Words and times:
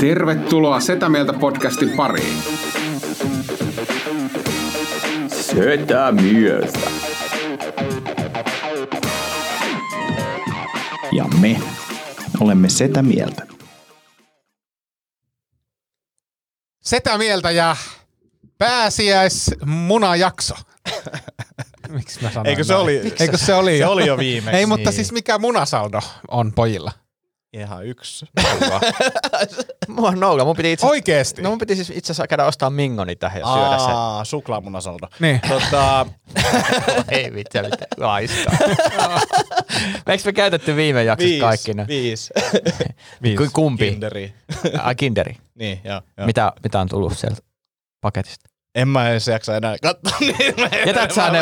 Tervetuloa 0.00 0.80
Setä 0.80 1.08
Mieltä 1.08 1.32
podcastin 1.32 1.90
pariin. 1.90 2.42
Setä 5.28 6.12
mieltä. 6.12 6.78
Ja 11.12 11.24
me 11.40 11.60
olemme 12.40 12.68
setä 12.68 13.02
mieltä. 13.02 13.46
Setä 16.82 17.18
mieltä 17.18 17.50
ja 17.50 17.76
pääsiäismunajakso. 18.58 20.54
Miksi 21.88 22.22
mä 22.22 22.30
sanoin 22.30 22.46
Eikö 22.46 22.64
se 22.64 22.72
näin? 22.72 22.82
oli- 22.82 23.14
Eikö 23.20 23.36
se 23.36 23.54
oli 23.54 23.70
Se 23.70 23.76
jo? 23.78 23.90
oli 23.90 24.06
jo 24.06 24.18
viimeksi. 24.18 24.56
Ei, 24.58 24.66
mutta 24.66 24.90
Niin. 24.90 24.94
siis 24.96 25.12
mikä 25.12 25.38
munasaldo 25.38 26.00
on 26.30 26.52
pojilla? 26.52 26.92
Ihan 27.52 27.86
yksi. 27.86 28.26
Mua 29.88 30.08
on 30.08 30.20
nolla. 30.20 30.44
Mun 30.44 30.56
piti 30.56 30.72
itse 30.72 30.86
Oikeesti? 30.86 31.42
No 31.42 31.50
mun 31.50 31.58
piti 31.58 31.74
siis 31.76 31.90
itse 31.90 32.12
asiassa 32.12 32.26
käydä 32.26 32.44
ostaa 32.46 32.70
mingoni 32.70 33.16
tähän 33.16 33.40
ja 33.40 33.46
syödä 33.46 33.78
se. 33.78 33.90
Aa, 33.90 34.24
suklaamunasaldo. 34.24 35.08
Niin. 35.20 35.40
Tota, 35.48 36.06
Ei 37.10 37.30
mitään, 37.30 37.64
mitään. 37.64 37.86
Laiskaa. 37.96 38.52
Eikö 40.08 40.22
me 40.26 40.32
käytetty 40.32 40.76
viime 40.76 41.04
jaksossa 41.04 41.28
viisi, 41.28 41.40
kaikki 41.40 41.74
ne? 41.74 41.86
viisi. 41.86 42.30
Ku- 43.36 43.50
Kumpi? 43.52 43.90
Kinderi. 43.90 44.34
Ai, 44.82 44.94
kinderi. 44.94 45.36
Niin, 45.54 45.80
joo. 45.84 46.00
joo. 46.18 46.26
Mitä, 46.26 46.52
mitä 46.62 46.80
on 46.80 46.88
tullut 46.88 47.18
sieltä 47.18 47.42
paketista? 48.00 48.49
En 48.74 48.88
mä 48.88 49.10
edes 49.10 49.28
jaksa 49.28 49.56
enää 49.56 49.76
katsoa 49.82 50.16
niin. 50.20 50.54
Mä 50.60 50.68
Jätät 50.86 51.10
sä 51.10 51.30
ne, 51.30 51.40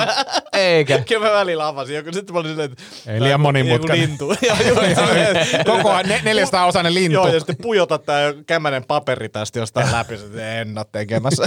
eikä. 0.52 0.98
Kyllä 1.08 1.26
mä 1.26 1.32
välillä 1.32 1.66
avasin 1.66 1.96
joku, 1.96 2.12
sitten 2.12 2.34
mä 2.34 2.40
olin 2.40 2.50
silleen, 2.50 2.72
että... 2.72 2.84
Ei 3.06 3.22
liian 3.22 3.40
monimutkainen. 3.40 4.10
Joku 4.10 4.28
lintu. 4.28 4.46
Joo, 4.46 4.56
joo, 4.68 4.82
joo. 4.84 5.76
Koko 5.76 5.90
ajan 5.90 6.08
ne- 6.08 6.20
400 6.24 6.66
osainen 6.66 6.94
lintu. 6.94 7.14
Joo, 7.14 7.28
ja 7.28 7.38
sitten 7.40 7.56
pujota 7.62 7.98
tää 7.98 8.34
kämmänen 8.46 8.84
paperi 8.84 9.28
tästä 9.28 9.58
jostain 9.58 9.92
läpi, 9.92 10.14
en 10.60 10.78
oo 10.78 10.84
tekemässä. 10.84 11.42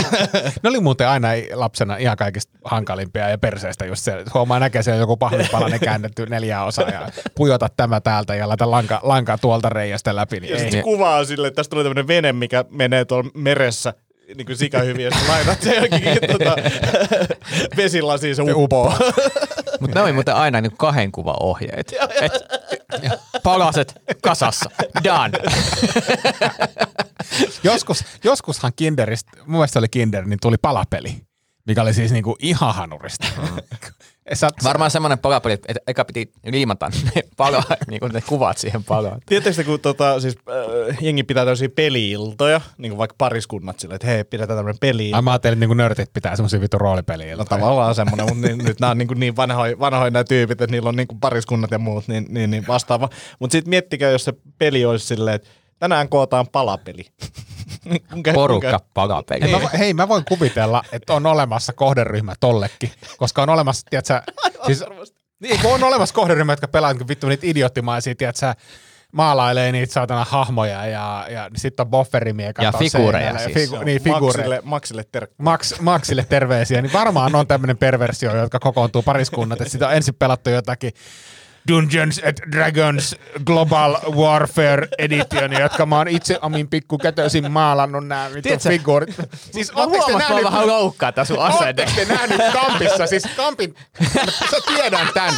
Ne 0.63 0.69
oli 0.69 0.79
muuten 0.79 1.07
aina 1.07 1.27
lapsena 1.53 1.97
ihan 1.97 2.17
kaikista 2.17 2.57
hankalimpia 2.65 3.29
ja 3.29 3.37
perseistä 3.37 3.85
just 3.85 4.03
se, 4.03 4.11
että 4.11 4.31
huomaa 4.33 4.59
näkee 4.59 4.83
siellä 4.83 4.99
joku 4.99 5.17
pahvipalanen 5.17 5.79
käännetty 5.79 6.25
neljää 6.25 6.65
osaa 6.65 6.89
ja 6.89 7.09
pujota 7.35 7.67
tämä 7.77 8.01
täältä 8.01 8.35
ja 8.35 8.47
laita 8.49 8.71
lanka, 8.71 8.99
lankaa 9.03 9.37
tuolta 9.37 9.69
reiästä 9.69 10.15
läpi. 10.15 10.39
Niin 10.39 10.51
Ja 10.51 10.59
sitten 10.59 10.79
se 10.79 10.83
kuva 10.83 11.15
on 11.15 11.25
silleen, 11.25 11.47
että 11.47 11.55
tästä 11.55 11.69
tulee 11.69 11.83
tämmönen 11.83 12.07
vene, 12.07 12.33
mikä 12.33 12.65
menee 12.69 13.05
tuolla 13.05 13.29
meressä 13.33 13.93
niin 14.35 14.45
kuin 14.45 14.57
sika 14.57 14.79
hyvin, 14.79 15.05
ja 15.05 15.11
sitten 15.11 15.31
laitat 15.31 15.61
sen 15.61 15.83
jokin 15.83 16.01
tota, 16.31 16.55
vesilasiin 17.77 18.35
se 18.35 18.41
uppoo. 18.41 18.93
Mutta 19.79 19.99
ne 19.99 20.03
oli 20.03 20.13
muuten 20.13 20.35
aina 20.35 20.61
niin 20.61 20.77
kahden 20.77 21.11
kuvan 21.11 21.35
ohjeet. 21.39 21.93
Et, 22.21 22.31
palaset 23.43 24.01
kasassa. 24.21 24.69
Done. 25.03 25.37
Joskus, 27.63 28.03
joskushan 28.23 28.71
Kinderistä, 28.75 29.31
mun 29.37 29.51
mielestä 29.51 29.79
oli 29.79 29.89
Kinder, 29.89 30.25
niin 30.25 30.39
tuli 30.41 30.55
palapeli, 30.61 31.21
mikä 31.67 31.81
oli 31.81 31.93
siis 31.93 32.11
niinku 32.11 32.35
ihan 32.39 32.75
hanurista. 32.75 33.27
Sä, 34.33 34.49
Varmaan 34.63 34.91
semmoinen 34.91 35.19
palapeli, 35.19 35.53
että 35.53 35.73
eka 35.87 36.05
piti 36.05 36.31
liimata 36.45 36.91
ne, 37.15 37.21
pala, 37.37 37.63
niin 37.89 37.99
kuin 37.99 38.11
ne 38.11 38.21
kuvat 38.21 38.57
siihen 38.57 38.83
palaan. 38.83 39.21
Tiedättekö, 39.25 39.63
kun 39.63 39.79
tota, 39.79 40.19
siis, 40.19 40.35
äh, 40.49 40.97
jengi 41.01 41.23
pitää 41.23 41.45
tämmöisiä 41.45 41.69
peli-iltoja, 41.69 42.61
niin 42.77 42.89
kuin 42.89 42.97
vaikka 42.97 43.15
pariskunnat 43.17 43.79
sille, 43.79 43.95
että 43.95 44.07
hei, 44.07 44.23
pidetään 44.23 44.57
tämmöinen 44.57 44.79
peli 44.79 45.13
Ai 45.13 45.21
mä 45.21 45.31
ajattelin, 45.31 45.53
että 45.53 45.59
niinku 45.59 45.73
nörtit 45.73 46.13
pitää 46.13 46.35
semmosia 46.35 46.61
vittu 46.61 46.77
roolipeliä. 46.77 47.35
No 47.35 47.45
tavallaan 47.45 47.95
semmoinen, 47.95 48.25
mutta 48.25 48.47
niin, 48.47 48.57
nyt 48.57 48.79
nämä 48.79 48.91
on 48.91 48.97
niin, 48.97 49.07
niin 49.15 49.35
vanhoja, 49.35 49.79
vanhoja 49.79 50.11
nämä 50.11 50.23
tyypit, 50.23 50.61
että 50.61 50.71
niillä 50.71 50.89
on 50.89 50.95
niin 50.95 51.07
kuin 51.07 51.19
pariskunnat 51.19 51.71
ja 51.71 51.79
muut, 51.79 52.07
niin, 52.07 52.25
niin, 52.29 52.51
niin 52.51 52.67
vastaava. 52.67 53.09
Mutta 53.39 53.51
sitten 53.51 53.69
miettikää, 53.69 54.11
jos 54.11 54.25
se 54.25 54.33
peli 54.57 54.85
olisi 54.85 55.05
silleen, 55.05 55.35
että 55.35 55.49
tänään 55.79 56.09
kootaan 56.09 56.47
palapeli. 56.47 57.05
Kuinka- 58.13 58.33
Porukka 58.33 58.79
palapeli. 58.93 59.51
Hei 59.51 59.79
hei, 59.79 59.93
mä 59.93 60.07
voin 60.07 60.23
kuvitella, 60.27 60.83
että 60.91 61.13
on 61.13 61.25
olemassa 61.25 61.73
kohderyhmä 61.73 62.33
tollekin, 62.39 62.91
koska 63.17 63.43
on 63.43 63.49
olemassa, 63.49 63.87
tiedätkö, 63.89 64.21
siis, 64.65 64.83
niin, 65.39 65.59
kun 65.61 65.73
on 65.73 65.83
olemassa 65.83 66.15
kohderyhmä, 66.15 66.51
jotka 66.51 66.67
pelaa 66.67 66.93
niin 66.93 67.07
vittu 67.07 67.27
niitä 67.27 67.47
idioottimaisia, 67.47 68.15
tiedätkö, 68.15 68.53
maalailee 69.11 69.71
niitä 69.71 69.93
saatana 69.93 70.25
hahmoja 70.29 70.85
ja, 70.85 71.25
ja 71.29 71.49
sitten 71.55 71.83
on 71.83 71.89
bofferimiekat. 71.89 72.63
Ja 72.63 72.71
figuureja 72.71 73.31
ja 73.31 73.39
siis. 73.39 73.53
Figu, 73.53 73.83
niin, 73.83 74.01
figuureja. 74.01 74.21
Maksille, 74.49 74.61
Maksille 74.63 75.03
terkku. 75.11 75.35
Max, 75.43 75.79
Maxille 75.79 76.25
terveisiä, 76.29 76.81
niin 76.81 76.93
varmaan 76.93 77.35
on 77.35 77.47
tämmöinen 77.47 77.77
perversio, 77.77 78.35
jotka 78.35 78.59
kokoontuu 78.59 79.01
pariskunnat, 79.01 79.61
että 79.61 79.71
sitä 79.71 79.87
on 79.87 79.93
ensin 79.93 80.15
pelattu 80.15 80.49
jotakin 80.49 80.91
Dungeons 81.67 82.21
and 82.25 82.51
Dragons 82.51 83.15
Global 83.45 83.97
Warfare 84.11 84.87
Edition, 84.97 85.51
jotka 85.59 85.85
mä 85.85 85.97
oon 85.97 86.07
itse 86.07 86.39
omin 86.41 86.67
pikkukätöisin 86.69 87.51
maalannut 87.51 88.07
nämä 88.07 88.29
vittu 88.33 88.69
figuurit. 88.69 89.15
Siis 89.51 89.73
Mä 89.73 89.85
huomasin, 89.85 90.21
että 90.21 90.33
mä 90.33 90.43
vähän 90.43 90.67
loukkaa 90.67 91.11
tää 91.11 91.25
sun 91.25 91.39
asenne. 91.39 91.73
te 91.95 92.05
nähnyt 92.05 92.41
Kampissa, 92.53 93.07
siis 93.07 93.23
Kampin, 93.37 93.75
sä 94.51 94.57
tiedän 94.67 95.07
tän, 95.13 95.33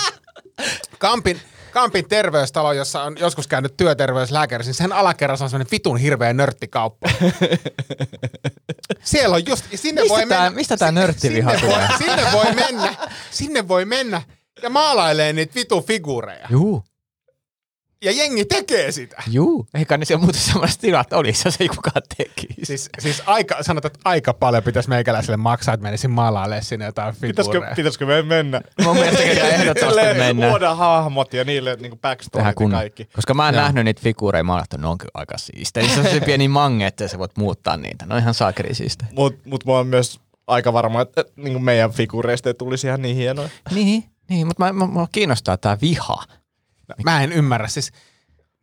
Kampin, 0.97 1.41
Kampin 1.71 2.07
terveystalo, 2.09 2.73
jossa 2.73 3.03
on 3.03 3.15
joskus 3.19 3.47
käynyt 3.47 3.77
työterveyslääkäri, 3.77 4.63
niin 4.63 4.73
sen 4.73 4.93
alakerrassa 4.93 5.45
on 5.45 5.49
semmoinen 5.49 5.71
vitun 5.71 5.97
hirveä 5.97 6.33
nörttikauppa. 6.33 7.09
Siellä 9.03 9.35
on 9.35 9.45
just, 9.47 9.65
sinne 9.75 10.01
Mistä 10.01 10.13
voi 10.17 10.25
tää- 10.27 10.41
mennä. 10.43 10.55
mistä 10.55 10.77
tää 10.77 10.87
sinne- 10.87 11.01
nörttiviha 11.01 11.51
sinne 11.51 11.61
tulee? 11.73 11.87
Voi, 11.89 11.97
sinne 11.97 12.23
voi 12.33 12.53
mennä, 12.53 12.93
sinne 13.31 13.67
voi 13.67 13.85
mennä 13.85 14.21
ja 14.63 14.69
maalailee 14.69 15.33
niitä 15.33 15.55
vitu 15.55 15.81
figuureja. 15.81 16.47
Juu, 16.49 16.83
Ja 18.03 18.11
jengi 18.11 18.45
tekee 18.45 18.91
sitä. 18.91 19.23
juu. 19.27 19.65
Eikä 19.73 19.97
ne 19.97 20.05
siellä 20.05 20.23
muuten 20.23 20.41
semmoiset 20.41 20.81
tilat 20.81 21.13
olisi, 21.13 21.47
jos 21.47 21.55
ei 21.59 21.67
kukaan 21.67 22.01
tekisi. 22.17 22.55
Siis, 22.63 22.89
siis 22.99 23.23
aika, 23.25 23.63
sanotaan, 23.63 23.91
että 23.95 24.09
aika 24.09 24.33
paljon 24.33 24.63
pitäisi 24.63 24.89
meikäläiselle 24.89 25.37
maksaa, 25.37 25.73
että 25.73 25.83
menisin 25.83 26.11
maalailemaan 26.11 26.63
sinne 26.63 26.85
jotain 26.85 27.15
Pitäisikö, 27.21 27.53
figuureja. 27.53 27.75
pitäisikö 27.75 28.05
me 28.05 28.21
mennä? 28.21 28.61
Mun 28.83 28.95
mielestä 28.95 29.23
kyllä 29.33 29.47
ehdottomasti 29.49 30.01
mennään. 30.01 30.49
Luodaan 30.51 30.77
hahmot 30.77 31.33
ja 31.33 31.43
niille 31.43 31.75
niin 31.75 31.99
backstoryt 31.99 32.41
Tähän 32.41 32.51
ja 32.51 32.55
kun, 32.55 32.71
kaikki. 32.71 33.05
koska 33.05 33.33
mä 33.33 33.49
en 33.49 33.55
Joo. 33.55 33.63
nähnyt 33.63 33.85
niitä 33.85 34.01
figuureja, 34.01 34.43
mä 34.43 34.59
että 34.63 34.77
ne 34.77 34.87
on 34.87 34.97
kyllä 34.97 35.11
aika 35.13 35.37
siistejä. 35.37 35.87
Se 35.87 35.99
on 35.99 36.05
se 36.05 36.19
pieni 36.19 36.47
mange, 36.47 36.87
että 36.87 37.07
sä 37.07 37.19
voit 37.19 37.37
muuttaa 37.37 37.77
niitä. 37.77 38.05
Ne 38.05 38.15
on 38.15 38.21
ihan 38.21 38.33
saakeri 38.33 38.75
siistejä. 38.75 39.09
Mutta 39.15 39.49
mut 39.49 39.65
mä 39.65 39.71
oon 39.71 39.87
myös 39.87 40.19
aika 40.47 40.73
varma, 40.73 41.01
että, 41.01 41.21
että 41.21 41.33
niin 41.35 41.53
kuin 41.53 41.63
meidän 41.63 41.91
figureista 41.91 42.49
ei 42.49 42.53
tulisi 42.53 42.87
ihan 42.87 43.01
niin 43.01 43.15
hienoja. 43.15 43.49
Niin, 43.73 44.03
niin 44.29 44.47
mutta 44.47 44.63
mä, 44.63 44.73
mä, 44.73 44.87
mä 44.87 45.07
kiinnostaa 45.11 45.57
tää 45.57 45.77
viha. 45.81 46.23
Mä 47.03 47.23
en 47.23 47.31
ymmärrä. 47.31 47.67
Siis, 47.67 47.91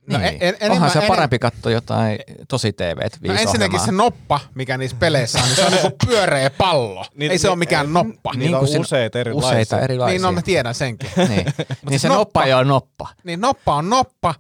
no, 0.07 0.19
niin. 0.19 0.29
en, 0.41 0.57
en, 0.61 0.71
Onhan 0.73 0.91
enemmän- 0.91 1.03
se 1.03 1.09
parempi 1.09 1.39
katsoa 1.39 1.73
jotain 1.73 2.19
tosi 2.49 2.73
TVt 2.73 3.17
No 3.27 3.35
ensinnäkin 3.35 3.81
se 3.81 3.93
noppa, 3.93 4.41
mikä 4.55 4.79
niissä 4.79 4.97
peleissä 5.01 5.39
on, 5.39 5.45
niin 5.45 5.57
se 5.57 5.65
on 5.67 5.73
niinku 5.73 5.91
pyöreä 6.07 6.51
pallo. 6.51 7.05
Niin- 7.15 7.33
Ei 7.33 7.39
se 7.39 7.49
ole 7.49 7.53
niin- 7.55 7.59
mikään 7.59 7.93
noppa. 7.93 8.33
Niitä 8.35 8.57
on 8.57 8.61
kun 8.61 8.69
siinä- 8.69 8.81
useita 8.81 9.19
erilaisia. 9.19 9.49
Useita 9.51 9.81
erilaisia. 9.81 10.13
Niin, 10.13 10.23
no 10.23 10.33
mä 10.33 10.43
tiedän 10.43 10.75
senkin. 10.75 11.11
niin. 11.29 11.47
niin 11.91 12.01
se 12.01 12.09
noppa- 12.09 12.15
noppa 12.19 12.45
ei 12.45 12.53
ole 12.55 12.65
noppa. 12.65 13.09
Niin 13.25 13.41
noppa 13.41 13.75
on 13.75 13.91
noppa. 13.91 14.35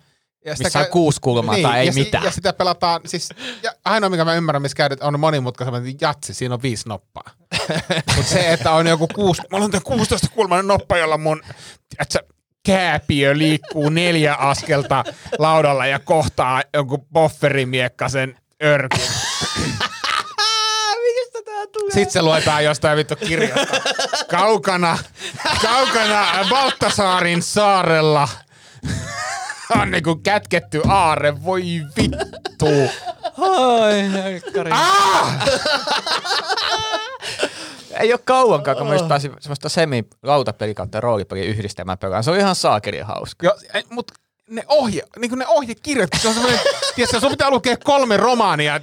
Ja 0.45 0.55
Missä 0.59 0.78
on 0.78 0.87
kuusi 0.87 1.21
kulmaa 1.21 1.56
tai 1.62 1.78
ei 1.81 1.87
ja, 1.87 1.93
si- 1.93 2.05
mitään. 2.05 2.25
Ja 2.25 2.31
sitä 2.31 2.53
pelataan, 2.53 3.01
siis 3.07 3.28
ja 3.63 3.72
ainoa 3.84 4.10
mikä 4.10 4.25
mä 4.25 4.34
ymmärrän, 4.34 4.63
missä 4.63 4.77
käydät, 4.77 5.03
on 5.03 5.21
monimutkaisemmin 5.21 5.97
jatsi, 6.01 6.34
siinä 6.34 6.54
on 6.54 6.63
viisi 6.63 6.89
noppaa. 6.89 7.31
Mutta 8.16 8.33
se, 8.33 8.53
että 8.53 8.72
on 8.72 8.87
joku 8.87 9.09
kuusi, 9.15 9.42
mä 9.51 9.57
olen 9.57 9.71
16 9.84 10.28
kulmainen 10.34 10.66
noppa, 10.66 10.98
jolla 10.98 11.19
mun, 11.19 11.42
että 11.98 12.21
kääpiö 12.66 13.39
liikkuu 13.39 13.89
neljä 13.89 14.34
askelta 14.34 15.04
laudalla 15.39 15.87
ja 15.87 15.98
kohtaa 15.98 16.63
jonkun 16.75 17.07
bofferimiekkasen 17.13 18.39
örkin. 18.63 19.01
Mistä 21.03 21.43
tää 21.45 21.66
tulee? 21.72 21.91
Sitten 21.95 22.10
se 22.10 22.22
luetaan 22.22 22.65
jostain 22.65 22.97
vittu 22.97 23.16
kirjasta. 23.16 23.81
Kaukana, 24.36 24.98
kaukana 25.63 26.27
Baltasaarin 26.48 27.43
saarella 27.43 28.28
on 29.71 29.91
niinku 29.91 30.17
kätketty 30.17 30.81
aare, 30.89 31.45
voi 31.45 31.63
vittu. 31.97 32.67
Ai, 33.39 34.13
helkkari. 34.13 34.71
Ah! 34.75 35.45
Ei 38.01 38.13
ole 38.13 38.21
kauankaan, 38.25 38.77
kun 38.77 38.87
mä 38.87 38.95
just 38.95 39.09
pääsin 39.09 39.33
semmoista 39.41 39.69
semi-lautapeli 39.69 40.75
kautta 40.75 41.01
roolipeli 41.01 41.47
yhdistelmään 41.47 41.99
pelaan. 41.99 42.25
Se 42.25 42.31
on 42.31 42.39
ihan 42.39 42.55
saakeli 42.55 42.99
hauska. 42.99 43.47
Jo, 43.47 43.55
ei, 43.75 43.83
mut 43.91 44.13
ne 44.50 44.64
ohje, 44.68 45.02
niinku 45.18 45.36
ne 45.36 45.47
ohjekirjat, 45.47 46.10
se 46.22 46.28
on 46.28 46.34
semmoinen, 46.34 46.60
Tiedätkö, 46.94 47.20
sun 47.20 47.30
pitää 47.30 47.50
lukea 47.50 47.76
kolme 47.84 48.16
romaania. 48.16 48.80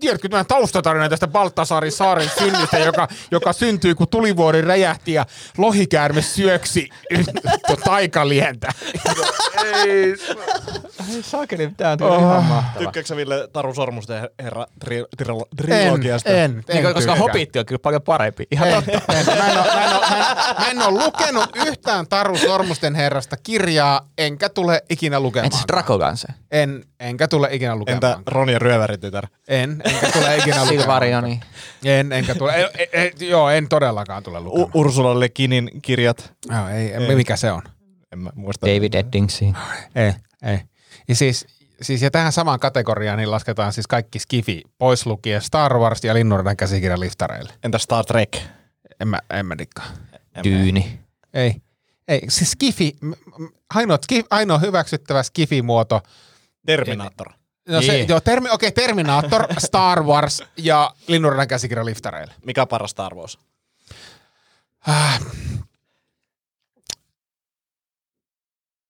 Tiedätkö, 0.00 0.28
tämän 0.28 0.46
taustatarina 0.46 1.08
tästä 1.08 1.26
Baltasarin 1.26 1.92
saaren 1.92 2.30
synnystä, 2.38 2.78
joka, 2.78 3.08
joka 3.30 3.52
syntyi, 3.52 3.94
kun 3.94 4.08
tulivuori 4.08 4.62
räjähti 4.62 5.12
ja 5.12 5.26
lohikäärme 5.58 6.22
syöksi 6.22 6.88
taikalientä. 7.84 8.68
Ei, 9.64 10.14
Sakeli, 11.22 11.70
tää 11.76 11.92
on 11.92 12.02
oh. 12.02 12.18
ihan 12.18 12.44
mahtava. 12.44 12.78
Tykkääksä 12.78 13.08
sä 13.08 13.16
Ville 13.16 13.48
Taru 13.52 13.74
Sormusten 13.74 14.28
herra 14.42 14.66
tri- 14.84 15.22
tri- 15.22 15.30
en, 15.30 15.46
trilogiasta? 15.56 16.30
en, 16.30 16.64
en, 16.68 16.82
Niin, 16.82 16.94
koska. 16.94 17.14
Hobitti 17.16 17.58
on 17.58 17.66
kyllä 17.66 17.78
paljon 17.78 18.02
parempi. 18.02 18.46
Ihan 18.50 18.68
En, 18.68 18.74
totta. 18.74 19.12
en, 19.12 19.26
mä, 19.26 19.50
en 19.50 19.58
ole, 19.58 19.74
mä, 19.74 19.84
en 19.84 19.96
ole, 19.96 20.00
mä, 20.00 20.16
en, 20.16 20.56
mä 20.58 20.70
en 20.70 20.82
ole 20.82 21.04
lukenut 21.04 21.56
yhtään 21.66 22.08
Taru 22.08 22.38
Sormusten 22.38 22.94
herrasta 22.94 23.36
kirjaa, 23.36 24.08
enkä 24.18 24.48
tule 24.48 24.65
ikinä 24.90 25.20
lukemaan. 25.20 25.44
Entäs 25.44 25.64
Dracoganse? 25.68 26.28
En, 26.50 26.84
enkä 27.00 27.28
tule 27.28 27.48
ikinä 27.52 27.76
lukemaan. 27.76 28.04
Entä 28.12 28.30
Ronja 28.30 28.58
Ryöväritytär? 28.58 29.26
En, 29.48 29.82
enkä 29.84 30.10
tule 30.12 30.36
ikinä 30.36 30.56
lukemaan. 30.56 30.68
Silvarioni. 30.68 31.40
En, 31.84 32.12
enkä 32.12 32.34
tule. 32.34 32.52
E, 32.52 32.68
e, 32.78 33.02
e, 33.04 33.12
joo, 33.20 33.50
en 33.50 33.68
todellakaan 33.68 34.22
tule 34.22 34.40
lukemaan. 34.40 34.70
U- 34.74 34.80
Ursula 34.80 35.20
Le 35.20 35.28
Guinin 35.28 35.70
kirjat? 35.82 36.32
joo, 36.50 36.68
ei, 36.68 36.92
ei, 36.92 37.16
mikä 37.16 37.36
se 37.36 37.52
on? 37.52 37.62
En 38.12 38.18
mä 38.18 38.30
muista. 38.34 38.66
David 38.66 38.94
Eddingsi. 38.94 39.52
Ei, 39.94 40.12
ei. 40.42 40.58
Ja 41.08 41.14
siis, 41.14 41.46
siis 41.82 42.02
ja 42.02 42.10
tähän 42.10 42.32
samaan 42.32 42.60
kategoriaan 42.60 43.18
niin 43.18 43.30
lasketaan 43.30 43.72
siis 43.72 43.86
kaikki 43.86 44.18
skifi, 44.18 44.62
pois 44.78 45.06
lukien 45.06 45.42
Star 45.42 45.78
Wars 45.78 46.04
ja 46.04 46.14
Linnunradan 46.14 46.56
käsikirja 46.56 47.00
liftareille. 47.00 47.52
Entä 47.64 47.78
Star 47.78 48.04
Trek? 48.04 48.36
En 49.00 49.08
mä, 49.08 49.18
en 49.30 49.46
mä 49.46 49.58
dikkaa. 49.58 49.86
Dyyni. 50.44 51.00
Ei. 51.34 51.56
Ei, 52.08 52.20
siis 52.28 52.50
skifi, 52.50 52.96
ainoa, 53.74 53.98
skif, 54.02 54.26
ainoa 54.30 54.58
hyväksyttävä 54.58 55.22
skifi-muoto, 55.22 56.00
Terminator. 56.66 57.32
no 57.68 57.82
se, 57.82 57.92
Niin. 57.92 58.08
joo, 58.08 58.20
termi, 58.20 58.48
okei, 58.50 58.72
Terminator, 58.72 59.46
Star 59.58 60.02
Wars 60.02 60.42
ja 60.56 60.94
Linnunradan 61.06 61.48
käsikirja 61.48 61.84
liftareille. 61.84 62.34
Mikä 62.44 62.62
on 62.62 62.68
paras 62.68 62.90
Star 62.90 63.14
Wars? 63.14 63.38
Äh. 64.88 65.20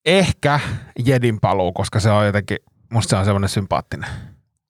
Ehkä 0.05 0.61
Jedin 1.05 1.41
paluu, 1.41 1.73
koska 1.73 2.01
se 2.01 2.11
on 2.11 2.27
jotenkin, 2.27 2.59
musta 2.93 3.11
se 3.11 3.17
on 3.17 3.25
semmoinen 3.25 3.49
sympaattinen. 3.49 4.11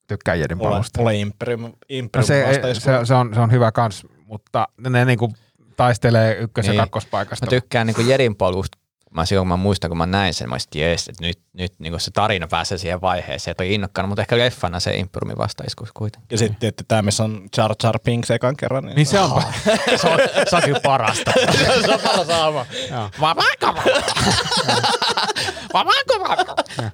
Tykkään 0.07 0.41
Jedin 0.41 0.59
paluusta. 0.59 1.01
mulle 1.01 1.15
Imperium, 1.15 1.61
No 1.63 1.71
Imperium 1.89 2.27
se, 2.27 2.45
vastaisi. 2.49 2.81
se, 2.81 2.91
se, 3.05 3.15
on, 3.15 3.35
se 3.35 3.41
on 3.41 3.51
hyvä 3.51 3.73
kans, 3.73 4.07
mutta 4.27 4.69
ne 4.89 5.05
niinku 5.05 5.33
taistelee 5.77 6.35
ykkös- 6.39 6.67
ja 6.67 6.73
Niin. 6.73 6.81
kakkospaikasta. 6.81 7.47
Mä 7.47 7.51
tykkään 7.51 7.87
niinku 7.87 8.01
Jedin 8.03 8.37
polusta. 8.37 8.79
Mä 9.11 9.27
silloin 9.27 9.43
kun 9.43 9.59
mä 9.59 9.63
muistan, 9.63 9.91
kun 9.91 9.99
mä 9.99 10.07
näin 10.07 10.35
sen, 10.35 10.49
mä 10.49 10.55
olisin, 10.55 10.69
jees, 10.75 11.09
että 11.09 11.25
nyt, 11.25 11.39
nyt 11.53 11.73
niinku 11.79 11.99
se 11.99 12.11
tarina 12.11 12.49
pääsee 12.49 12.79
siihen 12.79 13.01
vaiheeseen, 13.01 13.53
että 13.53 13.63
on 13.65 13.71
innokkaana, 13.71 14.09
mutta 14.09 14.23
ehkä 14.23 14.39
leffana 14.39 14.81
se 14.81 14.97
Imperiumin 14.97 15.39
vastaiskus 15.39 15.93
kuitenkin. 15.95 16.27
Ja 16.31 16.39
sitten 16.39 16.57
tietty 16.61 16.85
tämä, 16.89 17.03
missä 17.03 17.25
on 17.25 17.49
Jar 17.57 17.75
Jar 17.83 17.99
Binks 18.05 18.31
ekan 18.31 18.57
kerran. 18.57 18.85
Niin, 18.85 18.97
Niin 18.97 19.07
se 19.07 19.21
on. 19.21 19.43
se, 20.01 20.09
on, 20.09 20.19
se 20.51 20.57
on 20.57 20.63
kyllä 20.63 20.81
parasta. 20.81 21.33
se 21.87 21.95
on 21.95 22.01
paras 22.01 22.29
aama. 22.31 22.67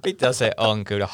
Mitä 0.05 0.33
se 0.33 0.51
on 0.57 0.85
kyllä. 0.85 1.09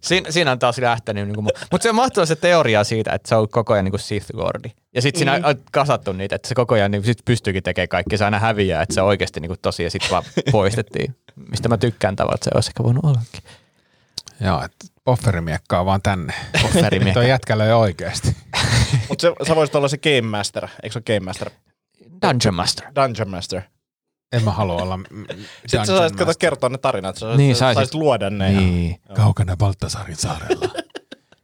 Siin, 0.00 0.24
siinä 0.30 0.52
on 0.52 0.58
taas 0.58 0.78
lähtenyt. 0.78 1.28
Niin 1.28 1.42
mutta 1.42 1.82
se 1.82 1.88
on 1.88 1.94
mahtavaa 1.94 2.26
se 2.26 2.36
teoria 2.36 2.84
siitä, 2.84 3.12
että 3.12 3.28
se 3.28 3.34
on 3.34 3.48
koko 3.48 3.72
ajan 3.72 3.84
niin 3.84 3.98
Sith 3.98 4.26
Lordi. 4.32 4.68
Ja 4.94 5.02
sitten 5.02 5.18
siinä 5.18 5.32
on 5.48 5.54
kasattu 5.72 6.12
niitä, 6.12 6.36
että 6.36 6.48
se 6.48 6.54
koko 6.54 6.74
ajan 6.74 6.90
niin 6.90 7.04
sit 7.04 7.18
pystyykin 7.24 7.62
tekemään 7.62 7.88
kaikki. 7.88 8.18
Se 8.18 8.24
aina 8.24 8.38
häviää, 8.38 8.82
että 8.82 8.94
se 8.94 9.02
oikeasti 9.02 9.40
niin 9.40 9.56
tosi 9.62 9.82
ja 9.82 9.90
sitten 9.90 10.10
vaan 10.10 10.22
poistettiin. 10.52 11.16
Mistä 11.50 11.68
mä 11.68 11.76
tykkään 11.78 12.16
tavallaan, 12.16 12.34
että 12.36 12.44
se 12.44 12.50
olisi 12.54 12.70
ehkä 12.70 12.82
voinut 12.84 13.04
ollakin. 13.04 13.40
Joo, 14.40 14.62
että 14.64 14.86
pofferimiekkaa 15.04 15.84
vaan 15.84 16.02
tänne. 16.02 16.34
Pofferimiekka. 16.62 17.20
Toi 17.20 17.28
jätkällä 17.28 17.64
jo 17.64 17.80
oikeesti. 17.80 18.36
Mutta 19.08 19.26
sä 19.46 19.56
voisit 19.56 19.74
olla 19.74 19.88
se 19.88 19.98
Game 19.98 20.20
Master. 20.20 20.68
Eikö 20.82 20.92
se 20.92 20.98
ole 20.98 21.18
Game 21.18 21.24
Master? 21.24 21.50
Dungeon 22.28 22.54
Master. 22.54 22.84
Dungeon 22.94 23.30
Master. 23.30 23.62
En 24.32 24.44
mä 24.44 24.50
halua 24.50 24.82
olla 24.82 24.96
mm, 24.96 25.06
Sitten 25.66 25.86
sä 25.86 25.96
saisit 25.98 26.38
kertoa 26.38 26.68
ne 26.68 26.78
tarinat. 26.78 27.16
Sä 27.16 27.26
Niin, 27.26 27.36
niin, 27.36 27.56
saisit. 27.56 27.74
saisit 27.78 27.94
luoda 27.94 28.30
ne. 28.30 28.52
ja- 28.52 28.60
Niin. 28.60 29.00
Kaukana 29.16 29.56
Baltasarin 29.56 30.16
saarella. 30.16 30.68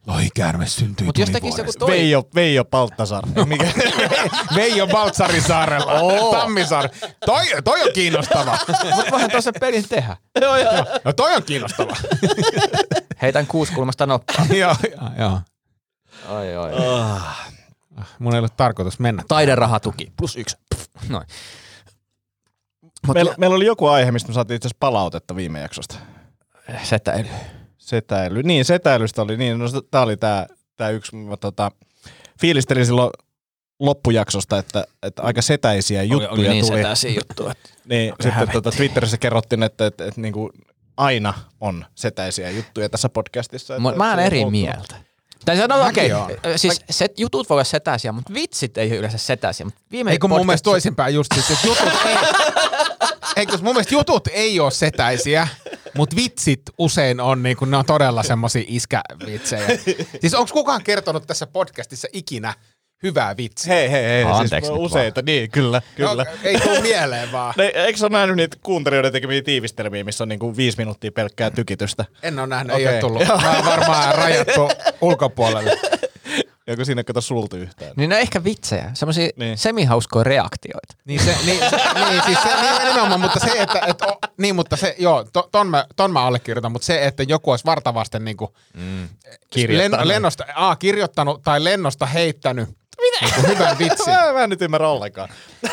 Lohikäärme 0.07 0.67
syntyi 0.67 1.05
Mutta 1.05 1.21
jos 1.21 1.29
tekisi 1.29 1.61
joku 1.61 1.71
toi... 1.79 1.89
Veijo, 1.89 2.23
Veijo 2.35 2.65
Palttasar. 2.65 3.25
Mikä? 3.45 3.67
Veijo 4.55 4.87
Baltsarin 4.87 5.41
saarella. 5.41 5.91
Oh. 5.91 6.31
Tammisaar. 6.31 6.89
Toi, 7.25 7.45
toi 7.63 7.81
on 7.81 7.89
kiinnostava. 7.93 8.57
Mutta 8.95 9.11
voihan 9.11 9.31
tuossa 9.31 9.51
pelin 9.59 9.89
tehdä. 9.89 10.17
No 11.05 11.13
toi 11.13 11.35
on 11.35 11.43
kiinnostava. 11.43 11.95
Heitän 13.21 13.47
kuuskulmasta 13.47 14.05
noppaa. 14.05 14.45
joo, 14.59 14.75
joo, 14.91 15.09
joo. 15.17 15.39
Oi, 16.29 16.57
oi. 16.57 16.71
Mun 18.19 18.33
ei 18.33 18.39
ollut 18.39 18.57
tarkoitus 18.57 18.99
mennä. 18.99 19.23
Taiderahatuki. 19.27 20.11
Plus 20.17 20.35
yksi. 20.35 20.57
Pff, 20.75 21.09
Noin. 21.09 21.27
Mut 23.07 23.13
Meillä, 23.13 23.35
meillä 23.37 23.55
oli 23.55 23.65
joku 23.65 23.87
aihe, 23.87 24.11
mistä 24.11 24.29
me 24.29 24.33
saatiin 24.33 24.55
itse 24.55 24.67
asiassa 24.67 24.77
palautetta 24.79 25.35
viime 25.35 25.59
jaksosta. 25.61 25.95
Setäily. 26.83 27.27
Setäily. 27.81 28.43
Niin, 28.43 28.65
setäilystä 28.65 29.21
oli 29.21 29.37
niin. 29.37 29.59
No, 29.59 29.65
tää 29.91 30.01
oli 30.01 30.17
tää, 30.17 30.47
tää 30.77 30.89
yksi, 30.89 31.15
mä 31.15 31.37
tota, 31.37 31.71
fiilistelin 32.41 32.85
silloin 32.85 33.11
loppujaksosta, 33.79 34.57
että, 34.57 34.83
että 35.03 35.21
aika 35.21 35.41
setäisiä 35.41 36.03
juttuja 36.03 36.29
oli, 36.29 36.39
oli 36.41 36.49
niin 36.49 36.65
tuli. 36.65 36.77
setäisiä 36.77 37.11
juttuja. 37.11 37.51
että- 37.51 37.69
Niin, 37.89 38.13
sitten 38.21 38.49
tota, 38.49 38.71
Twitterissä 38.71 39.17
kerrottiin, 39.17 39.63
että, 39.63 39.85
että, 39.85 40.05
että, 40.05 40.21
niin 40.21 40.33
kuin 40.33 40.49
aina 40.97 41.33
on 41.61 41.85
setäisiä 41.95 42.49
juttuja 42.49 42.89
tässä 42.89 43.09
podcastissa. 43.09 43.75
Että, 43.75 43.81
Mä, 43.89 43.95
mä 43.95 44.15
se 44.15 44.25
eri 44.25 44.37
muuttuu. 44.37 44.51
mieltä. 44.51 44.95
Tai 45.45 45.55
sanotaan, 45.55 45.79
Mäkin 45.85 46.15
okei, 46.15 46.37
oon. 46.49 46.59
siis 46.59 46.81
set, 46.89 47.19
jutut 47.19 47.49
voi 47.49 47.55
olla 47.55 47.63
setäisiä, 47.63 48.11
mutta 48.11 48.33
vitsit 48.33 48.77
ei 48.77 48.89
ole 48.89 48.97
yleensä 48.97 49.17
setäisiä. 49.17 49.65
Mutta 49.65 49.81
viime 49.91 50.11
Ei 50.11 50.19
kun 50.19 50.29
mun 50.29 50.45
mielestä 50.45 50.63
toisinpäin 50.63 51.15
just 51.15 51.31
siis, 51.33 51.51
että 51.51 51.67
jutut 51.67 52.05
ei... 52.05 52.15
Ei, 53.35 53.45
kun 53.45 53.59
mun 53.63 53.73
mielestä 53.73 53.93
jutut 53.93 54.27
ei 54.31 54.59
ole 54.59 54.71
setäisiä, 54.71 55.47
mutta 55.97 56.15
vitsit 56.15 56.61
usein 56.77 57.19
on, 57.19 57.43
niin 57.43 57.57
kun 57.57 57.71
ne 57.71 57.77
on 57.77 57.85
todella 57.85 58.23
semmosia 58.23 58.63
iskävitsejä. 58.67 59.67
Siis 60.21 60.33
onko 60.33 60.53
kukaan 60.53 60.83
kertonut 60.83 61.27
tässä 61.27 61.47
podcastissa 61.47 62.07
ikinä 62.13 62.53
hyvää 63.03 63.37
vitsiä? 63.37 63.73
Hei, 63.73 63.91
hei, 63.91 64.03
hei. 64.03 64.23
Anteeksi 64.23 64.67
siis 64.67 64.79
nyt 64.79 64.85
useita, 64.85 65.21
niin, 65.21 65.51
kyllä, 65.51 65.81
kyllä. 65.95 66.23
No, 66.23 66.31
ei 66.43 66.59
tuu 66.59 66.81
mieleen 66.81 67.31
vaan. 67.31 67.53
Ne, 67.57 67.65
eikö 67.75 67.99
sä 67.99 68.05
ole 68.05 68.11
nähnyt 68.17 68.35
niitä 68.35 68.57
kuuntelijoiden 68.63 69.11
tekemiä 69.11 69.41
tiivistelmiä, 69.41 70.03
missä 70.03 70.23
on 70.23 70.29
niinku 70.29 70.57
viisi 70.57 70.77
minuuttia 70.77 71.11
pelkkää 71.11 71.51
tykitystä? 71.51 72.05
En 72.23 72.39
ole 72.39 72.47
nähnyt, 72.47 72.75
ei 72.75 72.85
Okei. 72.85 72.93
ole 72.93 73.01
tullut. 73.01 73.27
Mä 73.41 73.55
oon 73.55 73.65
varmaan 73.65 74.15
rajattu 74.15 74.69
ulkopuolelle. 75.01 75.77
Onko 76.69 76.85
siinä 76.85 77.03
kato 77.03 77.21
sulta 77.21 77.57
yhtään? 77.57 77.91
Niin 77.95 78.09
ne 78.09 78.15
on 78.15 78.21
ehkä 78.21 78.43
vitsejä, 78.43 78.91
semmoisia 78.93 79.29
Niin. 79.35 79.57
semihauskoja 79.57 80.23
reaktioita. 80.23 80.93
Niin, 81.05 81.19
se, 81.19 81.35
niin, 81.45 81.59
se, 81.69 81.77
niin, 82.09 82.23
siis 82.25 82.37
se 82.43 82.61
niin, 82.61 82.77
nimenomaan, 82.87 83.19
mutta 83.21 83.39
se, 83.39 83.51
että, 83.61 83.79
et, 83.87 84.01
o, 84.01 84.19
niin, 84.37 84.55
mutta 84.55 84.75
se, 84.77 84.95
joo, 84.99 85.25
to, 85.33 85.49
ton, 85.51 85.67
mä, 85.67 85.85
ton 85.95 86.11
mä 86.11 86.25
allekirjoitan, 86.25 86.71
mutta 86.71 86.85
se, 86.85 87.05
että 87.05 87.23
joku 87.23 87.51
olisi 87.51 87.65
vartavasten 87.65 88.25
niin 88.25 88.37
kuin, 88.37 88.51
mm. 88.73 89.09
Kirjoittanut. 89.49 90.05
lennosta, 90.07 90.45
a, 90.55 90.75
kirjoittanut 90.75 91.41
tai 91.43 91.63
lennosta 91.63 92.05
heittänyt 92.05 92.69
niin 93.21 93.33
kuin 93.35 93.47
hyvän 93.47 93.77
vitsin. 93.79 94.13
Mä, 94.25 94.33
mä 94.33 94.43
en 94.43 94.49
nyt 94.49 94.61
ymmärrä 94.61 94.87
ollenkaan. 94.89 95.29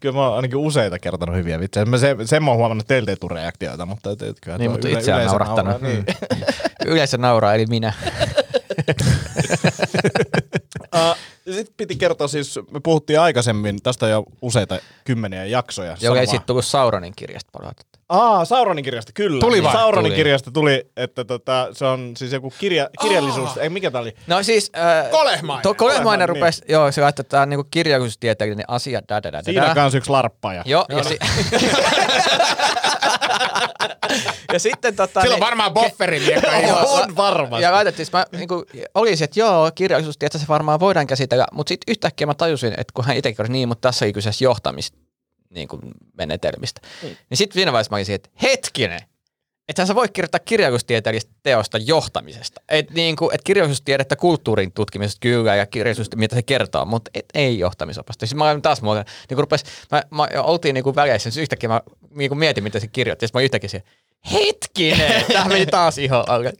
kyllä 0.00 0.14
mä 0.14 0.26
oon 0.26 0.36
ainakin 0.36 0.56
useita 0.58 0.98
kertonut 0.98 1.36
hyviä 1.36 1.60
vitsejä. 1.60 1.84
Mä 1.84 1.98
se, 1.98 2.16
sen 2.24 2.42
mä 2.44 2.50
oon 2.50 2.58
huomannut, 2.58 2.82
että 2.82 2.94
teiltä 2.94 3.10
ei 3.10 3.16
tule 3.16 3.34
reaktioita, 3.34 3.86
mutta 3.86 4.10
et, 4.10 4.22
et, 4.22 4.36
kyllä 4.42 4.58
Niin, 4.58 4.70
mutta 4.70 4.88
yle- 4.88 4.98
itseään 4.98 5.26
naurattanut. 5.26 5.82
nauraa, 5.82 5.88
Niin. 5.88 6.04
Yleensä 6.92 7.18
nauraa, 7.18 7.54
eli 7.54 7.66
minä. 7.66 7.92
Uh, 10.94 11.16
Sitten 11.54 11.74
piti 11.76 11.96
kertoa 11.96 12.28
siis, 12.28 12.58
me 12.70 12.80
puhuttiin 12.80 13.20
aikaisemmin, 13.20 13.82
tästä 13.82 14.08
jo 14.08 14.24
useita 14.42 14.78
kymmeniä 15.04 15.44
jaksoja. 15.44 15.96
Joka 16.00 16.20
ei 16.20 16.26
sitten 16.26 16.46
tullut 16.46 16.64
Sauronin 16.64 17.12
kirjasta 17.16 17.50
palautetta. 17.52 17.91
Aa, 18.12 18.44
Sauronin 18.44 18.84
kirjasta, 18.84 19.12
kyllä. 19.14 19.40
Tuli 19.40 19.62
vai? 19.62 19.72
Sauronin 19.72 20.10
Tuli. 20.10 20.16
kirjasta 20.16 20.50
tuli, 20.50 20.84
että 20.96 21.24
tota, 21.24 21.68
se 21.72 21.84
on 21.84 22.12
siis 22.16 22.32
joku 22.32 22.52
kirja, 22.58 22.90
kirjallisuus, 23.00 23.56
ei 23.56 23.68
mikä 23.68 23.90
tää 23.90 24.00
oli? 24.00 24.14
No 24.26 24.42
siis... 24.42 24.70
Äh, 24.76 25.10
Kolehmainen. 25.10 25.62
To, 25.62 25.74
Kolehmainen 25.74 26.04
Kolehmainen, 26.04 26.28
rupesi, 26.28 26.62
joo, 26.68 26.92
se 26.92 27.00
laittoi, 27.00 27.22
että 27.22 27.30
tämä 27.30 27.42
on 27.42 27.50
niinku 27.50 27.66
kirjallisuustieteellinen 27.70 28.64
asia, 28.68 29.02
da, 29.08 29.22
da, 29.22 29.22
da, 29.22 29.32
da, 29.32 29.42
Siinä 29.42 29.66
da. 29.66 29.74
kanssa 29.74 29.98
yksi 29.98 30.10
larppaja. 30.10 30.62
Joo, 30.66 30.84
ja, 30.88 31.04
si- 31.04 31.18
ja 34.52 34.58
sitten 34.58 34.96
tota... 34.96 35.20
Sillä 35.20 35.34
on 35.34 35.40
niin- 35.40 35.46
varmaan 35.46 35.72
bofferin 35.72 36.22
miekka. 36.22 36.56
Joo, 36.56 36.94
on 36.94 37.16
varmasti. 37.16 37.62
Ja 37.62 37.72
laitettiin, 37.72 38.08
mä 38.12 38.24
niinku, 38.32 38.64
olisin, 38.94 39.24
että 39.24 39.40
joo, 39.40 39.70
kirjallisuustietä 39.74 40.38
se 40.38 40.44
varmaan 40.48 40.80
voidaan 40.80 41.06
käsitellä, 41.06 41.46
mutta 41.52 41.68
sitten 41.68 41.92
yhtäkkiä 41.92 42.26
mä 42.26 42.34
tajusin, 42.34 42.72
että 42.72 42.92
kun 42.94 43.04
hän 43.04 43.16
itsekin 43.16 43.42
oli 43.42 43.48
niin, 43.48 43.68
mutta 43.68 43.88
tässä 43.88 44.04
oli 44.04 44.12
kyseessä 44.12 44.44
johtamista 44.44 44.98
niin 45.54 45.68
kuin 45.68 45.80
menetelmistä. 46.18 46.80
Niin, 47.02 47.16
niin 47.30 47.38
sitten 47.38 47.54
siinä 47.54 47.72
vaiheessa 47.72 47.90
mä 47.90 47.96
olisin, 47.96 48.14
että 48.14 48.30
hetkinen, 48.42 49.00
Ethän 49.68 49.86
sä 49.86 49.94
voi 49.94 50.08
kirjoittaa 50.08 50.40
kirjallisuustieteellistä 50.44 51.32
teosta 51.42 51.78
johtamisesta. 51.78 52.60
Et 52.68 52.90
niin 52.90 53.16
kuin, 53.16 53.34
et 53.34 53.40
kirjallisuustiedettä 53.44 54.16
kulttuurin 54.16 54.72
tutkimisesta 54.72 55.18
kyllä 55.20 55.54
ja 55.54 55.66
kirjallisuus, 55.66 56.08
mitä 56.16 56.34
se 56.36 56.42
kertoo, 56.42 56.84
mutta 56.84 57.10
et, 57.14 57.24
ei 57.34 57.58
johtamisopasta. 57.58 58.26
Siis 58.26 58.34
mä 58.34 58.50
olin 58.50 58.62
taas 58.62 58.82
muuten, 58.82 59.04
niin 59.04 59.36
kuin 59.36 59.38
rupes, 59.38 59.64
mä, 59.92 60.02
mä 60.10 60.28
oltiin 60.42 60.74
niin 60.74 60.84
kuin 60.84 60.96
väleissä, 60.96 61.30
siis 61.30 61.42
yhtäkkiä 61.42 61.68
mä 61.68 61.80
niin 62.10 62.30
kuin 62.30 62.38
mietin, 62.38 62.64
mitä 62.64 62.80
se 62.80 62.86
kirjoitti, 62.86 63.24
ja 63.24 63.28
sitten 63.28 63.40
mä 63.40 63.44
yhtäkkiä 63.44 63.68
siellä, 63.68 63.88
hetkinen, 64.32 65.24
tämä 65.32 65.44
meni 65.44 65.66
taas 65.66 65.98
ihan 65.98 66.24
alle. 66.28 66.52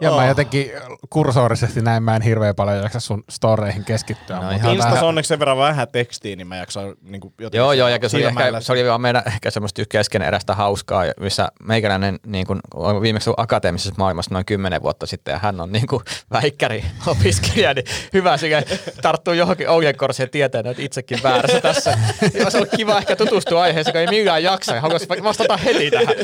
Ja 0.00 0.10
mä 0.10 0.26
jotenkin 0.26 0.70
kursorisesti 1.10 1.82
näin, 1.82 2.02
mä 2.02 2.16
en 2.16 2.22
hirveän 2.22 2.54
paljon 2.54 2.82
jaksa 2.82 3.00
sun 3.00 3.24
storeihin 3.30 3.84
keskittyä. 3.84 4.36
No 4.36 4.42
mutta 4.42 4.56
ihan 4.56 4.72
Instas 4.72 4.90
vähän- 4.90 5.04
on 5.04 5.08
onneksi 5.08 5.28
sen 5.28 5.38
verran 5.38 5.58
vähän 5.58 5.88
tekstiä, 5.92 6.36
niin 6.36 6.46
mä 6.46 6.56
jaksan 6.56 6.94
niin 7.02 7.20
kuin 7.20 7.34
jotenkin 7.38 7.58
Joo, 7.58 7.72
joo, 7.72 7.88
ja 7.88 8.08
se 8.08 8.16
oli, 8.16 8.24
ehkä, 8.24 8.60
se 8.60 8.72
oli 8.72 8.84
vaan 8.88 9.00
meidän 9.00 9.22
ehkä 9.26 9.50
semmoista 9.50 9.82
kesken 9.88 10.22
erästä 10.22 10.54
hauskaa, 10.54 11.04
missä 11.20 11.48
meikäläinen 11.64 12.18
niin 12.26 12.46
kuin, 12.46 12.60
on 12.74 13.02
viimeksi 13.02 13.30
ollut 13.30 13.40
akateemisessa 13.40 13.94
maailmassa 13.98 14.34
noin 14.34 14.44
kymmenen 14.44 14.82
vuotta 14.82 15.06
sitten, 15.06 15.32
ja 15.32 15.38
hän 15.38 15.60
on 15.60 15.72
niin 15.72 15.86
kuin 15.86 16.02
väikkäri 16.32 16.84
opiskelija, 17.06 17.74
niin 17.74 17.84
hyvä 18.12 18.36
sille 18.36 18.64
tarttuu 19.02 19.34
johonkin 19.34 19.68
ohjekorsiin 19.68 20.30
tietää, 20.30 20.58
että 20.58 20.82
itsekin 20.82 21.18
väärässä 21.22 21.60
tässä. 21.60 21.98
Ja 22.34 22.50
se 22.50 22.58
on 22.58 22.66
kiva 22.76 22.98
ehkä 22.98 23.16
tutustua 23.16 23.62
aiheeseen, 23.62 23.92
kun 23.92 24.00
ei 24.00 24.06
millään 24.06 24.42
jaksa, 24.42 24.74
ja 24.74 24.80
haluaisi 24.80 25.08
vaikka 25.08 25.24
vastata 25.24 25.56
heti 25.56 25.90
tähän. 25.90 26.14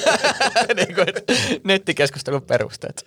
niin 0.76 0.94
kuin, 0.94 1.06
nettikeskustelun 1.64 2.42
perusteet. 2.42 3.03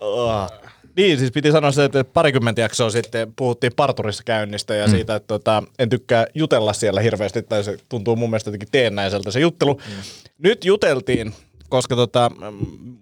Oh. 0.00 0.50
Niin, 0.96 1.18
siis 1.18 1.32
piti 1.32 1.52
sanoa 1.52 1.72
se, 1.72 1.84
että 1.84 2.04
parikymmentä 2.04 2.60
jaksoa 2.60 2.90
sitten 2.90 3.32
puhuttiin 3.36 3.72
parturissa 3.76 4.22
käynnistä 4.24 4.74
ja 4.74 4.86
mm. 4.86 4.90
siitä, 4.90 5.14
että 5.14 5.26
tota, 5.26 5.62
en 5.78 5.88
tykkää 5.88 6.26
jutella 6.34 6.72
siellä 6.72 7.00
hirveästi, 7.00 7.42
tai 7.42 7.64
se 7.64 7.76
tuntuu 7.88 8.16
mun 8.16 8.30
mielestä 8.30 8.48
jotenkin 8.48 8.68
teennäiseltä 8.72 9.30
se 9.30 9.40
juttelu. 9.40 9.74
Mm. 9.74 10.02
Nyt 10.38 10.64
juteltiin, 10.64 11.34
koska 11.68 11.96
tota, 11.96 12.30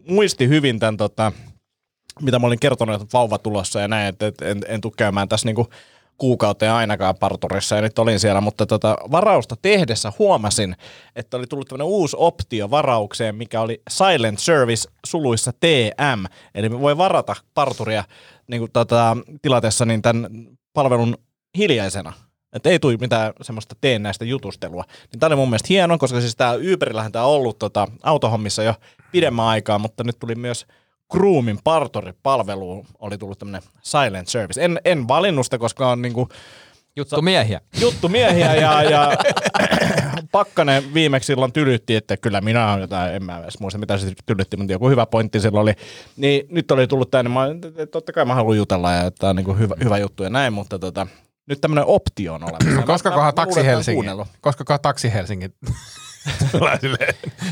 muisti 0.09 0.49
hyvin 0.49 0.79
tämän, 0.79 0.97
tota, 0.97 1.33
mitä 2.21 2.39
mä 2.39 2.47
olin 2.47 2.61
kertonut, 2.61 3.03
että 3.03 3.13
vauva 3.13 3.39
tulossa 3.39 3.81
ja 3.81 3.89
näin, 3.89 4.09
että 4.09 4.27
että 4.27 4.45
en, 4.45 4.61
en 4.69 4.81
tule 4.81 4.93
käymään 4.97 5.29
tässä 5.29 5.49
niinku 5.49 5.69
kuukauteen 6.19 6.73
ainakaan 6.73 7.15
parturissa 7.21 7.77
ja 7.77 7.83
nyt 7.83 7.99
olin 7.99 8.21
siellä, 8.21 8.41
mutta 8.41 8.67
tota, 8.67 8.97
varausta 9.11 9.57
tehdessä 9.63 10.13
huomasin, 10.19 10.77
että 11.17 11.37
oli 11.37 11.47
tullut 11.47 11.69
tämmöinen 11.69 11.87
uusi 11.87 12.17
optio 12.19 12.71
varaukseen, 12.71 13.35
mikä 13.35 13.61
oli 13.61 13.83
Silent 13.91 14.39
Service 14.39 14.91
suluissa 15.07 15.53
TM, 15.53 16.25
eli 16.55 16.69
me 16.69 16.81
voi 16.81 16.99
varata 16.99 17.37
parturia 17.55 18.05
niin 18.49 18.61
kuin, 18.61 18.73
tota, 18.73 19.17
tilatessa 19.43 19.85
niin 19.85 20.03
tämän 20.03 20.29
palvelun 20.73 21.17
hiljaisena. 21.59 22.13
Että 22.53 22.69
ei 22.69 22.79
tule 22.79 22.97
mitään 23.01 23.33
semmoista 23.43 23.75
teennäistä 23.81 24.25
jutustelua. 24.25 24.85
Niin 25.13 25.21
tämä 25.21 25.29
oli 25.29 25.37
mun 25.37 25.49
mielestä 25.49 25.67
hieno, 25.71 25.99
koska 25.99 26.21
siis 26.21 26.37
tämä 26.37 26.55
Uberillähän 26.73 27.13
tämä 27.13 27.25
on 27.25 27.31
ollut 27.31 27.59
tota, 27.59 27.89
autohommissa 28.03 28.63
jo 28.63 28.75
pidemmän 29.13 29.47
aikaa, 29.47 29.79
mutta 29.79 30.05
nyt 30.05 30.19
tuli 30.19 30.35
myös 30.35 30.67
Groomin 31.11 31.59
partoripalveluun 31.65 32.87
oli 32.99 33.19
tullut 33.19 33.39
tämmöinen 33.39 33.63
silent 33.83 34.29
service. 34.29 34.65
En, 34.65 34.81
en 34.85 35.09
valinnut 35.09 35.47
sitä, 35.47 35.59
koska 35.59 35.91
on 35.91 36.03
niinku 36.03 36.29
Juttu 36.99 37.23
miehiä. 37.23 37.61
juttu 37.81 38.09
miehiä 38.09 38.55
ja, 38.55 38.83
ja 38.83 39.13
Pakkanen 40.33 40.95
viimeksi 40.95 41.27
silloin 41.27 41.53
tylytti, 41.53 41.97
että 41.97 42.17
kyllä 42.17 42.41
minä 42.41 42.71
olen 42.71 42.81
jotain, 42.81 43.15
en 43.15 43.25
mä 43.25 43.39
edes 43.39 43.61
muista 43.61 43.79
mitä 43.79 43.99
se 43.99 44.13
tylytti, 44.27 44.57
mutta 44.57 44.73
joku 44.73 44.89
hyvä 44.89 45.07
pointti 45.07 45.41
silloin 45.41 45.63
oli. 45.63 45.75
Niin 46.17 46.47
nyt 46.51 46.71
oli 46.71 46.87
tullut 46.87 47.11
tänne, 47.11 47.31
mä, 47.31 47.47
totta 47.91 48.13
kai 48.13 48.25
mä 48.25 48.35
haluan 48.35 48.57
jutella 48.57 48.93
ja 48.93 49.11
tämä 49.11 49.31
on 49.31 49.37
niinku 49.37 49.55
hyvä, 49.55 49.75
hyvä 49.85 49.99
juttu 49.99 50.23
ja 50.23 50.31
näin, 50.31 50.53
mutta 50.53 50.79
tota, 50.79 51.07
nyt 51.47 51.61
tämmöinen 51.61 51.85
optio 51.87 52.35
on 52.35 52.43
olemassa. 52.45 52.87
Koska 52.93 53.11
kohan 53.11 53.35
taksi 53.35 53.65
Helsingin? 53.65 54.11
Koska 54.41 54.65
kohan 54.65 54.81
taksi 54.81 55.13
Helsingin? 55.13 55.55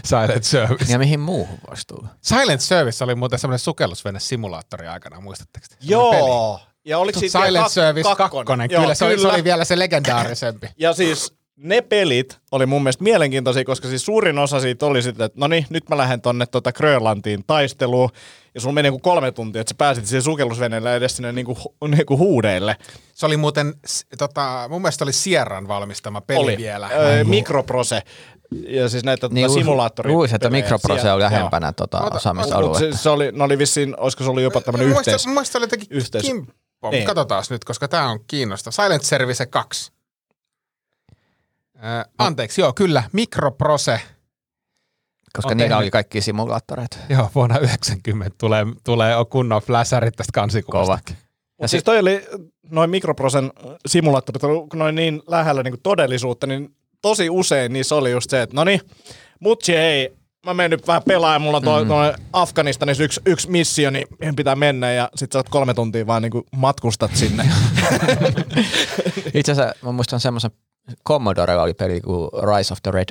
Silent 0.04 0.45
Service. 0.45 0.92
Ja 0.92 0.99
mihin 0.99 1.21
muuhun 1.21 1.59
voisi 1.68 1.87
tulla? 1.87 2.09
Silent 2.23 2.61
Service 2.61 3.04
oli 3.04 3.14
muuten 3.14 3.38
semmoinen 3.38 3.59
sukellusvene-simulaattori 3.59 4.87
aikana, 4.88 5.21
muistatteko? 5.21 5.66
Joo. 5.80 6.61
Ja 6.85 6.99
oliko 6.99 7.21
siitä 7.21 7.47
Silent 7.47 7.66
kak- 7.66 7.71
Service 7.71 8.09
2. 8.16 8.37
Kyllä, 8.47 8.66
Joo, 8.71 8.95
se, 8.95 9.04
oli, 9.04 9.18
se 9.18 9.28
oli 9.28 9.45
vielä 9.45 9.64
se 9.64 9.78
legendaarisempi. 9.78 10.66
Ja 10.78 10.92
siis 10.92 11.33
ne 11.56 11.80
pelit 11.80 12.38
oli 12.52 12.66
mun 12.66 12.83
mielestä 12.83 13.04
mielenkiintoisia, 13.04 13.64
koska 13.64 13.88
siis 13.88 14.04
suurin 14.04 14.38
osa 14.38 14.61
siitä 14.61 14.87
oli 14.87 15.02
sitten, 15.02 15.26
että 15.26 15.40
no 15.40 15.47
niin, 15.47 15.66
nyt 15.71 15.88
mä 15.88 15.97
lähden 15.97 16.21
tonne 16.21 16.47
tota 16.47 16.73
Grönlantiin 16.73 17.45
taisteluun. 17.47 18.11
Ja 18.54 18.61
sulla 18.61 18.73
meni 18.75 18.87
niinku 18.87 18.99
kolme 18.99 19.33
tuntia, 19.33 19.61
että 19.61 19.71
sä 19.71 19.75
pääsit 19.78 20.06
siihen 20.06 20.23
sukellusveneelle 20.23 20.97
edes 20.97 21.16
sinne 21.16 21.33
niinku, 21.33 21.59
niinku 21.88 22.18
huudeille. 22.18 22.76
Se 23.14 23.26
oli 23.26 23.37
muuten, 23.37 23.75
tota, 24.18 24.66
mun 24.71 24.83
mielestä 24.83 25.04
oli 25.04 25.12
Sierran 25.12 25.68
valmistama 25.68 26.21
peli 26.21 26.38
oli 26.40 26.56
vielä. 26.56 26.90
Öö, 26.92 27.25
Mikroprose. 27.25 28.02
Ja 28.68 28.88
siis 28.88 29.04
näitä 29.04 29.28
Niin, 29.28 29.46
tota, 29.46 29.58
simulaattori. 29.60 30.10
luulisin, 30.10 30.34
että 30.34 30.50
Mikroprose 30.50 31.12
on 31.12 31.18
lähempänä 31.20 31.72
tota 31.72 31.98
Ota- 31.98 32.16
osaamisaluetta. 32.16 32.78
Se, 32.78 32.92
se, 33.02 33.10
oli, 33.10 33.32
ne 33.32 33.44
oli 33.44 33.58
vissiin, 33.58 33.94
olisiko 34.00 34.24
se 34.24 34.30
ollut 34.30 34.42
jopa 34.42 34.60
tämmöinen 34.60 34.88
yhteis... 34.88 35.26
Mun 35.26 35.38
oli 35.38 35.64
jotenkin 35.64 35.88
yhteis- 35.90 36.22
kimppo. 36.24 36.90
Niin. 36.90 37.06
Katsotaan 37.06 37.44
nyt, 37.50 37.64
koska 37.64 37.88
tämä 37.88 38.10
on 38.10 38.20
kiinnostava. 38.26 38.72
Silent 38.72 39.02
Service 39.02 39.46
2. 39.46 39.92
Äh, 41.84 42.04
anteeksi, 42.18 42.60
joo, 42.60 42.72
kyllä. 42.72 43.02
Mikroprose. 43.12 44.00
Koska 45.36 45.50
on 45.50 45.56
niillä 45.56 45.68
tehnyt- 45.68 45.82
oli 45.82 45.90
kaikki 45.90 46.20
simulaattoreita. 46.20 46.96
Joo, 47.08 47.30
vuonna 47.34 47.58
90 47.58 48.36
tulee, 48.38 48.66
tulee 48.84 49.14
kunnon 49.30 49.62
flasherit 49.62 50.16
tästä 50.16 50.30
kansikuvasta. 50.34 50.98
Kova. 51.06 51.16
Ja 51.60 51.68
siis 51.68 51.84
toi 51.84 51.98
oli, 51.98 52.26
noin 52.70 52.90
mikroprosen 52.90 53.52
simulaattorit 53.86 54.44
oli 54.44 54.66
noin 54.74 54.94
niin 54.94 55.22
lähellä 55.26 55.62
niin 55.62 55.80
todellisuutta, 55.82 56.46
niin 56.46 56.76
tosi 57.02 57.30
usein 57.30 57.72
niissä 57.72 57.94
oli 57.94 58.10
just 58.10 58.30
se, 58.30 58.42
että 58.42 58.56
no 58.56 58.64
niin, 58.64 58.80
mutsi 59.40 59.76
ei, 59.76 60.16
mä 60.46 60.54
menen 60.54 60.70
nyt 60.70 60.86
vähän 60.86 61.02
pelaamaan, 61.02 61.42
mulla 61.42 61.56
on 61.56 61.62
toi, 61.62 61.82
mm. 61.82 61.88
toi 61.88 62.14
Afganistanissa 62.32 63.04
yksi, 63.04 63.20
yksi 63.26 63.50
missio, 63.50 63.90
niin 63.90 64.06
mihin 64.20 64.36
pitää 64.36 64.56
mennä, 64.56 64.92
ja 64.92 65.08
sit 65.14 65.32
sä 65.32 65.38
oot 65.38 65.48
kolme 65.48 65.74
tuntia 65.74 66.06
vaan 66.06 66.22
niin 66.22 66.32
matkustat 66.56 67.16
sinne. 67.16 67.44
Itse 69.34 69.52
asiassa 69.52 69.74
mä 69.82 69.92
muistan 69.92 70.20
semmoisen 70.20 70.50
Commodorella 71.08 71.62
oli 71.62 71.74
peli 71.74 72.00
kuin 72.00 72.30
Rise 72.32 72.72
of 72.72 72.78
the 72.82 72.90
Red 72.90 73.08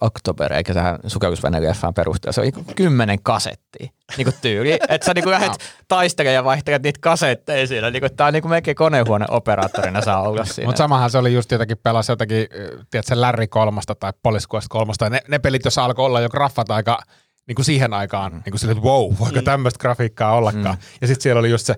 October, 0.00 0.52
eikä 0.52 0.74
tähän 0.74 0.98
sukellusveneleffaan 1.06 1.94
perusteella. 1.94 2.32
Se 2.32 2.40
oli 2.40 2.50
niinku 2.50 2.72
kymmenen 2.76 3.18
kasettia 3.22 3.88
niinku 4.16 4.32
tyyli. 4.42 4.72
Että 4.88 5.04
sä 5.06 5.14
niinku 5.14 5.30
lähdet 5.30 5.52
taistelemaan 5.88 6.34
ja 6.34 6.44
vaihtelet 6.44 6.82
niitä 6.82 6.98
kasetteja 7.02 7.66
siinä. 7.66 7.90
Niinku, 7.90 8.08
tää 8.16 8.26
on 8.26 8.32
niinku 8.32 8.48
melkein 8.48 8.74
konehuone 8.74 9.26
operaattorina 9.30 10.00
saa 10.00 10.22
olla 10.22 10.44
siinä. 10.44 10.68
Mutta 10.68 10.78
samahan 10.78 11.10
se 11.10 11.18
oli 11.18 11.34
just 11.34 11.50
jotakin 11.50 11.78
pelasi 11.82 12.12
jotakin, 12.12 12.46
tiedätkö, 12.90 13.20
Larry 13.20 13.46
kolmosta 13.46 13.94
tai 13.94 14.12
Police 14.22 14.46
Quest 14.54 14.66
kolmosta. 14.70 15.10
Ne, 15.10 15.20
ne 15.28 15.38
pelit, 15.38 15.64
joissa 15.64 15.84
alkoi 15.84 16.06
olla 16.06 16.20
jo 16.20 16.28
graffat 16.28 16.70
aika 16.70 16.98
niin 17.46 17.54
kuin 17.54 17.64
siihen 17.64 17.94
aikaan, 17.94 18.32
mm. 18.32 18.36
niin 18.44 18.50
kuin 18.52 18.58
sille, 18.60 18.72
että 18.72 18.84
wow, 18.84 19.12
voiko 19.20 19.38
mm. 19.38 19.44
tämmöistä 19.44 19.78
grafiikkaa 19.78 20.34
ollakaan. 20.34 20.76
Mm. 20.76 20.82
Ja 21.00 21.06
sitten 21.06 21.22
siellä 21.22 21.38
oli 21.38 21.50
just 21.50 21.66
se 21.66 21.74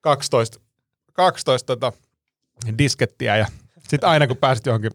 12, 0.00 0.60
12 1.12 1.66
tota, 1.66 1.92
diskettiä 2.78 3.36
ja 3.36 3.46
sitten 3.88 4.08
aina 4.08 4.26
kun 4.26 4.36
pääsit 4.36 4.66
johonkin 4.66 4.90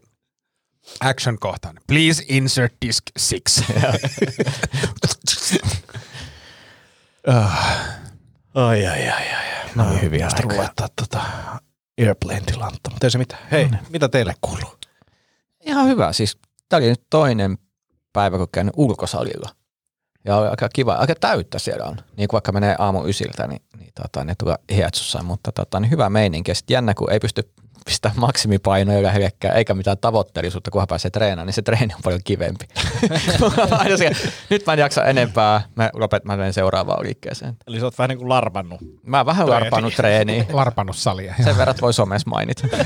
action-kohtaan, 1.00 1.74
please 1.86 2.24
insert 2.28 2.74
disk 2.86 3.02
6. 3.30 3.64
ai, 8.54 8.86
ai, 8.86 9.08
ai, 9.08 9.28
ai. 9.34 9.44
No 9.74 9.90
Oli 9.90 10.00
hyviä 10.02 10.28
aikoja. 10.36 10.58
laittaa 10.58 10.88
tota 10.96 11.20
Airplane-tilanta, 12.00 12.90
mutta 12.90 13.06
ei 13.06 13.10
se 13.10 13.18
mitään. 13.18 13.42
Hei, 13.50 13.68
mitä 13.88 14.08
teille 14.08 14.34
kuuluu? 14.40 14.78
Ihan 15.60 15.86
hyvä. 15.86 16.12
Siis 16.12 16.38
tää 16.68 16.76
oli 16.76 16.88
nyt 16.88 17.02
toinen 17.10 17.58
päivä, 18.12 18.38
kun 18.38 18.48
käynyt 18.52 18.74
ulkosalilla. 18.76 19.56
Ja 20.24 20.36
oli 20.36 20.48
aika 20.48 20.68
kiva, 20.68 20.92
aika 20.92 21.14
täyttä 21.14 21.58
siellä 21.58 21.86
on. 21.86 21.96
Niin 22.16 22.28
kuin 22.28 22.32
vaikka 22.32 22.52
menee 22.52 22.76
aamu 22.78 23.06
ysiltä, 23.06 23.46
niin, 23.46 23.62
niin 23.78 23.92
tota, 24.02 24.24
ne 24.24 24.34
tulee 24.34 24.56
hietsussa, 24.70 25.22
mutta 25.22 25.52
tota, 25.52 25.80
niin 25.80 25.90
hyvä 25.90 26.10
meininki. 26.10 26.50
Ja 26.50 26.54
sitten 26.54 26.74
jännä, 26.74 26.94
kun 26.94 27.12
ei 27.12 27.20
pysty 27.20 27.50
pistämään 27.84 28.20
maksimipainoja 28.20 29.02
lähellekään, 29.02 29.56
eikä 29.56 29.74
mitään 29.74 29.98
tavoitteellisuutta, 29.98 30.70
kunhan 30.70 30.88
pääsee 30.88 31.10
treenaamaan, 31.10 31.46
niin 31.46 31.54
se 31.54 31.62
treeni 31.62 31.94
on 31.94 32.00
paljon 32.04 32.20
kivempi. 32.24 32.64
Nyt 34.50 34.66
mä 34.66 34.72
en 34.72 34.78
jaksa 34.78 35.04
enempää, 35.04 35.62
mä, 35.76 35.90
lopet, 35.94 36.24
mä 36.24 36.36
menen 36.36 36.52
seuraavaan 36.52 37.04
liikkeeseen. 37.04 37.56
Eli 37.66 37.80
sä 37.80 37.86
oot 37.86 37.98
vähän 37.98 38.08
niin 38.08 38.18
kuin 38.18 38.28
larpannut. 38.28 38.80
Mä 39.02 39.16
oon 39.16 39.26
vähän 39.26 39.50
larpannut 39.50 39.94
treeniä. 39.94 40.44
Larpannut 40.52 40.96
salia. 40.96 41.34
Sen 41.44 41.58
verran, 41.58 41.74
voi 41.82 41.92
somessa 41.92 42.30
mainita. 42.30 42.68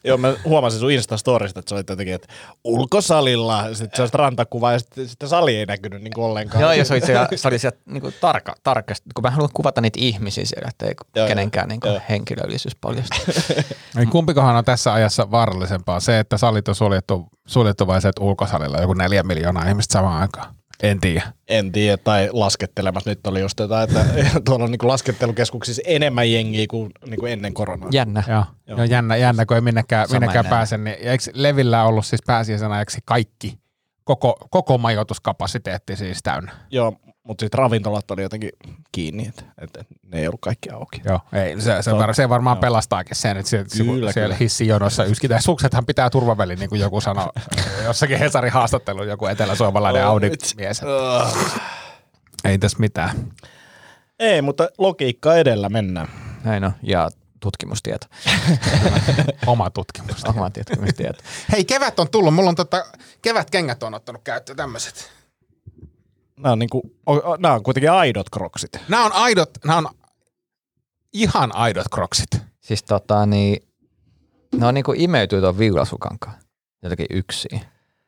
Joo, 0.04 0.16
mä 0.16 0.34
huomasin 0.44 0.80
sun 0.80 0.90
Instastorista, 0.90 1.60
että 1.60 1.68
se 1.68 1.74
oli 1.74 1.84
jotenkin, 1.88 2.14
että 2.14 2.28
ulkosalilla, 2.64 3.74
sitten 3.74 3.96
se 3.96 4.02
olisi 4.02 4.16
rantakuva 4.16 4.72
ja 4.72 4.78
sitten, 4.78 5.08
sitten 5.08 5.28
sali 5.28 5.56
ei 5.56 5.66
näkynyt 5.66 6.02
niin 6.02 6.18
ollenkaan. 6.18 6.62
Joo, 6.62 6.72
ja 6.72 6.84
se 6.84 6.94
oli 6.94 7.00
siellä, 7.00 7.28
se 7.34 7.48
oli 7.48 7.58
siellä 7.58 7.78
niin 7.86 8.00
kuin 8.00 8.14
tarka, 8.20 8.54
tarkasti, 8.62 9.10
kun 9.14 9.22
mä 9.22 9.30
haluan 9.30 9.50
kuvata 9.54 9.80
niitä 9.80 9.98
ihmisiä 10.00 10.44
siellä, 10.44 10.68
että 10.68 10.86
ei 10.86 10.94
Joo, 11.16 11.28
kenenkään 11.28 11.68
niin 11.68 11.80
kuin 11.80 12.00
henkilöllisyys 12.08 12.76
paljastu. 12.80 13.16
Ei, 13.98 14.06
kumpikohan 14.06 14.56
on 14.56 14.64
tässä 14.64 14.92
ajassa 14.92 15.30
vaarallisempaa? 15.30 16.00
Se, 16.00 16.18
että 16.18 16.36
salit 16.38 16.68
on 16.68 16.74
suljettu, 16.74 17.28
suljettu 17.46 17.86
vai 17.86 18.02
se, 18.02 18.08
että 18.08 18.22
ulkosalilla 18.22 18.76
on 18.76 18.82
joku 18.82 18.94
neljä 18.94 19.22
miljoonaa 19.22 19.68
ihmistä 19.68 19.92
samaan 19.92 20.22
aikaan? 20.22 20.59
En 20.82 21.00
tiedä. 21.00 21.22
En 21.48 21.72
tiedä, 21.72 21.96
tai 21.96 22.28
laskettelemassa. 22.32 23.10
Nyt 23.10 23.26
oli 23.26 23.40
just 23.40 23.60
jotain, 23.60 23.88
että 23.90 24.04
tuolla 24.44 24.64
on 24.64 24.70
niin 24.70 24.78
laskettelukeskuksissa 24.88 25.82
enemmän 25.84 26.32
jengiä 26.32 26.66
kuin, 26.70 26.90
niin 27.06 27.20
kuin 27.20 27.32
ennen 27.32 27.54
koronaa. 27.54 27.88
Jännä. 27.92 28.22
Joo, 28.28 28.44
Joo. 28.66 28.78
Joo. 28.78 28.84
jännä, 28.84 29.16
jännä, 29.16 29.46
kun 29.46 29.56
ei 29.56 29.60
minnekään, 29.60 30.08
Sama 30.08 30.20
minnekään 30.20 30.46
enää. 30.46 30.56
pääse. 30.58 30.78
Niin, 30.78 30.96
ja 31.02 31.10
eikö 31.10 31.24
Levillä 31.34 31.84
ollut 31.84 32.06
siis 32.06 32.20
pääsiäisenä 32.26 32.74
ajaksi 32.74 32.98
kaikki, 33.04 33.58
koko, 34.04 34.36
koko 34.50 34.78
majoituskapasiteetti 34.78 35.96
siis 35.96 36.18
täynnä? 36.22 36.52
Joo, 36.70 36.96
mutta 37.30 37.44
sitten 37.44 37.58
ravintolat 37.58 38.10
oli 38.10 38.22
jotenkin 38.22 38.50
kiinni, 38.92 39.28
että, 39.28 39.42
että 39.58 39.84
ne 40.02 40.20
ei 40.20 40.26
ollut 40.26 40.40
kaikki 40.40 40.70
auki. 40.70 41.00
Joo, 41.04 41.20
ei, 41.32 41.60
se, 41.60 41.82
se, 41.82 41.94
var, 41.94 42.14
se 42.14 42.28
varmaan 42.28 42.56
joo. 42.56 42.60
pelastaakin 42.60 43.16
sen, 43.16 43.36
että 43.36 43.50
siellä, 43.50 43.66
Kyllä, 43.76 44.12
siellä 44.12 44.26
kyllä. 44.26 44.36
hissijonossa 44.36 45.04
yskitään. 45.04 45.42
Suksethan 45.42 45.86
pitää 45.86 46.10
turvavälin, 46.10 46.58
niin 46.58 46.68
kuin 46.68 46.80
joku 46.80 47.00
sanoi 47.00 47.28
jossakin 47.84 48.18
Hesarin 48.18 48.52
haastattelussa, 48.52 49.10
joku 49.10 49.26
etelä-suomalainen 49.26 50.04
Audi-mies. 50.04 50.82
Ei 52.44 52.58
tässä 52.58 52.78
mitään. 52.78 53.32
Ei, 54.18 54.42
mutta 54.42 54.68
logiikka 54.78 55.36
edellä 55.36 55.68
mennään. 55.68 56.08
Näin 56.44 56.64
on. 56.64 56.72
Ja 56.82 57.10
tutkimustieto. 57.40 58.06
Oma 59.46 59.70
tutkimus. 59.70 60.24
Oma 60.24 60.50
tutkimustieto. 60.50 61.22
Hei, 61.52 61.64
kevät 61.64 62.00
on 62.00 62.10
tullut. 62.10 62.34
Mulla 62.34 62.48
on 62.48 62.56
tota, 62.56 62.84
kevätkengät 63.22 63.82
on 63.82 63.94
ottanut 63.94 64.22
käyttöön 64.24 64.56
tämmöiset. 64.56 65.19
Nämä 66.42 66.52
on, 66.52 66.58
niinku, 66.58 66.82
o- 67.06 67.30
o- 67.30 67.36
nämä 67.36 67.54
on 67.54 67.62
kuitenkin 67.62 67.90
aidot 67.90 68.30
kroksit. 68.30 68.70
Nämä 68.88 69.04
on 69.04 69.12
aidot, 69.12 69.50
nämä 69.64 69.78
on 69.78 69.88
ihan 71.12 71.54
aidot 71.56 71.86
kroksit. 71.94 72.30
Siis 72.60 72.82
tota 72.82 73.26
niin, 73.26 73.68
ne 74.56 74.66
on 74.66 74.74
niinku 74.74 74.92
imeytyy 74.96 75.40
tuon 75.40 75.58
viulasukankaan. 75.58 76.36
Jotenkin 76.82 77.06
yksin. 77.10 77.60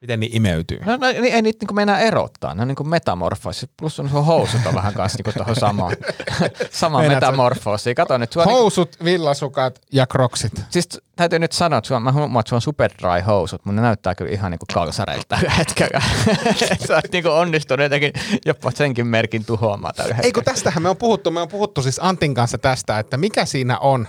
Miten 0.03 0.21
niin 0.21 0.37
imeytyy? 0.37 0.79
No, 0.87 0.97
no 0.97 1.07
niin 1.07 1.35
ei 1.35 1.43
niitä 1.43 1.57
niinku 1.61 1.75
meinaa 1.75 1.99
erottaa. 1.99 2.55
Ne 2.55 2.63
on 2.63 2.69
niinku 2.69 2.85
metamorfoosi. 2.85 3.67
Plus 3.77 4.01
on 4.01 4.09
sun 4.09 4.25
housut 4.25 4.61
on 4.67 4.75
vähän 4.75 4.95
kanssa 4.95 5.19
niinku 5.19 5.33
tuohon 5.39 5.57
samaan. 5.57 5.97
Sama 6.71 6.99
Meinaat 6.99 7.21
sä- 7.21 7.27
metamorfoosi. 7.27 7.95
Kato 7.95 8.19
nyt, 8.19 8.33
sua 8.33 8.45
Housut, 8.45 8.97
villasukat 9.05 9.81
ja 9.93 10.07
kroksit. 10.07 10.53
siis 10.71 10.89
täytyy 11.17 11.39
nyt 11.39 11.53
sanoa, 11.53 11.79
että 11.79 11.89
sua, 11.89 12.01
mä 12.01 12.13
huomaan, 12.13 12.41
että 12.41 12.49
sulla 12.49 12.57
on 12.59 12.63
super 12.63 12.91
dry 13.03 13.21
housut, 13.27 13.65
mutta 13.65 13.81
ne 13.81 13.87
näyttää 13.87 14.15
kyllä 14.15 14.31
ihan 14.31 14.51
niinku 14.51 14.67
kalsareilta 14.75 15.37
hetkellä. 15.59 16.01
Sä 16.87 16.95
oot 16.95 17.13
niinku 17.13 17.31
onnistunut 17.31 17.83
jotenkin 17.85 18.13
jopa 18.47 18.71
senkin 18.71 19.07
merkin 19.07 19.45
tuhoamaan 19.45 19.95
tällä 19.95 20.09
Ei 20.11 20.17
hetkellä. 20.17 20.35
kun 20.35 20.45
tästähän 20.45 20.83
me 20.83 20.89
on 20.89 20.97
puhuttu, 20.97 21.31
me 21.31 21.41
on 21.41 21.49
puhuttu 21.49 21.83
siis 21.83 21.99
Antin 22.03 22.35
kanssa 22.35 22.59
tästä, 22.59 22.99
että 22.99 23.17
mikä 23.17 23.45
siinä 23.45 23.79
on, 23.79 24.09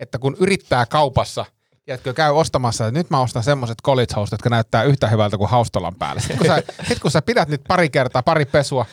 että 0.00 0.18
kun 0.18 0.36
yrittää 0.40 0.86
kaupassa, 0.86 1.44
Jätkö 1.88 2.14
käy 2.14 2.32
ostamassa, 2.32 2.86
että 2.86 2.98
nyt 2.98 3.10
mä 3.10 3.20
ostan 3.20 3.42
semmoiset 3.42 3.76
college 3.84 4.14
housut, 4.16 4.32
jotka 4.32 4.50
näyttää 4.50 4.82
yhtä 4.82 5.06
hyvältä 5.08 5.36
kuin 5.38 5.50
haustolan 5.50 5.94
päällä. 5.94 6.20
Sitten 6.20 6.38
kun 6.38 6.46
sä, 6.46 6.62
sit 6.88 6.98
kun 6.98 7.10
sä 7.10 7.22
pidät 7.22 7.48
nyt 7.48 7.60
pari 7.68 7.90
kertaa, 7.90 8.22
pari 8.22 8.44
pesua, 8.44 8.86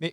niin 0.00 0.12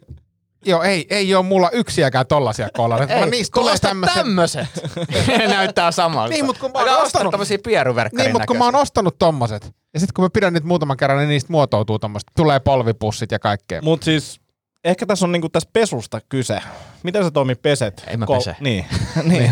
joo, 0.66 0.84
ei, 0.84 1.08
ei 1.10 1.36
ole 1.36 1.46
mulla 1.46 1.70
yksiäkään 1.70 2.28
tollasia 2.28 2.70
kollareita. 2.78 3.14
vaan 3.16 3.30
Niistä 3.30 3.54
tulee 3.60 3.76
tämmöiset. 3.82 4.16
tämmöiset. 4.16 4.68
ne 5.38 5.48
näyttää 5.48 5.92
samalta. 5.92 6.30
Niin, 6.34 6.46
mut 6.46 6.58
kun 6.58 6.72
mä 6.72 6.80
oon 6.80 6.88
Älä 6.88 6.98
osta 6.98 7.06
ostanut- 7.20 7.32
tämmöisiä 7.32 7.58
pieruverkkarin 7.64 8.24
Niin, 8.24 8.32
mutta 8.34 8.48
kun 8.48 8.58
mä 8.58 8.66
oon 8.66 8.76
ostanut 8.76 9.20
tommoset, 9.20 9.72
ja 9.94 10.00
sitten 10.00 10.14
kun 10.16 10.26
mä 10.26 10.30
pidän 10.34 10.54
nyt 10.54 10.64
muutaman 10.64 10.98
kerran, 10.98 11.18
niin 11.20 11.30
niistä 11.30 11.52
muotoutuu 11.54 12.00
tommoset. 12.00 12.28
Tulee 12.36 12.60
polvipussit 12.60 13.32
ja 13.32 13.40
kaikkea. 13.40 13.82
Mutta 13.82 14.06
siis 14.06 14.42
ehkä 14.84 15.06
tässä 15.06 15.26
on 15.26 15.32
niinku 15.32 15.50
tästä 15.50 15.70
pesusta 15.74 16.22
kyse. 16.30 16.62
Miten 17.04 17.24
sä 17.24 17.32
Tomi 17.32 17.56
peset? 17.56 18.04
Ei 18.08 18.18
mä 18.18 18.26
pese. 18.26 18.56
Niin. 18.60 18.86
niin. 19.24 19.52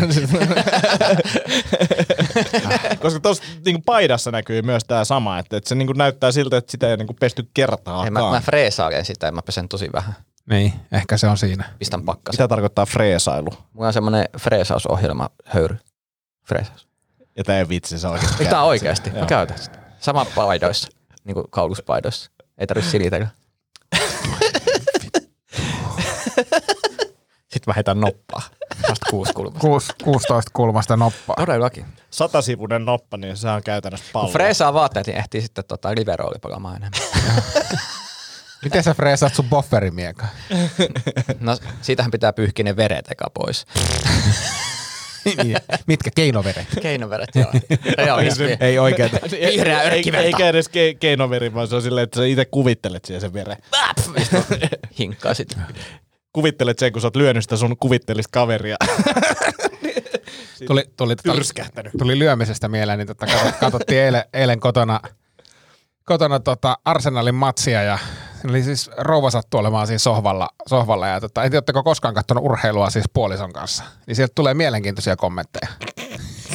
Koska 3.02 3.20
tuossa 3.20 3.42
niinku 3.64 3.82
paidassa 3.86 4.30
näkyy 4.30 4.62
myös 4.62 4.84
tämä 4.84 5.04
sama, 5.04 5.38
että, 5.38 5.56
että 5.56 5.68
se 5.68 5.74
niinku 5.74 5.92
näyttää 5.92 6.32
siltä, 6.32 6.56
että 6.56 6.72
sitä 6.72 6.90
ei 6.90 6.96
niinku 6.96 7.14
pesty 7.20 7.48
kertaakaan. 7.54 8.04
Ei, 8.04 8.10
mä, 8.10 8.30
mä 8.30 8.40
freesailen 8.40 9.04
sitä 9.04 9.26
ja 9.26 9.32
mä 9.32 9.42
pesen 9.42 9.68
tosi 9.68 9.88
vähän. 9.92 10.14
Niin, 10.50 10.72
ehkä 10.92 11.16
se 11.16 11.26
on 11.26 11.38
siinä. 11.38 11.64
Pistän 11.78 12.02
pakkasen. 12.02 12.42
Mitä 12.42 12.48
tarkoittaa 12.48 12.86
freesailu? 12.86 13.50
Mulla 13.72 13.86
on 13.86 13.92
semmonen 13.92 14.28
freesausohjelma, 14.38 15.30
höyry. 15.44 15.78
Freesaus. 16.44 16.88
Ja 17.36 17.44
tää 17.44 17.58
ei 17.58 17.68
vitsi, 17.68 17.98
se 17.98 18.08
oikeasti. 18.08 18.36
Eikö 18.42 18.50
tää 18.50 18.62
oikeesti? 18.62 19.10
Mä 19.10 19.26
käytän 19.26 19.58
sitä. 19.58 19.78
Sama 20.00 20.26
paidoissa, 20.34 20.88
niinku 21.24 21.44
kauluspaidoissa. 21.50 22.30
Ei 22.58 22.66
tarvitse 22.66 22.90
silitellä. 22.90 23.28
Sitten 27.60 27.70
mä 27.72 27.74
heitän 27.74 28.00
noppaa. 28.00 28.42
Vasta 28.88 29.06
kuusi 29.10 29.32
kulmasta. 29.32 29.60
Kuus, 29.60 29.88
16 30.04 30.50
kulmasta 30.54 30.96
noppaa. 30.96 31.36
Todellakin. 31.36 31.84
Satasivuinen 32.10 32.84
noppa, 32.84 33.16
niin 33.16 33.36
se 33.36 33.48
on 33.48 33.62
käytännössä 33.62 34.06
pallo. 34.12 34.26
Kun 34.26 34.32
freesaa 34.32 34.74
vaatteet, 34.74 35.06
niin 35.06 35.16
ehtii 35.18 35.40
sitten 35.40 35.64
tota 35.68 35.88
pelaamaan 36.42 36.76
enemmän. 36.76 37.00
Miten 38.64 38.82
sä 38.82 38.94
freesaat 38.94 39.34
sun 39.34 39.48
bofferimieka? 39.48 40.26
No 41.40 41.56
siitähän 41.82 42.10
pitää 42.10 42.32
pyyhkiä 42.32 42.64
ne 42.64 42.76
veret 42.76 43.10
eka 43.10 43.26
pois. 43.34 43.66
Niin, 45.24 45.56
Mitkä 45.86 46.10
keinoveret? 46.14 46.66
Keinoveret, 46.82 47.28
joo. 47.34 47.52
Realisti. 47.98 48.42
Ei 48.60 48.78
oikein. 48.78 49.10
Vihreä 49.30 49.82
Ei- 49.82 49.86
örkkiverta. 49.88 50.26
Eikä 50.26 50.48
edes 50.48 50.68
ke- 50.68 50.96
keinoveri, 51.00 51.54
vaan 51.54 51.68
se 51.68 51.76
on 51.76 51.82
silleen, 51.82 52.04
että 52.04 52.20
sä 52.20 52.24
itse 52.26 52.44
kuvittelet 52.44 53.04
siihen 53.04 53.20
sen 53.20 53.32
veren. 53.32 53.56
Hinkkaa 54.98 55.34
sitten. 55.34 55.58
Kuvittelet 56.32 56.78
sen, 56.78 56.92
kun 56.92 57.02
sä 57.02 57.06
oot 57.06 57.16
lyönyt 57.16 57.42
sitä 57.44 57.56
sun 57.56 57.76
kuvittelista 57.76 58.30
kaveria. 58.32 58.76
Tuli, 60.66 60.84
tuli, 60.96 61.16
Tyrskähtänyt. 61.16 61.92
tuli 61.98 62.18
lyömisestä 62.18 62.68
mieleen, 62.68 62.98
niin 62.98 63.06
tota, 63.06 63.26
katsottiin 63.60 64.00
eilen, 64.00 64.24
eilen 64.32 64.60
kotona, 64.60 65.00
kotona 66.04 66.40
tota 66.40 66.78
Arsenalin 66.84 67.34
matsia 67.34 67.82
ja 67.82 67.98
oli 68.50 68.62
siis 68.62 68.90
rouva 68.98 69.30
sattu 69.30 69.58
olemaan 69.58 69.86
siinä 69.86 69.98
sohvalla, 69.98 70.48
sohvalla 70.68 71.08
ja 71.08 71.20
tota, 71.20 71.44
en 71.44 71.50
tiedä, 71.50 71.58
oletteko 71.58 71.82
koskaan 71.82 72.14
katsonut 72.14 72.44
urheilua 72.44 72.90
siis 72.90 73.04
puolison 73.12 73.52
kanssa, 73.52 73.84
niin 74.06 74.16
sieltä 74.16 74.32
tulee 74.34 74.54
mielenkiintoisia 74.54 75.16
kommentteja. 75.16 75.68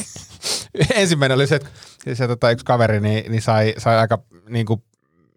Ensimmäinen 0.94 1.34
oli 1.34 1.46
se, 1.46 1.54
että 1.54 1.70
se, 2.14 2.28
tota, 2.28 2.50
yksi 2.50 2.64
kaveri 2.64 3.00
niin, 3.00 3.30
niin 3.32 3.42
sai, 3.42 3.74
sai 3.78 3.96
aika 3.98 4.18
niin 4.48 4.66
kuin, 4.66 4.82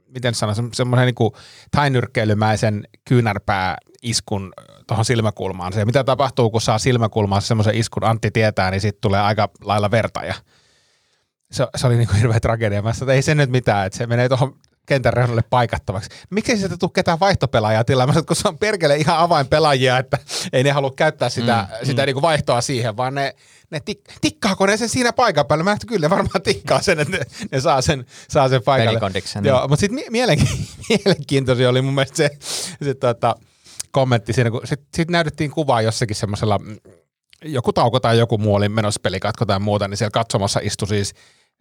miten 0.07 0.33
sanoa, 0.35 0.55
se- 0.55 0.63
semmoisen 0.73 1.05
niin 1.05 1.15
kuin 1.15 1.31
tainyrkkeilymäisen 1.71 2.87
kyynärpää 3.09 3.77
iskun 4.01 4.53
tuohon 4.87 5.05
silmäkulmaan. 5.05 5.73
Se, 5.73 5.85
mitä 5.85 6.03
tapahtuu, 6.03 6.49
kun 6.49 6.61
saa 6.61 6.79
silmäkulmaan 6.79 7.41
semmoisen 7.41 7.75
iskun, 7.75 8.03
Antti 8.03 8.31
tietää, 8.31 8.71
niin 8.71 8.81
sitten 8.81 9.01
tulee 9.01 9.21
aika 9.21 9.49
lailla 9.61 9.91
verta. 9.91 10.25
Ja 10.25 10.33
se, 11.51 11.67
se 11.75 11.87
oli 11.87 11.97
niin 11.97 12.07
kuin 12.07 12.17
hirveä 12.17 12.39
tragedia. 12.39 12.81
Mä 12.81 12.93
sanoin, 12.93 13.09
että 13.09 13.13
ei 13.15 13.21
se 13.21 13.35
nyt 13.35 13.49
mitään, 13.49 13.87
että 13.87 13.97
se 13.97 14.07
menee 14.07 14.27
tuohon 14.29 14.55
kentän 14.89 15.13
reunalle 15.13 15.43
paikattavaksi. 15.49 16.09
Miksi 16.29 16.57
sieltä 16.57 16.77
tule 16.77 16.91
ketään 16.93 17.19
vaihtopelaajaa 17.19 17.83
tilaa? 17.83 18.07
Mä 18.07 18.13
sanoin, 18.13 18.23
että 18.23 18.27
kun 18.27 18.35
se 18.35 18.47
on 18.47 18.57
perkele 18.57 18.95
ihan 18.95 19.17
avainpelaajia, 19.17 19.97
että 19.97 20.17
ei 20.53 20.63
ne 20.63 20.71
halua 20.71 20.93
käyttää 20.95 21.29
sitä, 21.29 21.67
mm, 21.69 21.85
sitä 21.85 22.01
mm. 22.01 22.05
Niin 22.05 22.13
kuin 22.13 22.21
vaihtoa 22.21 22.61
siihen, 22.61 22.97
vaan 22.97 23.15
ne, 23.15 23.35
ne 23.71 23.79
tik, 23.79 23.99
tikkaako 24.21 24.65
ne 24.65 24.77
sen 24.77 24.89
siinä 24.89 25.13
paikan 25.13 25.45
päällä? 25.45 25.63
Mä 25.63 25.77
kyllä 25.87 26.05
ne 26.05 26.09
varmaan 26.09 26.41
tikkaa 26.41 26.81
sen, 26.81 26.99
että 26.99 27.17
ne, 27.17 27.23
ne 27.51 27.61
saa 27.61 27.81
sen, 27.81 28.05
saa 28.29 28.49
sen 28.49 28.63
paikalle. 28.63 28.99
Joo, 29.47 29.67
mutta 29.67 29.79
sitten 29.81 30.03
mielenki- 30.11 30.59
mielenkiintoisia 30.89 31.69
oli 31.69 31.81
mun 31.81 31.93
mielestä 31.93 32.17
se, 32.17 32.29
se 32.83 32.93
tota, 32.93 33.35
kommentti 33.91 34.33
siinä, 34.33 34.51
kun 34.51 34.61
sitten 34.63 34.87
sit 34.95 35.09
näytettiin 35.09 35.51
kuvaa 35.51 35.81
jossakin 35.81 36.15
semmoisella, 36.15 36.59
mm, 36.59 36.77
joku 37.45 37.73
tauko 37.73 37.99
tai 37.99 38.17
joku 38.17 38.37
muu 38.37 38.55
oli 38.55 38.69
menossa 38.69 38.99
pelikatko 39.03 39.45
tai 39.45 39.59
muuta, 39.59 39.87
niin 39.87 39.97
siellä 39.97 40.11
katsomassa 40.11 40.59
istui 40.63 40.87
siis, 40.87 41.13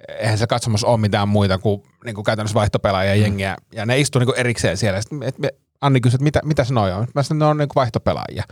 eihän 0.09 0.39
se 0.39 0.47
katsomassa 0.47 0.87
ole 0.87 0.99
mitään 1.01 1.29
muita 1.29 1.59
kuin, 1.59 1.83
niin 2.05 2.15
kuin 2.15 2.25
käytännössä 2.25 2.55
vaihtopelaajia 2.55 3.15
ja 3.15 3.23
jengiä, 3.23 3.57
ja 3.73 3.87
ne 3.87 4.01
istui 4.01 4.25
niin 4.25 4.37
erikseen 4.37 4.77
siellä. 4.77 5.01
Sitten 5.01 5.23
et 5.23 5.39
me, 5.39 5.49
Anni 5.81 6.01
kysyi, 6.01 6.17
että 6.17 6.25
mitä, 6.25 6.41
mitä 6.45 6.65
se 6.65 6.75
noi 6.75 6.93
on? 6.93 7.07
Mä 7.15 7.23
sanoin, 7.23 7.23
että 7.23 7.35
ne 7.35 7.45
on 7.45 7.59
niin 7.59 7.69
vaihtopelaajia. 7.75 8.45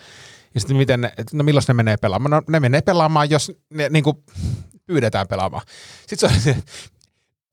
Ja 0.54 0.60
sitten 0.60 0.76
miten 0.76 1.00
ne, 1.00 1.12
no 1.32 1.44
milloin 1.44 1.64
ne 1.68 1.74
menee 1.74 1.96
pelaamaan? 1.96 2.30
No 2.30 2.42
ne 2.48 2.60
menee 2.60 2.80
pelaamaan, 2.80 3.30
jos 3.30 3.52
ne 3.70 3.88
niin 3.88 4.04
kuin 4.04 4.16
pyydetään 4.86 5.26
pelaamaan. 5.28 5.62
Sitten 6.06 6.30
se 6.30 6.34
oli 6.34 6.40
se, 6.40 6.56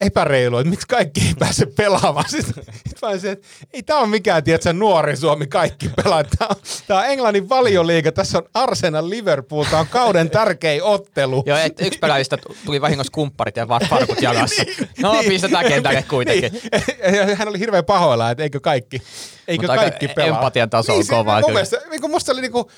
epäreilu, 0.06 0.58
että 0.58 0.70
miksi 0.70 0.88
kaikki 0.88 1.22
ei 1.22 1.34
pääse 1.40 1.66
pelaamaan. 1.66 2.26
Sitten 2.30 2.64
sit 2.88 3.02
mä 3.02 3.08
olin 3.08 3.20
se, 3.20 3.32
että 3.32 3.48
ei 3.74 3.84
tämä 3.84 4.00
ole 4.00 4.08
mikään, 4.08 4.44
tiedätkö, 4.44 4.74
nuori 4.74 5.18
Suomi 5.18 5.48
kaikki 5.48 5.90
pelaa. 6.04 6.24
Tämä 6.24 6.48
on, 6.50 6.56
tää 6.88 6.98
on 6.98 7.06
Englannin 7.06 7.50
valioliiga, 7.50 8.12
tässä 8.12 8.38
on 8.38 8.44
Arsenal 8.54 9.10
Liverpool, 9.10 9.64
tämä 9.64 9.80
on 9.80 9.88
kauden 9.88 10.30
tärkein 10.30 10.84
ottelu. 10.84 11.44
Joo, 11.46 11.58
et 11.58 11.82
yksi 11.82 12.00
pelaajista 12.00 12.38
tuli 12.66 12.82
vahingossa 12.82 13.12
kumpparit 13.12 13.58
ja 13.58 13.68
vaan 13.68 13.82
farkut 13.90 14.22
jalassa. 14.22 14.64
No, 15.02 15.24
pistetään 15.28 15.66
kentälle 15.66 16.04
kuitenkin. 16.10 16.52
Niin. 16.52 17.38
Hän 17.38 17.48
oli 17.48 17.60
hirveän 17.60 17.86
pahoilla, 17.86 18.32
että 18.32 18.44
eikö 18.44 18.60
kaikki, 18.60 19.02
eikö 19.48 19.68
Mutta 19.68 19.76
kaikki 19.82 20.08
pelaa. 20.08 20.38
empatian 20.38 20.70
taso 20.70 20.92
on 20.94 20.98
niin, 21.00 21.06
se- 21.06 21.10
kovaa 21.14 21.36
Mun 21.36 21.46
kyllä. 21.46 21.54
mielestä, 21.56 21.78
niin 21.90 22.12
musta 22.12 22.32
oli 22.32 22.42
niinku, 22.42 22.72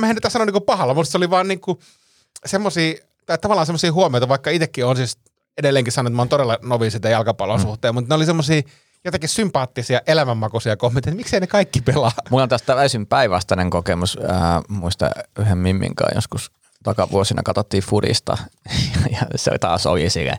mä 0.00 0.08
en 0.08 0.14
nyt 0.14 0.24
sano 0.28 0.44
niinku 0.44 0.60
pahalla, 0.60 0.94
mutta 0.94 1.10
se 1.12 1.16
oli 1.18 1.30
vaan 1.30 1.48
niinku 1.48 1.80
semmosia, 2.46 2.94
tai 3.26 3.38
tavallaan 3.38 3.66
semmosia 3.66 3.92
huomioita, 3.92 4.28
vaikka 4.28 4.50
itsekin 4.50 4.84
on 4.84 4.96
siis 4.96 5.16
edelleenkin 5.58 5.92
sanonut, 5.92 6.10
että 6.10 6.16
mä 6.16 6.22
oon 6.22 6.28
todella 6.28 6.58
novi 6.62 6.90
sitä 6.90 7.08
jalkapallon 7.08 7.60
mm. 7.60 7.62
suhteen, 7.62 7.94
mutta 7.94 8.08
ne 8.08 8.14
oli 8.14 8.26
semmosia 8.26 8.62
jotenkin 9.04 9.28
sympaattisia, 9.28 10.00
elämänmakuisia 10.06 10.76
kommentteja, 10.76 11.10
että 11.12 11.16
miksei 11.16 11.40
ne 11.40 11.46
kaikki 11.46 11.80
pelaa. 11.80 12.12
Mulla 12.30 12.42
on 12.42 12.48
tästä 12.48 12.74
täysin 12.74 13.06
päinvastainen 13.06 13.70
kokemus. 13.70 14.18
Äh, 14.30 14.62
muista 14.68 15.10
yhden 15.38 15.58
Mimmin 15.58 15.94
kanssa 15.94 16.16
joskus 16.16 16.50
takavuosina 16.82 17.42
katsottiin 17.42 17.82
Fudista 17.82 18.38
ja 19.20 19.20
se 19.36 19.58
taas 19.58 19.86
oli 19.86 20.10
sille 20.10 20.38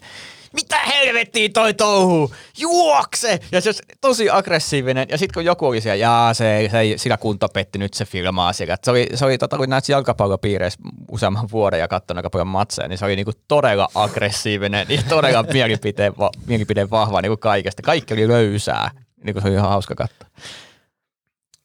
mitä 0.54 0.78
helvettiä 0.78 1.50
toi 1.54 1.74
touhu, 1.74 2.34
juokse! 2.58 3.40
Ja 3.52 3.62
se 3.62 3.72
tosi 4.02 4.30
aggressiivinen. 4.30 5.08
Ja 5.10 5.18
sitten 5.18 5.34
kun 5.34 5.46
joku 5.46 5.68
oli 5.68 5.82
siellä, 5.82 5.96
jaa 5.96 6.34
se, 6.34 6.68
se 6.72 6.80
ei 6.80 6.98
sillä 6.98 7.18
kunto 7.18 7.50
petti, 7.50 7.80
nyt 7.80 7.94
se 7.94 8.06
filmaa 8.06 8.54
siellä. 8.54 8.74
Et 8.74 8.84
Se 8.84 8.92
oli, 8.92 9.08
se 9.16 9.26
oli 9.26 9.38
tota, 9.38 9.58
kun 9.58 9.70
näet 9.70 9.90
jalkapallopiireissä 9.90 10.80
useamman 11.12 11.48
vuoden 11.52 11.80
ja 11.80 11.88
katsonut 11.88 12.18
aika 12.18 12.30
paljon 12.30 12.48
matseja, 12.48 12.88
niin 12.88 12.98
se 12.98 13.06
oli 13.06 13.16
niinku 13.16 13.34
todella 13.48 13.90
aggressiivinen 13.96 14.88
ja 14.90 15.04
todella 15.10 15.44
mielipiteen, 15.54 16.14
va, 16.18 16.30
mielipiteen 16.48 16.90
vahva 16.90 17.22
niinku 17.22 17.38
kaikesta. 17.38 17.82
Kaikki 17.82 18.14
oli 18.14 18.28
löysää. 18.28 18.92
Niinku 19.24 19.42
se 19.42 19.48
oli 19.48 19.56
ihan 19.56 19.70
hauska 19.70 19.96
katsoa. 19.96 20.30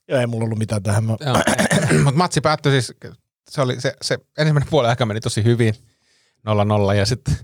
Joo, 0.08 0.20
ei 0.20 0.26
mulla 0.26 0.44
ollut 0.44 0.58
mitään 0.58 0.82
tähän. 0.82 1.04
Mä... 1.04 1.16
Mutta 2.04 2.18
matsi 2.18 2.40
päättyi 2.40 2.72
siis, 2.72 2.92
se, 3.50 3.62
oli, 3.62 3.80
se, 3.80 3.94
se 4.02 4.18
ensimmäinen 4.38 4.70
puoli 4.70 4.88
aika 4.88 5.06
meni 5.06 5.20
tosi 5.20 5.44
hyvin, 5.44 5.74
0-0, 6.92 6.94
ja 6.94 7.06
sitten 7.06 7.36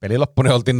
peli 0.00 0.18
loppui, 0.18 0.44
niin 0.44 0.52
oltiin 0.52 0.76
0-3 0.76 0.78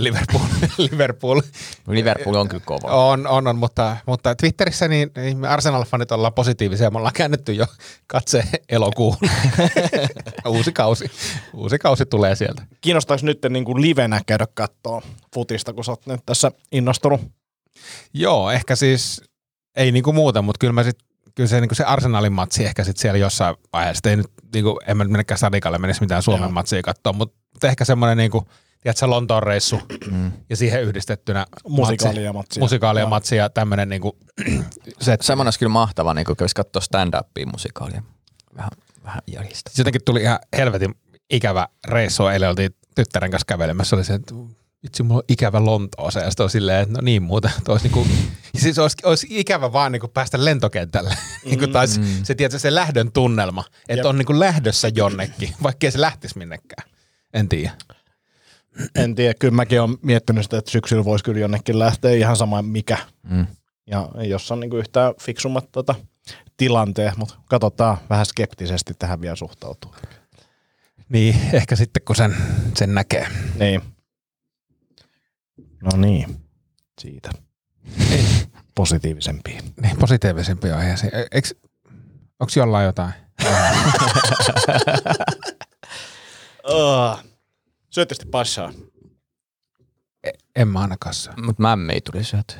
Liverpool. 0.00 0.42
Liverpool. 0.90 1.40
Liverpool 1.88 2.34
on 2.34 2.48
kyllä 2.48 2.62
kova. 2.66 2.88
On, 2.88 3.26
on, 3.26 3.46
on 3.46 3.56
mutta, 3.56 3.96
mutta 4.06 4.34
Twitterissä 4.34 4.88
niin, 4.88 5.10
niin 5.16 5.38
me 5.38 5.48
Arsenal-fanit 5.48 6.12
ollaan 6.12 6.34
positiivisia. 6.34 6.90
Me 6.90 6.98
ollaan 6.98 7.14
käännetty 7.14 7.52
jo 7.52 7.66
katse 8.06 8.44
elokuun. 8.68 9.16
uusi 10.48 10.72
kausi. 10.72 11.10
Uusi 11.52 11.78
kausi 11.78 12.06
tulee 12.06 12.34
sieltä. 12.36 12.62
Kiinnostaako 12.80 13.26
nyt 13.26 13.38
niin 13.50 13.64
kuin 13.64 13.82
livenä 13.82 14.20
käydä 14.26 14.46
katsoa 14.54 15.02
futista, 15.34 15.72
kun 15.72 15.84
sä 15.84 15.92
oot 15.92 16.06
nyt 16.06 16.20
tässä 16.26 16.52
innostunut? 16.72 17.20
Joo, 18.14 18.50
ehkä 18.50 18.76
siis 18.76 19.22
ei 19.76 19.92
niinku 19.92 20.12
muuta, 20.12 20.42
mutta 20.42 20.58
kyllä, 20.58 20.72
mä 20.72 20.82
sit, 20.82 20.98
kyllä 21.34 21.48
se, 21.48 21.60
niinku 21.60 21.74
se 21.74 21.84
Arsenalin 21.84 22.32
matsi 22.32 22.64
ehkä 22.64 22.84
sit 22.84 22.96
siellä 22.96 23.18
jossain 23.18 23.56
vaiheessa. 23.72 24.10
Ei 24.10 24.16
nyt, 24.16 24.26
niinku, 24.54 24.80
en 24.86 24.96
mä 24.96 25.04
nyt 25.04 25.10
menekään 25.10 25.38
Sadikalle 25.38 25.78
menisi 25.78 26.00
mitään 26.00 26.22
Suomen 26.22 26.42
Joo. 26.42 26.50
matsia 26.50 26.82
katsoa, 26.82 27.12
mutta 27.12 27.43
ehkä 27.62 27.84
semmoinen 27.84 28.16
niinku, 28.16 28.48
tiedätkö, 28.80 29.06
Lontoon 29.06 29.42
reissu 29.42 29.80
mm. 30.10 30.32
ja 30.50 30.56
siihen 30.56 30.82
yhdistettynä 30.82 31.46
Musikaalia 31.68 32.32
matsia. 32.32 32.60
Musikaalia 32.60 33.06
matsi 33.06 33.36
ja 33.36 33.50
tämmöinen 33.50 33.88
niinku, 33.88 34.18
se, 35.00 35.16
Semmoinen 35.20 35.46
olisi 35.46 35.58
kyllä 35.58 35.72
mahtava, 35.72 36.14
niin 36.14 36.26
kun 36.26 36.36
kävisi 36.36 36.54
katsoa 36.54 36.82
stand-upia 36.82 37.46
musikaalia. 37.52 38.02
Vähän, 38.56 38.70
vähän 39.04 39.20
järjistä. 39.26 39.70
Siis 39.70 39.78
jotenkin 39.78 40.04
tuli 40.04 40.22
ihan 40.22 40.38
helvetin 40.56 40.94
ikävä 41.30 41.68
reissu. 41.88 42.26
Eilen 42.26 42.48
oltiin 42.48 42.74
tyttären 42.94 43.30
kanssa 43.30 43.46
kävelemässä. 43.46 43.96
Oli 43.96 44.04
se, 44.04 44.14
että 44.14 44.34
vitsi, 44.82 45.02
mulla 45.02 45.18
on 45.18 45.24
ikävä 45.28 45.64
Lontooseen. 45.64 46.24
Ja 46.24 46.30
sitten 46.30 46.44
on 46.44 46.50
silleen, 46.50 46.82
että 46.82 46.94
no 46.94 47.00
niin 47.02 47.22
muuta. 47.22 47.50
Olisi 47.68 47.84
niinku, 47.84 48.06
siis 48.56 48.78
olisi, 48.78 48.96
olisi, 49.04 49.26
ikävä 49.30 49.72
vaan 49.72 49.92
niinku 49.92 50.08
päästä 50.08 50.44
lentokentälle. 50.44 51.16
Mm, 51.44 51.50
niinku 51.50 51.66
taisi, 51.66 52.00
se, 52.22 52.34
tiedätkö, 52.34 52.58
se 52.58 52.74
lähdön 52.74 53.12
tunnelma, 53.12 53.64
että 53.88 54.00
Jep. 54.00 54.06
on 54.06 54.18
niinku 54.18 54.40
lähdössä 54.40 54.90
jonnekin, 54.94 55.54
vaikkei 55.62 55.90
se 55.90 56.00
lähtisi 56.00 56.38
minnekään. 56.38 56.90
En 57.34 57.48
tiedä. 57.48 57.72
En 58.94 59.14
tiedä, 59.14 59.34
kyllä 59.34 59.54
mäkin 59.54 59.80
olen 59.80 59.98
miettinyt 60.02 60.42
sitä, 60.42 60.58
että 60.58 60.70
syksyllä 60.70 61.04
voisi 61.04 61.24
kyllä 61.24 61.40
jonnekin 61.40 61.78
lähteä 61.78 62.10
ihan 62.10 62.36
sama 62.36 62.62
mikä. 62.62 62.98
Mm. 63.22 63.46
Ja 63.86 64.08
jos 64.28 64.52
on 64.52 64.60
niin 64.60 64.76
yhtään 64.76 65.14
fiksummat 65.20 65.72
tota, 65.72 65.94
tilanteet, 66.56 67.16
mutta 67.16 67.34
katsotaan 67.48 67.98
vähän 68.10 68.26
skeptisesti 68.26 68.94
tähän 68.98 69.20
vielä 69.20 69.36
suhtautuu. 69.36 69.94
Niin, 71.08 71.36
ehkä 71.52 71.76
sitten 71.76 72.02
kun 72.04 72.16
sen, 72.16 72.36
sen 72.76 72.94
näkee. 72.94 73.26
Niin. 73.58 73.82
No 75.82 75.96
niin, 75.96 76.36
siitä. 77.00 77.30
Positiivisempiin. 78.74 79.74
Niin, 79.82 79.96
positiivisempi 79.96 80.70
aiheeseen. 80.70 81.12
Onko 82.40 82.52
jollain 82.56 82.86
jotain? 82.86 83.12
Uh, 86.68 87.18
syöttästi 87.90 88.26
passaa. 88.26 88.72
En 90.56 90.68
mä 90.68 90.80
ainakaan 90.80 91.14
saa. 91.14 91.34
Mutta 91.44 91.62
mämmiä 91.62 92.00
tuli 92.12 92.24
syötyä. 92.24 92.58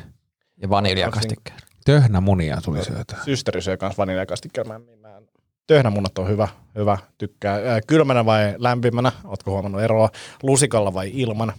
Ja 0.57 0.71
vaniljakastikkeella. 0.71 1.67
Töhnä 1.85 2.21
munia 2.21 2.61
tuli 2.65 2.85
syötä. 2.85 3.17
Systeri 3.25 3.63
syö 3.63 3.77
kans 3.77 3.99
vaniljakastikkeella. 3.99 4.79
Mä, 4.79 4.85
mä 5.01 5.21
Töhnämunat 5.67 6.19
on 6.19 6.29
hyvä, 6.29 6.49
hyvä, 6.75 6.99
tykkää. 7.19 7.55
Ää, 7.55 7.81
Kylmänä 7.87 8.25
vai 8.25 8.55
lämpimänä? 8.59 9.13
Ootko 9.25 9.51
huomannut 9.51 9.83
eroa? 9.83 10.11
Lusikalla 10.43 10.95
vai 10.95 11.11
ilman? 11.15 11.53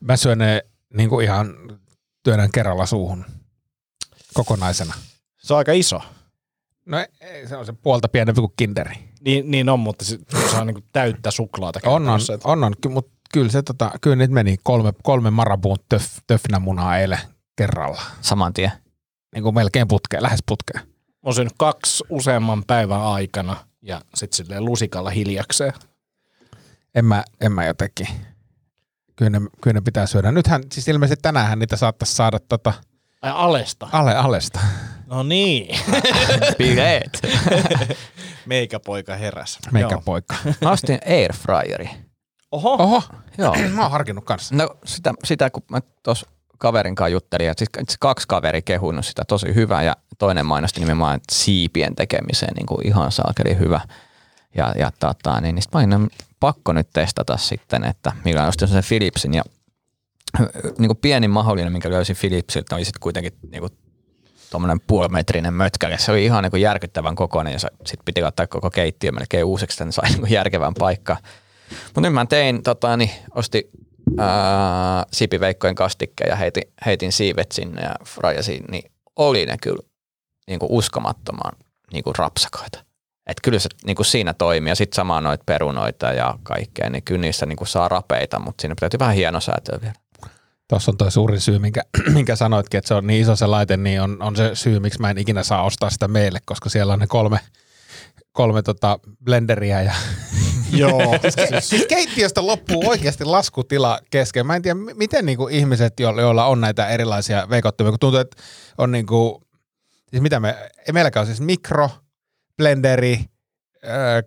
Mä 0.00 0.16
syön 0.16 0.38
ne 0.38 0.64
niin 0.94 1.08
kuin 1.08 1.24
ihan 1.24 1.54
työnnän 2.22 2.52
kerralla 2.52 2.86
suuhun 2.86 3.24
kokonaisena. 4.34 4.94
Se 5.38 5.54
on 5.54 5.58
aika 5.58 5.72
iso. 5.72 6.00
No 6.86 6.98
ei, 7.20 7.48
se 7.48 7.56
on 7.56 7.66
se 7.66 7.72
puolta 7.72 8.08
pienempi 8.08 8.40
kuin 8.40 8.52
kinderi. 8.56 9.07
Niin, 9.24 9.50
niin 9.50 9.68
on, 9.68 9.80
mutta 9.80 10.04
se, 10.04 10.18
se 10.50 10.56
on 10.56 10.66
niinku 10.66 10.82
täyttä 10.92 11.30
suklaata. 11.30 11.80
On, 11.86 12.08
on, 12.08 12.20
on, 12.44 12.64
on 12.64 12.74
mutta 12.88 13.18
kyllä 13.32 13.50
se 13.50 13.62
tota, 13.62 13.90
kyllä 14.00 14.16
niitä 14.16 14.34
meni 14.34 14.56
kolme, 14.62 14.92
kolme 15.02 15.30
marabuun 15.30 15.76
töf, 15.88 16.06
töfnämunaa 16.26 16.98
eilen 16.98 17.18
kerralla. 17.56 18.02
Saman 18.20 18.52
tien. 18.52 18.72
Niin 19.34 19.42
kuin 19.42 19.54
melkein 19.54 19.88
putkeen, 19.88 20.22
lähes 20.22 20.40
putkeen. 20.46 20.80
Mä 20.84 21.20
oon 21.24 21.34
syönyt 21.34 21.52
kaksi 21.58 22.04
useamman 22.10 22.64
päivän 22.66 23.00
aikana 23.00 23.56
ja 23.82 24.00
sitten 24.14 24.36
silleen 24.36 24.64
lusikalla 24.64 25.10
hiljakseen. 25.10 25.72
En 26.94 27.04
mä, 27.04 27.24
en 27.40 27.52
mä 27.52 27.66
jotenkin. 27.66 28.08
Kyllä 29.16 29.30
ne, 29.30 29.40
kyllä 29.60 29.74
ne 29.74 29.80
pitää 29.80 30.06
syödä. 30.06 30.32
Nythän, 30.32 30.62
siis 30.72 30.88
ilmeisesti 30.88 31.22
tänään 31.22 31.58
niitä 31.58 31.76
saattaisi 31.76 32.14
saada 32.14 32.38
tota, 32.48 32.72
Ai 33.22 33.32
alesta. 33.34 33.88
ale, 33.92 34.14
alesta. 34.14 34.60
No 35.06 35.22
niin. 35.22 35.78
Bileet. 36.58 37.20
Meikäpoika 38.48 39.16
heräs. 39.16 39.58
Meikä 39.72 39.94
Joo. 39.94 40.02
poika. 40.04 40.34
Mä 40.62 40.70
ostin 40.70 40.98
airfryeri. 41.08 41.90
Oho. 42.52 42.72
Oho, 42.74 43.02
Joo. 43.38 43.54
mä 43.76 43.82
oon 43.82 43.90
harkinnut 43.90 44.24
kanssa. 44.24 44.54
No 44.54 44.76
sitä, 44.84 45.14
sitä 45.24 45.50
kun 45.50 45.62
mä 45.70 45.80
tuossa 46.02 46.26
kaverin 46.58 46.94
kanssa 46.94 47.08
juttelin, 47.08 47.46
ja 47.46 47.54
siis 47.56 47.98
kaksi 48.00 48.28
kaveri 48.28 48.62
kehunut 48.62 49.06
sitä 49.06 49.22
tosi 49.28 49.54
hyvää, 49.54 49.82
ja 49.82 49.96
toinen 50.18 50.46
mainosti 50.46 50.80
nimenomaan 50.80 51.20
siipien 51.32 51.94
tekemiseen 51.94 52.54
niin 52.54 52.66
kuin 52.66 52.86
ihan 52.86 53.12
saakeli 53.12 53.58
hyvä. 53.58 53.80
Ja, 54.54 54.72
ja 54.78 54.90
tota, 55.00 55.40
niin, 55.40 55.54
niin 55.54 55.62
sit 55.62 55.72
mä 55.72 55.80
olin 55.80 56.10
pakko 56.40 56.72
nyt 56.72 56.88
testata 56.92 57.36
sitten, 57.36 57.84
että 57.84 58.12
millä 58.24 58.46
ostin 58.46 58.68
sen 58.68 58.84
Philipsin, 58.88 59.34
ja 59.34 59.42
niin 60.78 60.88
kuin 60.88 60.98
pienin 61.02 61.30
mahdollinen, 61.30 61.72
minkä 61.72 61.90
löysin 61.90 62.16
Philipsiltä, 62.20 62.74
oli 62.76 62.84
sitten 62.84 63.00
kuitenkin 63.00 63.32
niin 63.50 63.60
kuin 63.60 63.72
tuommoinen 64.50 64.80
puolimetrinen 64.86 65.54
mötkäle. 65.54 65.98
Se 65.98 66.12
oli 66.12 66.24
ihan 66.24 66.42
niin 66.42 66.50
kuin 66.50 66.62
järkyttävän 66.62 67.14
kokoinen 67.14 67.52
ja 67.52 67.58
sitten 67.58 68.04
piti 68.04 68.22
ottaa 68.22 68.46
koko 68.46 68.70
keittiö 68.70 69.12
melkein 69.12 69.44
uusiksi, 69.44 69.82
että 69.82 69.92
sai 69.92 70.10
niin 70.10 70.30
järkevän 70.30 70.74
paikka. 70.78 71.16
Mutta 71.84 72.00
nyt 72.00 72.12
mä 72.12 72.26
tein, 72.26 72.62
tota, 72.62 72.96
niin, 72.96 73.10
osti 73.34 73.70
ää, 74.18 75.04
siipiveikkojen 75.12 75.74
kastikkeen 75.74 76.30
ja 76.30 76.36
heitin, 76.36 76.62
heitin 76.86 77.12
siivet 77.12 77.52
sinne 77.52 77.82
ja 77.82 77.94
frajasin, 78.04 78.64
niin 78.70 78.92
oli 79.16 79.46
ne 79.46 79.56
kyllä 79.62 79.82
niin 80.46 80.58
kuin 80.58 80.72
uskomattoman 80.72 81.52
niin 81.92 82.04
kuin 82.04 82.16
rapsakaita. 82.18 82.84
Että 83.26 83.40
kyllä 83.42 83.58
se 83.58 83.68
niin 83.84 83.96
kuin 83.96 84.06
siinä 84.06 84.34
toimii 84.34 84.70
ja 84.70 84.74
sitten 84.74 84.96
samaan 84.96 85.24
noita 85.24 85.44
perunoita 85.46 86.06
ja 86.06 86.38
kaikkea, 86.42 86.90
niin 86.90 87.02
kyllä 87.02 87.20
niissä 87.20 87.46
niin 87.46 87.56
kuin 87.56 87.68
saa 87.68 87.88
rapeita, 87.88 88.38
mutta 88.38 88.60
siinä 88.60 88.74
täytyy 88.80 88.98
vähän 88.98 89.14
hienosäätöä 89.14 89.78
vielä. 89.82 89.94
Tuossa 90.68 90.90
on 90.90 90.96
tuo 90.96 91.10
suurin 91.10 91.40
syy, 91.40 91.58
minkä, 91.58 91.82
minkä 92.14 92.36
sanoitkin, 92.36 92.78
että 92.78 92.88
se 92.88 92.94
on 92.94 93.06
niin 93.06 93.22
iso 93.22 93.36
se 93.36 93.46
laite, 93.46 93.76
niin 93.76 94.02
on, 94.02 94.22
on 94.22 94.36
se 94.36 94.50
syy, 94.54 94.80
miksi 94.80 95.00
mä 95.00 95.10
en 95.10 95.18
ikinä 95.18 95.42
saa 95.42 95.62
ostaa 95.62 95.90
sitä 95.90 96.08
meille, 96.08 96.38
koska 96.44 96.68
siellä 96.68 96.92
on 96.92 96.98
ne 96.98 97.06
kolme, 97.06 97.40
kolme 98.32 98.62
tota 98.62 98.98
blenderiä 99.24 99.82
ja 99.82 99.92
Joo. 100.72 101.00
siis 101.60 101.86
keittiöstä 101.88 102.46
loppuu 102.46 102.88
oikeasti 102.88 103.24
laskutila 103.24 104.00
kesken. 104.10 104.46
Mä 104.46 104.56
en 104.56 104.62
tiedä, 104.62 104.80
miten 104.94 105.26
niinku 105.26 105.48
ihmiset, 105.48 106.00
jo- 106.00 106.20
joilla 106.20 106.44
on 106.46 106.60
näitä 106.60 106.88
erilaisia 106.88 107.50
veikottimia, 107.50 107.90
kun 107.90 107.98
tuntuu, 107.98 108.20
että 108.20 108.42
on 108.78 108.90
niinku, 108.90 109.42
siis 110.10 110.22
mitä 110.22 110.40
me, 110.40 110.70
ei 110.86 110.92
meilläkään 110.92 111.22
ole 111.22 111.26
siis 111.26 111.40
mikro, 111.40 111.90
blenderi, 112.56 113.24
öö, 113.84 114.22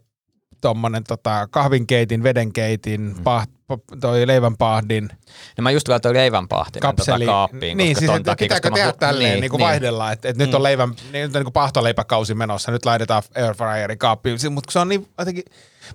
tommonen 0.62 1.04
tota, 1.04 1.48
kahvinkeitin, 1.52 2.24
vedenkeitin, 2.24 3.02
mm. 3.02 3.24
paht, 3.24 3.50
pa- 3.74 3.98
toi 4.02 4.28
leivänpahdin, 4.28 5.10
No 5.58 5.62
mä 5.62 5.72
just 5.72 5.88
vielä 5.88 6.00
toi 6.00 6.14
leivänpahtinen 6.14 6.82
kapseli. 6.82 7.26
tota 7.26 7.32
kaappiin, 7.32 7.78
niin, 7.78 7.90
koska 7.96 8.00
siis 8.00 8.18
että 8.18 8.32
takia, 8.32 8.46
pitääkö 8.46 8.70
koska 8.70 8.76
tehdä 8.76 8.88
mä- 8.88 8.94
tälleen 8.94 9.32
niin, 9.32 9.42
niin 9.42 9.52
kuin 9.52 9.62
vaihdella, 9.62 10.12
että, 10.12 10.30
että 10.30 10.44
nyt 10.44 10.54
on 10.54 10.64
leivän, 10.64 10.90
niin, 10.90 11.12
nyt 11.24 11.36
on 11.36 11.40
niin 11.40 11.46
kuin 11.46 11.54
pahtoleipäkausi 11.54 12.34
menossa, 12.34 12.72
nyt 12.72 12.86
laitetaan 12.86 13.24
airfryerin 13.36 13.98
kaappiin, 13.98 14.38
mutta 14.52 14.72
se 14.72 14.80
on 14.80 14.90
niin 14.90 15.08
jotenkin 15.18 15.44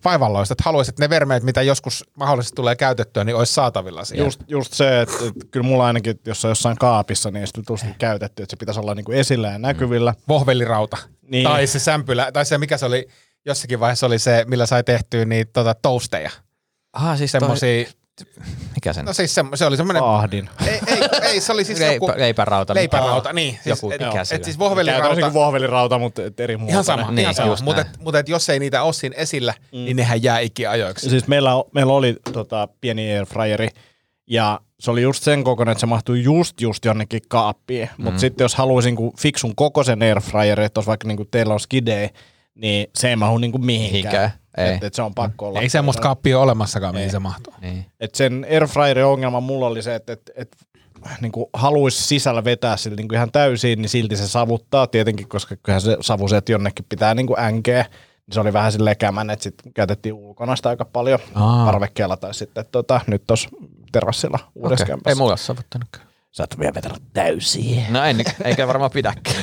vaivalloista, 0.05 0.53
että 0.53 0.65
haluaisit, 0.65 0.93
että 0.93 1.03
ne 1.05 1.11
vermeet, 1.11 1.43
mitä 1.43 1.63
joskus 1.63 2.05
mahdollisesti 2.15 2.57
tulee 2.57 2.77
käytettyä, 2.77 3.25
niin 3.25 3.37
olisi 3.37 3.55
saatavilla 3.55 4.05
siellä. 4.05 4.25
Just, 4.25 4.41
just 4.49 4.73
se, 4.73 5.01
että, 5.01 5.15
että 5.27 5.47
kyllä 5.51 5.67
mulla 5.67 5.87
ainakin, 5.87 6.21
jos 6.27 6.45
on 6.45 6.49
jossain 6.49 6.77
kaapissa, 6.77 7.31
niin 7.31 7.47
sitten 7.47 7.65
tuskin 7.65 7.95
käytetty, 7.99 8.43
että 8.43 8.51
se 8.51 8.57
pitäisi 8.57 8.81
olla 8.81 8.95
niinku 8.95 9.13
esillä 9.13 9.49
ja 9.49 9.59
näkyvillä. 9.59 10.15
Vohvelirauta. 10.29 10.97
Niin. 11.23 11.45
Tai 11.45 11.67
se 11.67 11.79
sämpylä, 11.79 12.33
tai 12.33 12.45
se 12.45 12.59
mikä 12.59 12.77
se 12.79 12.87
oli, 12.87 13.09
jossakin 13.47 13.81
vaiheessa 13.81 14.07
oli 14.07 14.19
se, 14.19 14.45
millä 14.49 14.67
sai 14.67 14.85
tehtyä 14.85 15.25
niitä 15.25 15.51
tota, 15.53 15.75
toasteja. 15.83 16.31
Aha, 16.93 17.17
siis 17.17 17.33
toi, 17.33 17.41
Semmosia, 17.41 17.85
mikä 18.75 18.93
sen? 18.93 19.05
no 19.05 19.13
siis 19.13 19.35
se, 19.35 19.45
se 19.55 19.67
oli 19.67 19.77
semmoinen, 19.77 20.03
Ahdin. 20.03 20.51
ei, 20.67 20.81
ei, 20.87 21.09
ei, 21.23 21.41
se 21.41 21.53
oli 21.53 21.65
siis 21.65 21.79
Leipä, 21.79 21.95
joku, 21.95 22.13
leipärauta. 22.17 22.75
leipärauta, 22.75 23.33
niin. 23.33 23.55
Siis, 23.55 23.67
Joku, 23.67 23.91
et, 23.91 24.01
mikä 24.01 24.21
et, 24.21 24.29
sillä? 24.29 24.45
siis 24.45 24.59
vohvelirauta, 24.59 25.15
niin 25.15 25.21
kuin 25.21 25.35
vohvelirauta, 25.35 25.99
mutta 25.99 26.23
et 26.25 26.41
eri 26.41 26.57
muotoinen. 26.57 26.73
Ihan 26.73 26.85
sama, 26.85 27.11
Niin, 27.11 27.19
ihan 27.19 27.35
sama. 27.35 27.57
Mutta, 27.63 27.81
et, 27.81 27.89
mutta 27.99 28.19
et, 28.19 28.29
jos 28.29 28.49
ei 28.49 28.59
niitä 28.59 28.83
ole 28.83 28.93
siinä 28.93 29.17
esillä, 29.19 29.55
mm. 29.73 29.79
niin 29.79 29.97
nehän 29.97 30.23
jää 30.23 30.39
ikiajoiksi. 30.39 31.11
Siis 31.11 31.29
meillä, 31.29 31.51
meillä 31.75 31.93
oli 31.93 32.17
tota, 32.33 32.69
pieni 32.81 33.13
airfryeri 33.13 33.69
Ja 34.27 34.61
se 34.81 34.91
oli 34.91 35.03
just 35.03 35.23
sen 35.23 35.45
kokoinen, 35.45 35.73
että 35.73 35.81
se 35.81 35.87
mahtui 35.87 36.23
just 36.23 36.61
just 36.61 36.85
jonnekin 36.85 37.21
kaappiin. 37.29 37.91
Mm. 37.99 38.05
Mutta 38.05 38.21
sitten 38.21 38.45
jos 38.45 38.55
haluaisin 38.55 38.97
kuin 38.97 39.13
fiksun 39.19 39.57
kokoisen 39.57 40.03
airfryer, 40.03 40.61
että 40.61 40.79
olisi 40.79 40.89
vaikka 40.89 41.09
niin 41.09 41.17
kuin 41.17 41.29
teillä 41.31 41.55
on 41.55 41.61
skidei, 41.61 42.11
niin 42.57 42.87
se 42.95 43.09
ei 43.09 43.17
mahu 43.17 43.39
niin 43.39 43.53
kuin 43.53 43.67
mihinkään. 43.67 43.93
Mihinkään, 43.93 44.31
ei. 44.57 44.75
Et, 44.75 44.85
et 44.85 44.95
se 44.95 45.03
on 45.03 45.15
pakko 45.15 45.49
olla. 45.49 45.61
Ei 45.61 45.69
semmoista 45.69 46.03
kaappia 46.03 46.37
ole 46.37 46.43
olemassakaan, 46.45 46.95
mihin 46.95 47.11
se 47.11 47.19
mahtuu. 47.19 47.55
Niin. 47.61 47.87
Et 48.01 48.15
sen 48.15 48.47
airfryerin 48.51 49.05
ongelma 49.05 49.41
mulla 49.41 49.67
oli 49.67 49.83
se, 49.83 49.95
että 49.95 50.13
et, 50.13 50.31
et, 50.35 50.57
niin 51.21 51.33
haluaisi 51.53 52.03
sisällä 52.03 52.45
vetää 52.45 52.77
sillä 52.77 52.97
niin 52.97 53.15
ihan 53.15 53.33
täysin, 53.33 53.83
niin 53.83 53.89
silti 53.89 54.17
se 54.17 54.29
savuttaa 54.29 54.87
tietenkin, 54.87 55.29
koska 55.29 55.57
kyllähän 55.57 55.81
se 55.81 55.97
savu 56.01 56.29
se, 56.29 56.37
että 56.37 56.53
jonnekin 56.53 56.87
pitää 56.89 57.15
niin 57.15 57.27
kuin 57.27 57.41
änkeä. 57.41 57.83
Niin 57.83 58.35
se 58.35 58.41
oli 58.41 58.53
vähän 58.53 58.73
silleen 58.73 58.97
kämän, 58.97 59.31
että 59.31 59.43
sitten 59.43 59.73
käytettiin 59.73 60.13
ulkona 60.13 60.57
sitä 60.57 60.69
aika 60.69 60.85
paljon 60.85 61.19
Aa. 61.35 61.67
parvekkeella 61.67 62.17
tai 62.17 62.35
sitten 62.35 62.65
tota, 62.73 63.01
nyt 63.07 63.23
tuossa 63.27 63.49
terassilla 63.93 64.39
uudessa 64.55 64.85
Okei. 64.85 64.93
kämpässä. 64.93 65.11
Ei 65.11 65.15
mulla 65.15 65.33
ole 65.33 65.39
savuttanutkaan. 65.39 66.06
Sä 66.37 66.45
et 66.45 66.59
vielä 66.59 66.75
vetellä 66.75 66.97
täysiä. 67.13 67.83
No 67.91 68.05
en, 68.05 68.17
eikä 68.45 68.67
varmaan 68.67 68.91
pidäkään. 68.91 69.37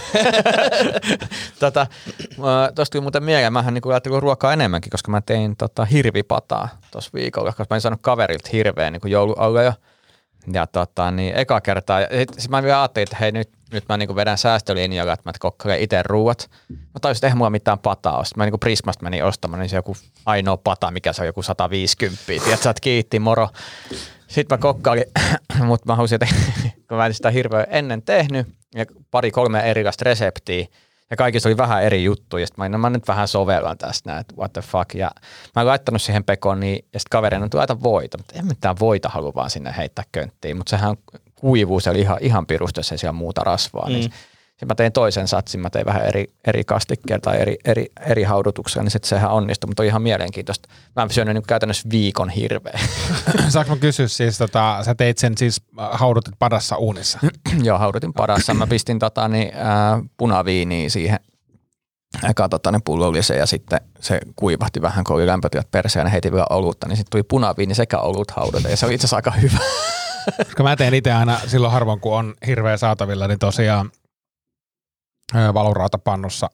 tota, 1.60 1.88
Tuosta 2.76 2.92
tuli 2.92 3.02
muuten 3.02 3.24
mieleen, 3.24 3.54
mähän 3.54 3.74
niin 3.74 3.82
ajattelin 3.90 4.22
ruokaa 4.22 4.54
enemmänkin, 4.54 4.90
koska 4.90 5.12
mä 5.12 5.22
tein 5.22 5.58
tota, 5.58 5.86
hirvipataa 5.86 6.70
tuossa 6.92 7.12
viikolla, 7.14 7.52
koska 7.52 7.66
mä 7.70 7.76
en 7.78 7.82
saanut 7.82 8.02
kaverilta 8.02 8.50
hirveän 8.54 8.94
niin 8.94 9.12
joulualla 9.12 9.64
jo. 9.64 9.74
Ja 10.54 10.68
tota, 10.68 11.12
niin 11.12 11.36
eka 11.36 11.62
kertaa, 11.62 12.02
ja 12.02 12.08
sit, 12.18 12.30
sit 12.38 12.52
mä 12.52 12.64
vielä 12.64 12.82
ajattelin, 12.82 13.04
että 13.04 13.18
hei 13.20 13.32
nyt, 13.32 13.50
nyt 13.72 13.84
mä 13.90 13.98
niinku 13.98 14.16
vedän 14.16 14.38
säästölinjalla, 14.38 15.14
että 15.14 15.30
mä 15.30 15.34
kokkailen 15.40 15.82
itse 15.82 16.04
ruuat. 16.04 16.50
Mä 16.70 17.00
tajusin, 17.02 17.18
että 17.18 17.28
eihän 17.28 17.38
mulla 17.38 17.50
mitään 17.50 17.80
pataa 17.80 18.18
ole. 18.18 18.26
Sitten 18.26 18.40
mä 18.40 18.46
niinku 18.46 18.58
Prismasta 18.58 19.04
menin 19.04 19.26
ostamaan, 19.26 19.60
niin 19.60 19.70
se 19.70 19.76
joku 19.76 19.98
ainoa 20.26 20.58
pata, 20.58 20.92
mikä 20.92 21.14
se 21.14 21.22
on 21.22 21.26
joku 21.26 21.44
150. 21.44 22.26
Tiedätkö, 22.26 22.58
sä 22.58 22.70
oot 22.70 22.80
kiitti, 22.80 23.20
moro. 23.20 23.50
Sitten 24.28 24.58
mä 24.58 24.62
kokkailin, 24.62 25.06
mutta 25.68 25.86
mä 25.86 25.96
halusin, 25.96 26.20
että 26.24 26.36
kun 26.94 26.98
mä 26.98 27.06
en 27.06 27.14
sitä 27.14 27.30
hirveän 27.30 27.66
ennen 27.70 28.02
tehnyt, 28.02 28.48
ja 28.76 28.86
pari 29.12 29.32
kolme 29.32 29.60
erilaista 29.60 30.04
reseptiä, 30.06 30.66
ja 31.10 31.18
kaikissa 31.18 31.50
oli 31.50 31.58
vähän 31.58 31.84
eri 31.84 32.04
juttuja, 32.04 32.44
ja 32.44 32.48
sitten 32.48 32.64
mä, 32.64 32.70
no, 32.70 32.78
mä 32.78 32.90
nyt 32.90 33.08
vähän 33.08 33.28
sovellan 33.28 33.78
tästä 33.78 34.10
näin, 34.10 34.22
että 34.22 34.36
what 34.36 34.54
the 34.54 34.62
fuck, 34.62 34.96
ja 34.96 35.12
mä 35.56 35.62
en 35.62 35.68
laittanut 35.68 36.02
siihen 36.02 36.24
pekoniin, 36.24 36.76
ja 36.76 37.00
sitten 37.00 37.10
kaverina 37.10 37.50
tuli 37.50 37.60
laita 37.60 37.82
voita, 37.84 38.18
mutta 38.18 38.40
en 38.40 38.46
mitään 38.46 38.76
voita 38.80 39.10
halua 39.10 39.32
vaan 39.36 39.50
sinne 39.50 39.74
heittää 39.78 40.06
könttiin, 40.12 40.58
mutta 40.58 40.70
sehän 40.70 40.96
kuivuu 41.36 41.80
siellä 41.80 42.00
ihan, 42.02 42.18
ihan 42.22 42.46
pirusta, 42.46 42.80
jos 42.80 42.92
ei 42.92 42.98
siellä 42.98 43.14
muuta 43.14 43.42
rasvaa, 43.44 43.86
mm. 43.88 43.94
niin 43.94 44.12
sitten 44.64 44.74
mä 44.74 44.76
tein 44.76 44.92
toisen 44.92 45.28
satsin, 45.28 45.62
mä 45.62 45.70
tein 45.70 45.86
vähän 45.86 46.06
eri, 46.06 46.26
eri 46.48 46.64
kastikkeen 46.64 47.22
tai 47.22 47.42
eri, 47.42 47.58
eri, 47.66 47.86
eri 48.06 48.24
haudutuksia, 48.24 48.84
niin 48.84 48.92
sitten 48.92 49.10
sehän 49.10 49.32
onnistui, 49.32 49.68
mutta 49.68 49.84
on 49.84 49.88
ihan 49.88 50.02
mielenkiintoista. 50.02 50.70
Mä 50.96 51.04
en 51.04 51.10
syönyt 51.10 51.34
niin 51.34 51.44
käytännössä 51.48 51.90
viikon 51.92 52.30
hirveä. 52.30 52.80
Saanko 53.50 53.76
mä 53.76 53.80
kysyä 53.80 54.08
siis, 54.08 54.38
tota, 54.38 54.80
sä 54.82 54.96
teit 54.96 55.18
sen 55.18 55.38
siis, 55.38 55.62
äh, 55.80 55.88
haudutit 55.92 56.34
padassa 56.40 56.78
uunissa. 56.78 57.20
Joo, 57.64 57.78
haudutin 57.78 58.14
padassa. 58.14 58.54
Mä 58.54 58.68
pistin 58.68 59.00
tota, 59.00 59.28
niin, 59.28 59.52
ää, 59.56 60.00
punaviiniä 60.18 60.90
siihen 60.90 61.20
eka 62.30 62.50
tota, 62.50 62.72
ne 62.72 62.80
pullollisen 62.86 63.38
ja 63.38 63.46
sitten 63.46 63.82
se 64.00 64.20
kuivahti 64.36 64.82
vähän, 64.82 65.04
kun 65.04 65.16
oli 65.16 65.28
lämpötilat 65.28 65.72
perseen 65.72 66.06
ja 66.06 66.10
heitin 66.12 66.32
vielä 66.34 66.48
olutta, 66.50 66.88
niin 66.88 66.98
sitten 66.98 67.12
tuli 67.12 67.24
punaviini 67.24 67.76
sekä 67.76 68.00
olut 68.00 68.32
haudata 68.32 68.70
ja 68.70 68.78
se 68.78 68.86
oli 68.86 68.94
itse 68.94 69.06
asiassa 69.06 69.16
aika 69.16 69.32
hyvä. 69.32 69.58
Koska 70.38 70.64
mä 70.64 70.76
teen 70.76 70.94
itse 70.94 71.12
aina 71.12 71.40
silloin 71.48 71.74
harvoin, 71.74 72.00
kun 72.00 72.16
on 72.16 72.34
hirveä 72.48 72.78
saatavilla, 72.78 73.28
niin 73.28 73.40
tosiaan 73.40 73.92
ö, 75.36 75.54
valurautapannussa. 75.54 76.50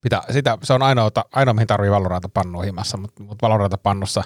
Pitää, 0.00 0.22
sitä, 0.30 0.58
se 0.62 0.72
on 0.72 0.82
ainoa, 0.82 1.10
ainoa 1.32 1.54
mihin 1.54 1.66
tarvii 1.66 1.90
valurautapannua 1.90 2.62
himassa, 2.62 2.96
mutta 2.96 3.22
mut 3.22 3.42
valurautapannussa 3.42 4.22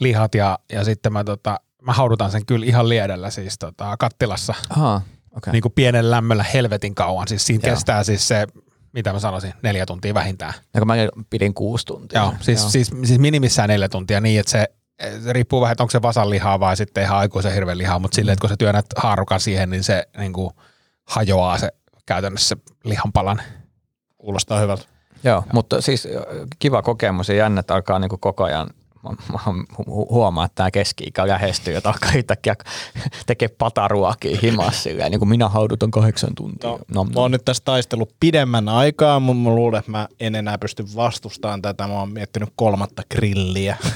lihat 0.00 0.34
ja, 0.34 0.58
ja 0.72 0.84
sitten 0.84 1.12
mä, 1.12 1.24
tota, 1.24 1.60
mä 1.82 1.92
haudutan 1.92 2.30
sen 2.30 2.46
kyllä 2.46 2.66
ihan 2.66 2.88
liedellä 2.88 3.30
siis 3.30 3.58
tota, 3.58 3.96
kattilassa 3.98 4.54
Aha, 4.70 5.00
okay. 5.36 5.52
niin 5.52 5.62
kuin 5.62 5.72
pienen 5.72 6.10
lämmöllä 6.10 6.44
helvetin 6.54 6.94
kauan. 6.94 7.28
Siis 7.28 7.46
siinä 7.46 7.68
Joo. 7.68 7.74
kestää 7.74 8.04
siis 8.04 8.28
se, 8.28 8.46
mitä 8.92 9.12
mä 9.12 9.18
sanoisin, 9.18 9.54
neljä 9.62 9.86
tuntia 9.86 10.14
vähintään. 10.14 10.54
Ja 10.74 10.80
kun 10.80 10.86
mä 10.86 10.94
pidin 11.30 11.54
kuusi 11.54 11.86
tuntia. 11.86 12.20
Joo, 12.20 12.34
siis, 12.40 12.72
Siis, 12.72 12.90
siis 13.04 13.18
minimissään 13.18 13.68
neljä 13.68 13.88
tuntia 13.88 14.20
niin, 14.20 14.40
että 14.40 14.52
se, 14.52 14.68
se 15.24 15.32
riippuu 15.32 15.60
vähän, 15.60 15.72
että 15.72 15.82
onko 15.82 15.90
se 15.90 16.02
vasan 16.02 16.30
lihaa 16.30 16.60
vai 16.60 16.76
sitten 16.76 17.04
ihan 17.04 17.18
aikuisen 17.18 17.54
hirveän 17.54 17.78
lihaa, 17.78 17.98
mutta 17.98 18.14
silleen, 18.14 18.32
että 18.32 18.40
kun 18.40 18.50
sä 18.50 18.56
työnnät 18.56 18.86
haarukan 18.96 19.40
siihen, 19.40 19.70
niin 19.70 19.84
se 19.84 20.08
niin 20.18 20.32
kuin, 20.32 20.50
hajoaa 21.04 21.58
se 21.58 21.72
käytännössä 22.06 22.48
se 22.48 22.72
lihanpalan. 22.84 23.42
Kuulostaa 24.18 24.60
hyvältä. 24.60 24.84
Joo, 25.24 25.44
mutta 25.52 25.80
siis 25.80 26.08
kiva 26.58 26.82
kokemus 26.82 27.28
ja 27.28 27.34
jännä, 27.34 27.60
että 27.60 27.74
alkaa 27.74 27.98
niinku 27.98 28.18
koko 28.18 28.44
ajan 28.44 28.70
mä, 29.02 29.10
mä 29.32 29.38
hu- 29.78 29.84
huomaan, 29.86 30.46
että 30.46 30.54
tämä 30.54 30.70
keski-ikä 30.70 31.28
lähestyy, 31.28 31.76
että 31.76 31.88
alkaa 31.88 32.10
yhtäkkiä 32.16 32.56
tekee 33.26 33.48
pataruokia 33.48 34.38
himas 34.42 34.82
silleen, 34.82 35.10
niin 35.10 35.18
kuin 35.18 35.28
minä 35.28 35.48
haudutan 35.48 35.90
kahdeksan 35.90 36.34
tuntia. 36.36 36.70
No, 36.70 36.78
Nom, 36.94 37.08
mä 37.14 37.20
oon 37.20 37.30
nyt 37.30 37.44
tässä 37.44 37.62
taistellut 37.64 38.14
pidemmän 38.20 38.68
aikaa, 38.68 39.20
mutta 39.20 39.42
mä 39.42 39.50
luulen, 39.54 39.78
että 39.78 39.90
mä 39.90 40.08
en 40.20 40.34
enää 40.34 40.58
pysty 40.58 40.84
vastustamaan 40.96 41.62
tätä. 41.62 41.86
Mä 41.86 41.94
oon 41.94 42.12
miettinyt 42.12 42.48
kolmatta 42.56 43.02
grilliä. 43.10 43.76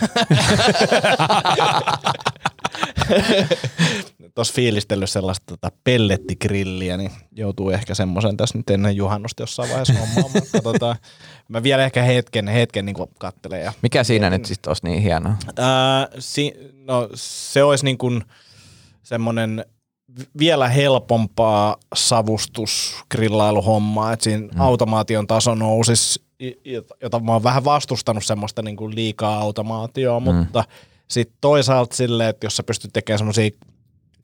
Tuossa 4.34 4.54
fiilistellyt 4.54 5.10
sellaista 5.10 5.44
tota, 5.46 5.70
pellettigrilliä, 5.84 6.96
niin 6.96 7.10
joutuu 7.32 7.70
ehkä 7.70 7.94
semmoisen 7.94 8.36
tässä 8.36 8.58
nyt 8.58 8.70
ennen 8.70 8.96
juhannusta 8.96 9.42
jossain 9.42 9.68
vaiheessa 9.68 9.94
hommaan. 9.94 10.30
katsotaan. 10.52 10.96
Mä 11.48 11.62
vielä 11.62 11.84
ehkä 11.84 12.02
hetken, 12.02 12.48
hetken 12.48 12.86
niin 12.86 12.96
kattelen. 13.18 13.64
Ja 13.64 13.72
Mikä 13.82 14.04
siinä 14.04 14.30
nyt 14.30 14.44
sitten 14.44 14.70
olisi 14.70 14.84
niin 14.84 15.02
hienoa? 15.02 15.34
Ää, 15.58 16.08
si, 16.18 16.52
no, 16.72 17.08
se 17.14 17.62
olisi 17.62 17.84
niin 17.84 17.98
kuin 17.98 18.24
semmoinen 19.02 19.64
vielä 20.38 20.68
helpompaa 20.68 21.76
savustusgrillailuhommaa, 21.94 24.12
että 24.12 24.24
siinä 24.24 24.48
mm. 24.54 24.60
automaation 24.60 25.26
taso 25.26 25.54
nousisi, 25.54 26.22
jota 27.02 27.20
mä 27.20 27.32
oon 27.32 27.42
vähän 27.42 27.64
vastustanut 27.64 28.24
semmoista 28.24 28.62
niin 28.62 28.76
kuin 28.76 28.94
liikaa 28.94 29.38
automaatioa, 29.38 30.20
mm. 30.20 30.24
mutta 30.24 30.64
sitten 31.08 31.38
toisaalta 31.40 31.96
silleen, 31.96 32.30
että 32.30 32.46
jos 32.46 32.56
sä 32.56 32.62
pystyt 32.62 32.92
tekemään 32.92 33.18
semmoisia 33.18 33.50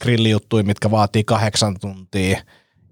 grillijuttuja, 0.01 0.65
mitkä 0.65 0.91
vaatii 0.91 1.25
kahdeksan 1.25 1.77
tuntia 1.81 2.43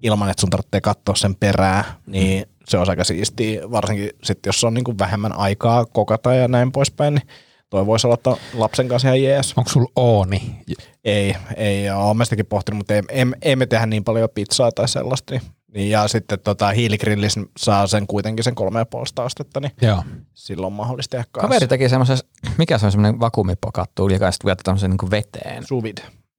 ilman, 0.03 0.31
että 0.31 0.41
sun 0.41 0.51
tarvitsee 0.51 0.81
katsoa 0.81 1.15
sen 1.15 1.35
perää, 1.35 1.85
niin 2.07 2.47
se 2.69 2.79
on 2.79 2.91
aika 2.91 3.05
siistiä, 3.05 3.71
varsinkin 3.71 4.11
sitten 4.23 4.49
jos 4.49 4.65
on 4.65 4.75
niin 4.75 4.85
kuin 4.85 4.99
vähemmän 4.99 5.33
aikaa 5.33 5.87
kokata 5.87 6.35
ja 6.35 6.49
näin 6.49 6.73
poispäin, 6.73 7.15
niin 7.15 7.27
toi 7.71 7.87
voisi 7.87 8.07
olla 8.07 8.17
to- 8.17 8.39
lapsen 8.55 8.89
kanssa 8.89 9.09
ihan 9.09 9.23
jees. 9.23 9.55
Onko 9.57 9.71
sulla 9.71 9.91
ooni? 9.97 10.61
Ei, 11.05 11.37
ei 11.57 11.91
ole 11.91 12.15
mä 12.15 12.25
sitäkin 12.25 12.47
pohtinut, 12.47 12.77
mutta 12.79 12.95
ei, 12.95 13.03
ei, 13.09 13.25
ei 13.43 13.57
me 13.57 13.67
tehdä 13.67 13.87
niin 13.87 14.05
paljon 14.05 14.29
pizzaa 14.35 14.73
tai 14.73 14.89
sellaista. 14.89 15.35
Niin- 15.35 15.43
Niin, 15.75 15.91
ja 15.91 16.09
sitten 16.09 16.41
tota, 16.41 16.69
hiiligrillissä 16.71 17.41
saa 17.59 17.87
sen 17.87 18.07
kuitenkin 18.07 18.45
sen 18.45 18.55
kolme 18.55 18.79
ja 18.79 18.87
puolesta 18.87 19.25
astetta, 19.25 19.61
niin 19.61 19.73
Joo. 19.83 20.03
silloin 20.35 20.67
on 20.67 20.73
mahdollista 20.73 21.11
tehdä 21.11 21.25
kanssa. 21.33 21.49
Kaveri 21.49 21.67
teki 21.69 21.89
semmoisen, 21.89 22.19
mikä 22.59 22.79
se 22.79 22.87
on 22.87 22.93
semmoinen 22.93 23.21
vakuumipokattu, 23.21 24.09
joka 24.09 24.31
sitten 24.33 24.47
vielä 24.47 24.57
tämmöisen 24.65 24.91
niin 24.91 25.11
veteen. 25.11 25.67
Suvid. 25.67 25.99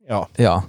Joo. 0.09 0.27
Joo, 0.39 0.63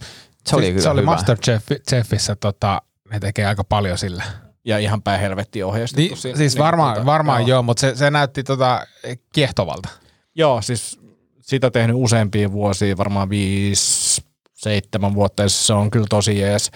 se 0.47 0.57
oli 0.57 0.63
Siis 0.65 0.73
kyllä 0.73 0.83
se 0.83 0.89
oli 0.89 1.01
hyvä. 1.01 1.11
Masterchefissä, 1.11 2.37
tota, 2.37 2.83
ne 3.11 3.21
tekee 3.21 3.47
aika 3.47 3.65
paljon 3.65 3.99
sillä. 3.99 4.25
Ja 4.65 4.79
ihan 4.79 5.03
päin 5.03 5.21
helvetti 5.21 5.63
ohjeistettu. 5.63 6.15
Ni, 6.15 6.21
si- 6.21 6.37
siis 6.37 6.55
niin, 6.55 6.65
varmaan, 6.65 6.95
tota, 6.95 7.07
varmaan 7.07 7.41
joo. 7.43 7.49
joo, 7.49 7.63
mutta 7.63 7.81
se, 7.81 7.97
se 7.97 8.11
näytti 8.11 8.43
tota, 8.45 8.87
kiehtovalta. 9.35 9.89
Joo, 10.35 10.63
siis 10.63 11.01
sitä 11.41 11.71
tehnyt 11.71 11.97
useampia 11.99 12.53
vuosia, 12.53 12.97
varmaan 12.97 13.31
viisi, 13.31 14.23
seitsemän 14.53 15.15
vuotta, 15.15 15.43
ja 15.43 15.49
se 15.49 15.73
on 15.73 15.91
kyllä 15.91 16.07
tosi 16.11 16.39
jees. 16.39 16.71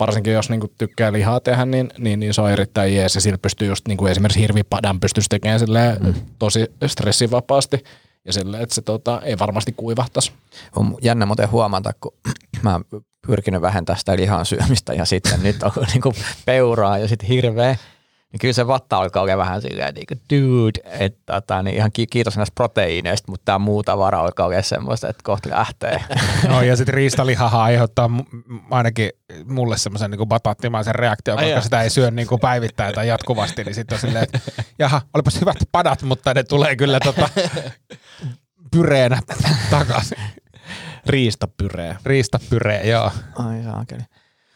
Varsinkin 0.00 0.32
jos 0.32 0.50
niinku 0.50 0.72
tykkää 0.78 1.12
lihaa 1.12 1.40
tehdä, 1.40 1.64
niin, 1.64 1.90
niin, 1.98 2.20
niin 2.20 2.34
se 2.34 2.40
on 2.40 2.50
erittäin 2.50 2.96
jees, 2.96 3.14
ja 3.14 3.20
sillä 3.20 3.38
pystyy 3.38 3.68
just 3.68 3.88
niinku 3.88 4.06
esimerkiksi 4.06 4.40
hirvipadan 4.40 5.00
pystyisi 5.00 5.28
tekemään 5.28 5.60
mm. 6.00 6.14
tosi 6.38 6.66
stressivapaasti, 6.86 7.84
ja 8.24 8.32
silleen, 8.32 8.62
että 8.62 8.74
se 8.74 8.82
tota, 8.82 9.20
ei 9.24 9.38
varmasti 9.38 9.74
kuivahtaisi. 9.76 10.32
On 10.76 10.96
jännä 11.02 11.26
muuten 11.26 11.50
huomata, 11.50 11.92
kun 12.00 12.12
mä 12.62 12.72
oon 12.72 12.84
pyrkinyt 13.26 13.60
vähentämään 13.60 13.98
sitä 13.98 14.16
lihan 14.16 14.46
syömistä 14.46 14.94
ja 14.94 15.04
sitten 15.04 15.42
nyt 15.42 15.62
on 15.62 15.72
niinku 15.92 16.12
peuraa 16.46 16.98
ja 16.98 17.08
sitten 17.08 17.28
hirveä. 17.28 17.76
Niin 18.32 18.40
kyllä 18.40 18.52
se 18.52 18.66
vatta 18.66 18.96
alkaa 18.96 19.22
olla 19.22 19.36
vähän 19.36 19.62
silleen, 19.62 19.94
niin 19.94 20.06
kuin, 20.06 20.20
dude, 20.32 20.80
että 20.84 21.32
tota, 21.34 21.62
niin 21.62 21.76
ihan 21.76 21.92
ki- 21.92 22.06
kiitos 22.06 22.36
näistä 22.36 22.54
proteiineista, 22.54 23.30
mutta 23.30 23.44
tämä 23.44 23.58
muu 23.58 23.82
tavara 23.82 24.20
alkaa 24.20 24.46
olla 24.46 24.62
semmoista, 24.62 25.08
että 25.08 25.22
kohta 25.24 25.50
lähtee. 25.50 26.04
No 26.48 26.62
ja 26.62 26.76
sitten 26.76 26.94
riistalihahan 26.94 27.60
aiheuttaa 27.60 28.10
ainakin 28.70 29.10
mulle 29.44 29.78
semmoisen 29.78 30.10
niin 30.10 30.28
bataattimaisen 30.28 30.94
reaktion, 30.94 31.36
koska 31.36 31.50
jaa. 31.50 31.60
sitä 31.60 31.82
ei 31.82 31.90
syö 31.90 32.10
niin 32.10 32.28
kuin 32.28 32.40
päivittäin 32.40 32.94
tai 32.94 33.08
jatkuvasti, 33.08 33.64
niin 33.64 33.74
sitten 33.74 33.96
on 33.96 34.00
silleen, 34.00 34.24
että 34.24 34.40
jaha, 34.78 35.02
olipas 35.14 35.40
hyvät 35.40 35.56
padat, 35.72 36.02
mutta 36.02 36.34
ne 36.34 36.42
tulee 36.42 36.76
kyllä 36.76 37.00
tota, 37.00 37.28
pyreenä 38.72 39.20
takaisin. 39.70 40.18
Riistapyree. 41.06 41.96
Riistapyree, 42.04 42.88
joo. 42.88 43.10
Ai 43.34 43.62
saakeli. 43.64 44.02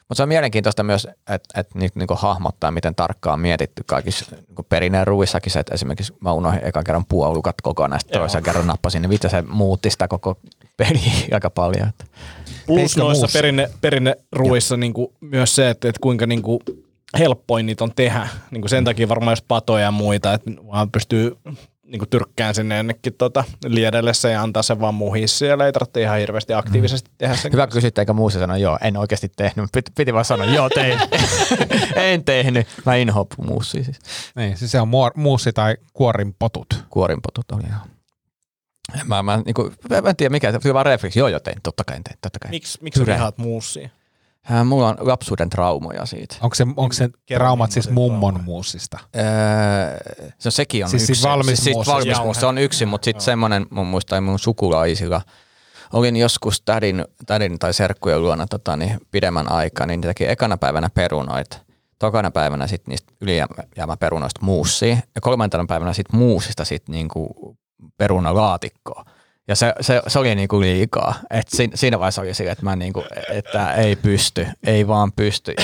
Mutta 0.08 0.14
se 0.16 0.22
on 0.22 0.28
mielenkiintoista 0.28 0.82
myös, 0.82 1.08
että 1.28 1.60
et 1.60 1.74
nyt 1.74 1.96
niinku 1.96 2.14
hahmottaa, 2.14 2.70
miten 2.70 2.94
tarkkaan 2.94 3.34
on 3.34 3.40
mietitty 3.40 3.82
kaikissa 3.86 4.36
niinku 4.46 4.62
perineen 4.62 5.06
ruuissakin 5.06 5.52
se, 5.52 5.60
että 5.60 5.74
esimerkiksi 5.74 6.14
mä 6.20 6.32
unohdin 6.32 6.64
ekan 6.64 6.84
kerran 6.84 7.04
puolukat 7.04 7.54
kokonaan, 7.62 8.00
sitten 8.00 8.20
toisen 8.20 8.42
kerran 8.42 8.66
nappasin, 8.66 9.02
niin 9.02 9.10
mitä 9.10 9.28
se 9.28 9.42
muutti 9.42 9.90
sitä 9.90 10.08
koko 10.08 10.38
peliä 10.76 11.12
aika 11.32 11.50
paljon. 11.50 11.88
Että. 11.88 12.04
Plus 12.66 12.96
noissa 12.96 13.20
muussa? 13.20 13.38
perinne, 13.38 13.70
perinneruissa 13.80 14.76
niinku 14.76 15.12
myös 15.20 15.56
se, 15.56 15.70
että, 15.70 15.88
että 15.88 16.00
kuinka 16.00 16.26
niinku 16.26 16.62
helppoin 17.18 17.66
niitä 17.66 17.84
on 17.84 17.92
tehdä. 17.96 18.28
Niinku 18.50 18.68
sen 18.68 18.84
takia 18.84 19.08
varmaan 19.08 19.32
jos 19.32 19.42
patoja 19.42 19.84
ja 19.84 19.90
muita, 19.90 20.32
että 20.32 20.50
vaan 20.66 20.90
pystyy 20.90 21.36
niinku 21.84 22.06
tyrkkään 22.06 22.54
sinne 22.54 22.76
jonnekin 22.76 23.14
tota 23.14 23.44
liedelle 23.64 24.14
se 24.14 24.30
ja 24.30 24.42
antaa 24.42 24.62
sen 24.62 24.80
vaan 24.80 24.94
muhia 24.94 25.28
siellä. 25.28 25.66
Ei 25.66 25.72
tarvitse 25.72 26.00
ihan 26.02 26.18
hirveästi 26.18 26.54
aktiivisesti 26.54 27.10
tehdä 27.18 27.36
sen. 27.36 27.52
Hyvä 27.52 27.66
kysyt, 27.66 27.98
eikä 27.98 28.12
muussa 28.12 28.38
sanoa, 28.38 28.56
joo, 28.56 28.78
en 28.80 28.96
oikeasti 28.96 29.32
tehnyt. 29.36 29.68
Piti, 29.72 29.92
piti 29.96 30.14
vaan 30.14 30.24
sanoa, 30.24 30.46
joo, 30.46 30.68
tein. 30.68 30.98
en 31.96 32.24
tehnyt. 32.24 32.66
Mä 32.86 32.94
inhoan 32.94 33.26
muussia 33.38 33.84
siis. 33.84 33.98
Niin, 34.36 34.56
siis 34.56 34.72
se 34.72 34.80
on 34.80 34.88
muor- 34.88 35.20
muussi 35.20 35.52
tai 35.52 35.76
kuorin 35.92 36.34
potut. 36.38 36.84
Kuorinpotut 36.90 37.52
oli 37.52 37.62
ihan. 37.66 37.80
Mä, 39.04 39.22
mä, 39.22 39.42
niinku, 39.44 39.72
mä, 39.90 40.00
mä 40.00 40.08
en 40.08 40.16
tiedä 40.16 40.32
mikä, 40.32 40.52
se 40.60 40.74
vaan 40.74 40.86
refleksi. 40.86 41.18
Joo, 41.18 41.28
joo, 41.28 41.40
tein, 41.40 41.58
totta 41.62 41.84
kai 41.84 42.00
tein, 42.04 42.18
totta 42.20 42.38
kai. 42.38 42.50
Miksi 42.50 42.78
miksi 42.82 43.00
sä 43.00 43.06
vihaat 43.06 43.38
muussia? 43.38 43.88
Äh, 44.50 44.64
mulla 44.64 44.88
on 44.88 44.96
lapsuuden 45.00 45.50
traumoja 45.50 46.06
siitä. 46.06 46.36
Onko 46.40 46.54
se, 46.54 46.66
onko 46.76 46.92
se 46.92 47.08
traumat 47.34 47.72
siis 47.72 47.90
mummon 47.90 48.32
traumat. 48.34 48.44
muussista? 48.44 48.98
Öö, 49.16 49.22
se 50.38 50.48
on 50.48 50.52
sekin 50.52 50.84
on 50.84 50.90
Siis 50.90 51.02
yksi. 51.02 51.14
siitä 51.14 51.28
valmis 51.28 51.64
siis 51.64 51.76
muusta. 51.76 51.92
valmis 51.92 52.18
muusta, 52.20 52.40
se 52.40 52.46
on 52.46 52.58
yksi, 52.58 52.86
mutta 52.86 53.04
sitten 53.04 53.24
semmoinen, 53.24 53.66
mun 53.70 53.86
muistan 53.86 54.24
mun 54.24 54.38
sukulaisilla, 54.38 55.20
olin 55.92 56.16
joskus 56.16 56.62
tädin, 56.64 57.04
tädin 57.26 57.58
tai 57.58 57.74
serkkujen 57.74 58.22
luona 58.22 58.46
tota, 58.46 58.76
niin 58.76 59.00
pidemmän 59.10 59.52
aikaa, 59.52 59.86
niin 59.86 60.00
ne 60.00 60.06
teki 60.06 60.26
ekana 60.28 60.56
päivänä 60.56 60.90
perunoita. 60.94 61.56
Tokana 61.98 62.30
päivänä 62.30 62.66
sitten 62.66 62.90
niistä 62.92 63.12
ylijäämäperunoista 63.20 64.40
muussia 64.42 64.96
ja 65.14 65.20
kolmantena 65.20 65.64
päivänä 65.68 65.92
sitten 65.92 66.18
muusista 66.18 66.64
sitten 66.64 66.92
niinku 66.92 67.56
perunalaatikkoa. 67.96 69.04
Ja 69.48 69.56
se, 69.56 69.72
se, 69.80 70.02
se 70.06 70.18
oli 70.18 70.34
niinku 70.34 70.60
liikaa. 70.60 71.14
Et 71.30 71.48
siinä, 71.48 71.76
siinä 71.76 71.98
vaiheessa 71.98 72.22
oli 72.22 72.34
sille, 72.34 72.50
että 72.50 72.64
mä 72.64 72.76
niinku, 72.76 73.04
että 73.28 73.74
ei 73.74 73.96
pysty, 73.96 74.46
ei 74.66 74.86
vaan 74.86 75.12
pysty. 75.12 75.54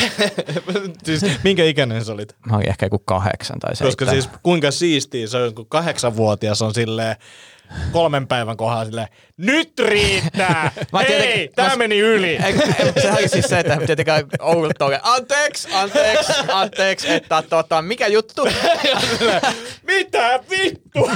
siis 1.05 1.23
minkä 1.45 1.65
ikäinen 1.65 2.05
sä 2.05 2.13
olit? 2.13 2.37
Mä 2.47 2.57
olin 2.57 2.69
ehkä 2.69 2.87
joku 2.87 2.99
kahdeksan 2.99 3.59
tai 3.59 3.77
seitsemän. 3.77 3.91
Koska 3.91 4.11
siis 4.11 4.41
kuinka 4.43 4.71
siistiä 4.71 5.27
se 5.27 5.37
on, 5.37 5.55
kun 5.55 5.67
kahdeksanvuotias 5.69 6.63
on 6.63 6.75
silleen 6.75 7.17
kolmen 7.93 8.27
päivän 8.27 8.57
kohdalla 8.57 8.85
silleen, 8.85 9.09
nyt 9.37 9.73
riittää! 9.79 10.73
Mä 10.93 10.99
Hei, 10.99 11.07
tietenkin- 11.09 11.53
tää 11.57 11.69
mä- 11.69 11.77
meni 11.77 11.99
yli! 11.99 12.29
Ei, 12.29 12.55
ei, 12.79 13.03
se 13.03 13.13
oli 13.13 13.29
siis 13.29 13.45
se, 13.45 13.59
että 13.59 13.77
tietenkään 13.87 14.25
oli, 14.41 14.97
anteeksi, 15.03 15.69
anteeksi, 15.73 16.33
anteeksi, 16.53 17.13
että 17.13 17.43
tota, 17.43 17.83
mikä 17.83 18.07
juttu? 18.07 18.49
Mitä 19.83 20.41
vittu? 20.51 21.01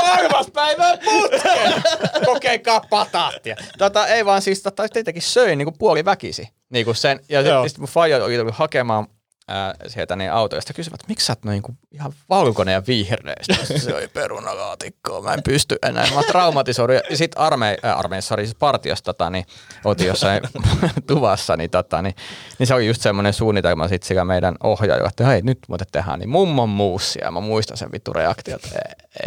Kolmas 0.00 0.46
päivä 0.52 0.98
putkeen! 1.04 1.82
Kokeikaa 2.24 2.80
pataattia. 2.90 3.56
Tota, 3.78 4.06
ei 4.06 4.24
vaan 4.24 4.42
siis, 4.42 4.62
tota, 4.62 4.88
tietenkin 4.88 5.22
söin 5.22 5.58
niinku 5.58 5.72
puoli 5.78 6.04
väkisi. 6.04 6.48
Niinku 6.70 6.94
sen, 6.94 7.20
ja 7.28 7.42
sitten 7.42 7.80
mun 7.82 7.88
faija 7.88 8.24
oli 8.24 8.36
tullut 8.36 8.54
hakemaan 8.54 9.06
ää, 9.48 9.74
sieltä 9.86 10.16
niin 10.16 10.32
autoista 10.32 10.72
kysyvät, 10.72 11.00
miksi 11.08 11.26
sä 11.26 11.32
oot 11.32 11.44
noin 11.44 11.52
niinku 11.52 11.74
ihan 11.90 12.12
valkoinen 12.28 12.72
ja 12.72 12.82
vihreä? 12.86 13.34
Se 13.76 13.94
oli 13.94 14.08
perunalaatikkoa, 14.08 15.22
mä 15.22 15.34
en 15.34 15.42
pysty 15.42 15.76
enää. 15.82 16.06
Mä 16.14 16.22
traumatisoidun. 16.22 16.96
Ja 17.10 17.16
sitten 17.16 17.42
arme, 17.42 17.76
äh, 17.84 17.98
armeijassa 17.98 18.34
oli 18.34 18.46
siis 18.46 18.56
partiossa, 18.58 19.04
tota, 19.04 19.30
niin 19.30 19.44
oltiin 19.84 20.08
jossain 20.08 20.42
tuvassa, 21.06 21.56
niin, 21.56 21.70
tota, 21.70 22.02
niin, 22.02 22.14
niin, 22.58 22.66
se 22.66 22.74
oli 22.74 22.86
just 22.86 23.02
semmoinen 23.02 23.32
suunnitelma 23.32 23.88
sit 23.88 24.02
sillä 24.02 24.24
meidän 24.24 24.56
ohjaajalla, 24.62 25.08
että 25.08 25.26
hei, 25.26 25.42
nyt 25.42 25.58
muuten 25.68 25.86
tehdään 25.92 26.18
niin 26.18 26.30
mummon 26.30 26.68
muussia. 26.68 27.30
Mä 27.30 27.40
muistan 27.40 27.76
sen 27.76 27.92
vittu 27.92 28.12
reaktion, 28.12 28.60
että 28.64 28.80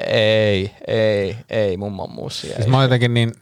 ei, 0.08 0.72
ei, 0.88 1.38
ei, 1.50 1.78
mummon 1.78 2.12
muussia. 2.12 2.56
Siis 2.56 2.66
Ei. 2.66 2.72
mä 2.72 2.78
oon 2.78 2.86
jotenkin 2.86 3.14
niin, 3.14 3.34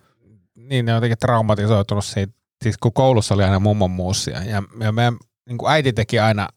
niin 0.55 0.87
jotenkin 0.87 1.17
traumatisoitunut 1.17 2.05
siitä, 2.05 2.33
siis 2.63 2.77
kun 2.77 2.93
koulussa 2.93 3.33
oli 3.33 3.43
aina 3.43 3.59
mummon 3.59 3.91
muussia 3.91 4.43
ja, 4.43 4.63
ja 4.79 4.91
meidän 4.91 5.17
niin 5.47 5.57
kuin 5.57 5.71
äiti 5.71 5.93
teki 5.93 6.19
aina 6.19 6.49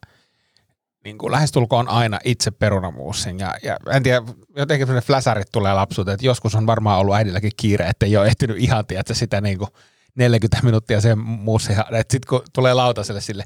niin 1.03 1.17
kuin 1.17 1.31
lähestulkoon 1.31 1.89
aina 1.89 2.19
itse 2.23 2.51
perunamuussin. 2.51 3.39
Ja, 3.39 3.55
ja 3.63 3.77
en 3.91 4.03
tiedä, 4.03 4.21
jotenkin 4.55 4.87
sellainen 4.87 5.07
fläsärit 5.07 5.47
tulee 5.51 5.73
lapsuuteen, 5.73 6.13
että 6.13 6.25
joskus 6.25 6.55
on 6.55 6.67
varmaan 6.67 6.99
ollut 6.99 7.15
äidilläkin 7.15 7.51
kiire, 7.57 7.87
että 7.87 8.05
ei 8.05 8.17
ole 8.17 8.27
ehtinyt 8.27 8.57
ihan, 8.59 8.85
tiedätkö, 8.85 9.13
sitä 9.13 9.41
niin 9.41 9.57
kuin 9.57 9.69
40 10.15 10.65
minuuttia 10.65 11.01
sen 11.01 11.19
muussia. 11.19 11.85
Sitten 11.95 12.29
kun 12.29 12.41
tulee 12.53 12.73
lautaselle 12.73 13.21
sille, 13.21 13.43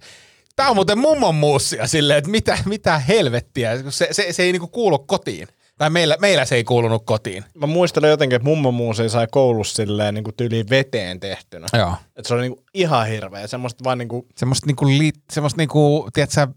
Tämä 0.56 0.69
on 0.69 0.75
muuten 0.75 0.97
mummon 0.97 1.36
muussia 1.36 1.88
silleen, 1.88 2.17
että 2.17 2.32
mitä, 2.32 2.58
mitä 2.65 2.99
helvettiä, 2.99 3.71
se, 3.89 4.08
se, 4.12 4.27
se 4.32 4.43
ei 4.43 4.51
niinku 4.51 4.67
kuulu 4.67 4.99
kotiin. 4.99 5.47
Tai 5.82 5.89
meillä, 5.89 6.17
meillä 6.20 6.46
se 6.46 6.56
ei 6.56 6.63
kuulunut 6.63 7.06
kotiin. 7.06 7.46
Mä 7.58 7.67
muistelen 7.67 8.10
jotenkin, 8.10 8.36
että 8.36 8.46
mummomuusi 8.46 9.10
sai 9.10 9.28
koulussa 9.32 9.76
silleen 9.76 10.13
niin 10.13 10.24
tyyliin 10.38 10.70
veteen 10.70 11.20
tehtynä. 11.20 11.67
Joo. 11.74 11.94
Että 12.15 12.28
se 12.28 12.34
oli 12.34 12.41
niin 12.41 12.63
ihan 12.74 13.08
hirveä. 13.08 13.48
Semmoista 13.48 13.84
vaan 13.84 13.98
niin 13.98 14.08
kuin, 14.08 14.26
Semmoista 14.38 14.67
niinku, 14.67 14.88
li, 14.88 15.12
semmoista 15.32 15.58
niinku, 15.58 16.10
tiedätkö, 16.13 16.48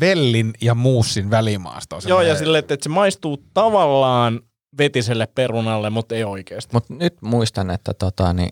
vellin 0.00 0.52
ja 0.60 0.74
muussin 0.74 1.30
välimaastoa. 1.30 1.98
joo, 2.06 2.22
ja 2.22 2.36
silleen, 2.36 2.58
että, 2.58 2.74
että 2.74 2.84
se 2.84 2.88
maistuu 2.88 3.44
tavallaan 3.54 4.40
vetiselle 4.78 5.26
perunalle, 5.26 5.90
mutta 5.90 6.14
ei 6.14 6.24
oikeasti. 6.24 6.70
Mutta 6.72 6.94
nyt 6.94 7.22
muistan, 7.22 7.70
että 7.70 7.94
tota, 7.94 8.32
niin 8.32 8.50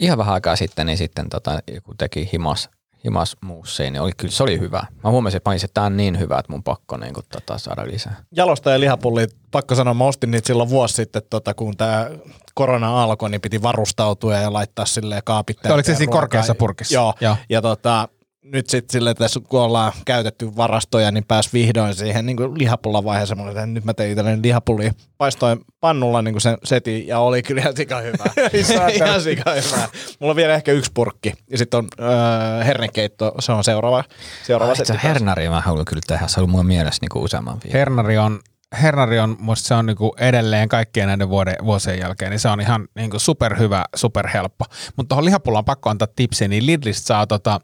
ihan 0.00 0.18
vähän 0.18 0.34
aikaa 0.34 0.56
sitten, 0.56 0.86
niin 0.86 0.98
sitten 0.98 1.28
tota, 1.28 1.60
joku 1.74 1.94
teki 1.94 2.28
himas, 2.32 2.70
himas 3.04 3.36
muussiin, 3.40 3.92
niin 3.92 4.00
oli, 4.00 4.12
kyllä 4.16 4.32
se 4.32 4.42
oli 4.42 4.60
hyvä. 4.60 4.86
Mä 5.04 5.10
huomasin, 5.10 5.36
että, 5.36 5.44
panin, 5.44 5.64
että 5.64 5.74
tämä 5.74 5.86
on 5.86 5.96
niin 5.96 6.18
hyvä, 6.18 6.38
että 6.38 6.52
mun 6.52 6.62
pakko 6.62 6.96
niin 6.96 7.14
kuin, 7.14 7.26
tota, 7.32 7.58
saada 7.58 7.86
lisää. 7.86 8.24
Jalosta 8.36 8.70
ja 8.70 8.80
lihapulli, 8.80 9.26
pakko 9.50 9.74
sanoa, 9.74 9.94
mä 9.94 10.04
ostin 10.04 10.30
niitä 10.30 10.46
silloin 10.46 10.68
vuosi 10.68 10.94
sitten, 10.94 11.22
tota, 11.30 11.54
kun 11.54 11.76
tämä 11.76 12.10
korona 12.54 13.02
alkoi, 13.02 13.30
niin 13.30 13.40
piti 13.40 13.62
varustautua 13.62 14.34
ja 14.34 14.52
laittaa 14.52 14.84
silleen 14.86 15.22
kaapit. 15.24 15.66
Oliko 15.66 15.86
se 15.86 15.94
siinä 15.94 16.12
korkeassa 16.12 16.54
purkissa? 16.54 16.94
Joo. 16.94 17.14
Joo. 17.20 17.36
Ja 17.48 17.62
tota, 17.62 18.08
nyt 18.44 18.70
sitten 18.70 18.92
silleen, 18.92 19.10
että 19.10 19.24
tässä 19.24 19.40
kun 19.48 19.60
ollaan 19.60 19.92
käytetty 20.04 20.56
varastoja, 20.56 21.10
niin 21.10 21.24
pääs 21.24 21.52
vihdoin 21.52 21.94
siihen 21.94 22.26
niin 22.26 22.36
lihapullan 22.58 23.04
vaiheeseen. 23.04 23.38
Mä 23.38 23.50
että 23.50 23.66
nyt 23.66 23.84
mä 23.84 23.94
tein 23.94 24.10
itselleni 24.10 24.42
lihapulli. 24.42 24.90
Paistoin 25.18 25.60
pannulla 25.80 26.22
niin 26.22 26.40
sen 26.40 26.58
setin 26.64 27.06
ja 27.06 27.18
oli 27.18 27.42
kyllä 27.42 27.60
ihan 27.60 27.76
sika 27.76 28.00
hyvä. 28.00 28.24
ihan 28.94 29.22
sika 29.22 29.50
hyvä. 29.50 29.88
Mulla 30.18 30.32
on 30.32 30.36
vielä 30.36 30.54
ehkä 30.54 30.72
yksi 30.72 30.90
purkki. 30.94 31.32
Ja 31.50 31.58
sitten 31.58 31.78
on 31.78 31.88
öö, 32.00 32.64
hernekeitto, 32.64 33.34
se 33.40 33.52
on 33.52 33.64
seuraava, 33.64 34.04
seuraava 34.42 34.74
setti. 34.74 34.92
hernari 35.02 35.48
mä 35.48 35.60
haluan 35.60 35.84
kyllä 35.84 36.02
tehdä, 36.06 36.26
se 36.26 36.40
on 36.40 36.50
mulla 36.50 36.64
mielessä 36.64 36.98
niin 37.02 37.10
kuin 37.12 37.24
useamman 37.24 37.54
viikon. 37.64 37.78
Hernari 37.78 38.18
on, 38.18 38.40
Hernari 38.82 39.20
on, 39.20 39.36
musta 39.40 39.68
se 39.68 39.74
on 39.74 39.86
niinku 39.86 40.14
edelleen 40.18 40.68
kaikkien 40.68 41.06
näiden 41.06 41.28
vuoden, 41.28 41.56
vuosien 41.64 41.98
jälkeen, 41.98 42.30
niin 42.30 42.40
se 42.40 42.48
on 42.48 42.60
ihan 42.60 42.88
niinku 42.94 43.18
superhyvä, 43.18 43.84
superhelppo. 43.96 44.64
Mutta 44.96 45.08
tuohon 45.08 45.24
lihapullaan 45.24 45.64
pakko 45.64 45.90
antaa 45.90 46.08
tipsiä, 46.16 46.48
niin 46.48 46.66
Lidlistä 46.66 47.06
saa 47.06 47.26
tota, 47.26 47.60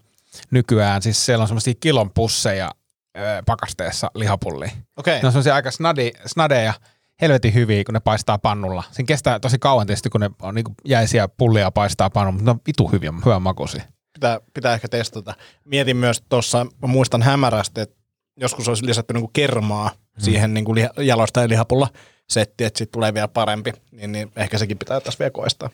nykyään, 0.50 1.02
siis 1.02 1.26
siellä 1.26 1.42
on 1.42 1.48
semmoisia 1.48 1.74
kilon 1.80 2.10
pusseja 2.10 2.70
ö, 3.18 3.20
pakasteessa 3.46 4.10
lihapulliin. 4.14 4.72
Okei. 4.96 5.20
Ne 5.20 5.26
on 5.26 5.32
semmoisia 5.32 5.54
aika 5.54 5.70
snadi, 5.70 6.10
snadeja, 6.26 6.74
helvetin 7.20 7.54
hyviä, 7.54 7.84
kun 7.84 7.94
ne 7.94 8.00
paistaa 8.00 8.38
pannulla. 8.38 8.82
Siinä 8.90 9.06
kestää 9.06 9.40
tosi 9.40 9.58
kauan 9.58 9.86
tietysti, 9.86 10.10
kun 10.10 10.20
ne 10.20 10.30
on 10.42 10.54
niinku 10.54 10.74
jäisiä 10.84 11.28
pullia 11.28 11.70
paistaa 11.70 12.10
pannulla, 12.10 12.32
mutta 12.32 12.44
ne 12.44 12.50
on 12.50 12.60
vitu 12.66 12.88
hyviä, 12.88 13.12
hyvän 13.26 13.42
makuisia. 13.42 13.82
pitää, 14.12 14.40
pitää 14.54 14.74
ehkä 14.74 14.88
testata. 14.88 15.34
Mietin 15.64 15.96
myös 15.96 16.22
tuossa, 16.28 16.66
muistan 16.86 17.22
hämärästi, 17.22 17.80
että 17.80 17.96
joskus 18.36 18.68
olisi 18.68 18.86
lisätty 18.86 19.14
niinku 19.14 19.30
kermaa 19.32 19.90
Hmm. 20.18 20.24
siihen 20.24 20.54
niinku 20.54 20.74
liha, 20.74 20.88
jalosta 20.98 21.40
ja 21.40 21.48
lihapulla 21.48 21.88
setti, 22.28 22.64
että 22.64 22.78
siitä 22.78 22.92
tulee 22.92 23.14
vielä 23.14 23.28
parempi, 23.28 23.72
niin, 23.90 24.12
niin 24.12 24.32
ehkä 24.36 24.58
sekin 24.58 24.78
pitää 24.78 25.00
tässä 25.00 25.18
vielä 25.18 25.30
koistaa. 25.30 25.70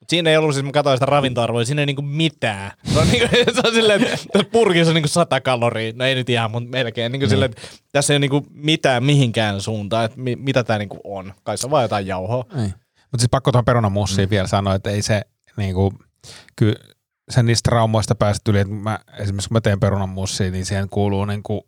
Mut 0.00 0.08
Siinä 0.08 0.30
ei 0.30 0.36
ollut, 0.36 0.54
siis 0.54 0.66
mä 0.66 0.72
katsoin 0.72 0.96
sitä 0.96 1.06
ravintoarvoa, 1.06 1.64
siinä 1.64 1.82
ei 1.82 1.86
niinku 1.86 2.02
mitään. 2.02 2.72
Se 2.92 2.98
on, 2.98 3.08
niinku, 3.08 3.36
se 3.54 3.60
on 3.68 3.74
silleen, 3.74 4.04
että 4.04 4.16
tässä 4.32 4.50
purkissa 4.52 4.90
on 4.90 4.94
niinku 4.94 5.08
100 5.08 5.40
kaloria, 5.40 5.92
no 5.96 6.04
ei 6.04 6.14
nyt 6.14 6.30
ihan, 6.30 6.50
mutta 6.50 6.70
melkein. 6.70 7.12
Niinku 7.12 7.28
silleen, 7.28 7.50
että 7.50 7.62
tässä 7.92 8.12
ei 8.12 8.14
ole 8.14 8.20
niinku 8.20 8.46
mitään 8.50 9.04
mihinkään 9.04 9.60
suuntaan, 9.60 10.04
että 10.04 10.20
mi, 10.20 10.36
mitä 10.36 10.64
tämä 10.64 10.78
niinku 10.78 11.00
on. 11.04 11.34
Kai 11.42 11.58
se 11.58 11.66
on 11.66 11.70
vaan 11.70 11.84
jotain 11.84 12.06
jauhoa. 12.06 12.44
Mutta 13.10 13.22
siis 13.22 13.30
pakko 13.30 13.52
tuohon 13.52 13.64
perunamussiin 13.64 14.28
mm. 14.28 14.30
vielä 14.30 14.46
sanoa, 14.46 14.74
että 14.74 14.90
ei 14.90 15.02
se 15.02 15.22
niinku, 15.56 15.92
kyllä 16.56 16.74
sen 17.30 17.46
niistä 17.46 17.70
traumoista 17.70 18.14
pääset 18.14 18.48
yli, 18.48 18.58
että 18.58 18.74
mä, 18.74 18.98
esimerkiksi 19.18 19.48
kun 19.48 19.56
mä 19.56 19.60
teen 19.60 19.80
perunamussia, 19.80 20.50
niin 20.50 20.66
siihen 20.66 20.88
kuuluu 20.88 21.24
niinku 21.24 21.66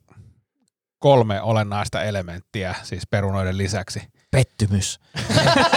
kolme 0.99 1.40
olennaista 1.40 2.03
elementtiä, 2.03 2.75
siis 2.83 3.07
perunoiden 3.11 3.59
lisäksi. 3.59 4.03
Pettymys. 4.33 5.01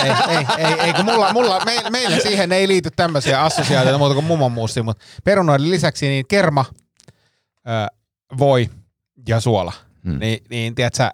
ei, 0.04 0.12
ei, 0.38 0.46
ei, 0.58 0.74
ei, 0.80 0.94
kun 0.94 1.06
mulla, 1.06 1.34
mulla, 1.34 1.66
me, 1.66 1.84
meillä 1.90 2.20
siihen 2.20 2.52
ei 2.52 2.68
liity 2.68 2.90
tämmöisiä 2.96 3.42
assosiaatioita 3.42 3.98
muuta 3.98 4.14
kuin 4.14 4.26
mummon 4.26 4.52
mussia, 4.52 4.84
mutta 4.84 5.06
perunoiden 5.24 5.70
lisäksi 5.70 6.08
niin 6.08 6.28
kerma, 6.28 6.66
ö, 7.68 7.96
voi 8.38 8.70
ja 9.28 9.40
suola. 9.40 9.74
Mm. 10.04 10.12
Mm. 10.12 10.20
Niin, 10.20 10.44
niin 10.50 10.76
tiedät, 10.76 10.94
sä, 10.94 11.12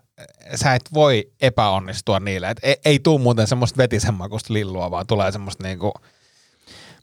sä 0.56 0.76
et 0.76 0.90
voi 0.94 1.32
epäonnistua 1.42 2.20
niillä. 2.20 2.50
Et 2.50 2.60
ei, 2.64 2.76
ei 2.86 3.00
tuu 3.00 3.20
muuten 3.20 3.48
semmoista 3.48 3.78
vetisen 3.78 4.14
makusta 4.14 4.54
lillua, 4.54 4.92
vaan 4.92 5.08
tulee 5.08 5.32
semmoista 5.32 5.64
niinku, 5.64 5.94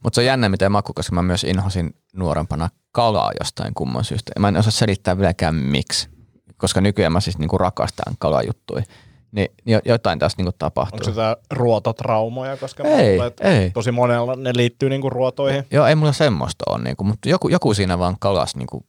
Mutta 0.03 0.15
se 0.15 0.21
on 0.21 0.25
jännä 0.27 0.49
miten 0.49 0.73
maku, 0.73 0.93
koska 0.95 1.15
mä 1.15 1.23
myös 1.23 1.45
inhosin 1.45 1.95
nuorempana 2.13 2.69
kalaa 2.93 3.33
jostain 3.41 3.75
kumman 3.75 4.05
syystä. 4.05 4.33
Mä 4.39 4.49
en 4.49 4.57
osaa 4.57 4.71
selittää 4.71 5.19
vieläkään 5.19 5.55
miksi. 5.55 6.09
Koska 6.57 6.81
nykyään 6.81 7.13
mä 7.13 7.21
siis 7.21 7.39
niinku 7.39 7.59
rakastan 7.59 8.15
kalajuttuja. 8.19 8.85
Niin 9.33 9.49
jo- 9.67 9.81
jotain 9.85 10.19
tässä 10.19 10.37
niinku 10.39 10.53
tapahtuu. 10.59 10.95
Onko 10.97 11.05
se 11.05 11.11
jotain 11.11 11.37
ruototraumoja, 11.51 12.57
koska 12.57 12.83
mä 12.85 12.91
Ei, 12.91 13.13
luulen, 13.13 13.27
että 13.29 13.49
ei. 13.49 13.71
tosi 13.71 13.93
monella 13.93 14.37
ne 14.37 14.51
liittyy 14.55 14.89
niinku 14.89 15.11
ruotoihin. 15.11 15.65
Joo, 15.71 15.87
ei 15.87 15.95
mulla 15.95 16.13
semmoista 16.13 16.65
ole, 16.69 16.83
niinku, 16.85 17.05
mutta 17.05 17.29
joku, 17.29 17.49
joku 17.49 17.75
siinä 17.75 17.99
vaan 17.99 18.17
kalas 18.21 18.57
niinku 18.57 18.87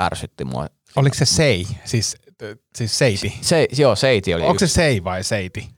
ärsytti 0.00 0.44
mua. 0.44 0.66
Oliko 0.96 1.14
se 1.14 1.24
sei, 1.24 1.66
siis, 1.84 2.16
siis 2.74 2.98
seiti? 2.98 3.38
Se, 3.40 3.68
joo, 3.78 3.96
seiti 3.96 4.34
oli 4.34 4.42
Onko 4.42 4.58
se 4.58 4.66
sei 4.66 5.04
vai 5.04 5.24
seiti? 5.24 5.68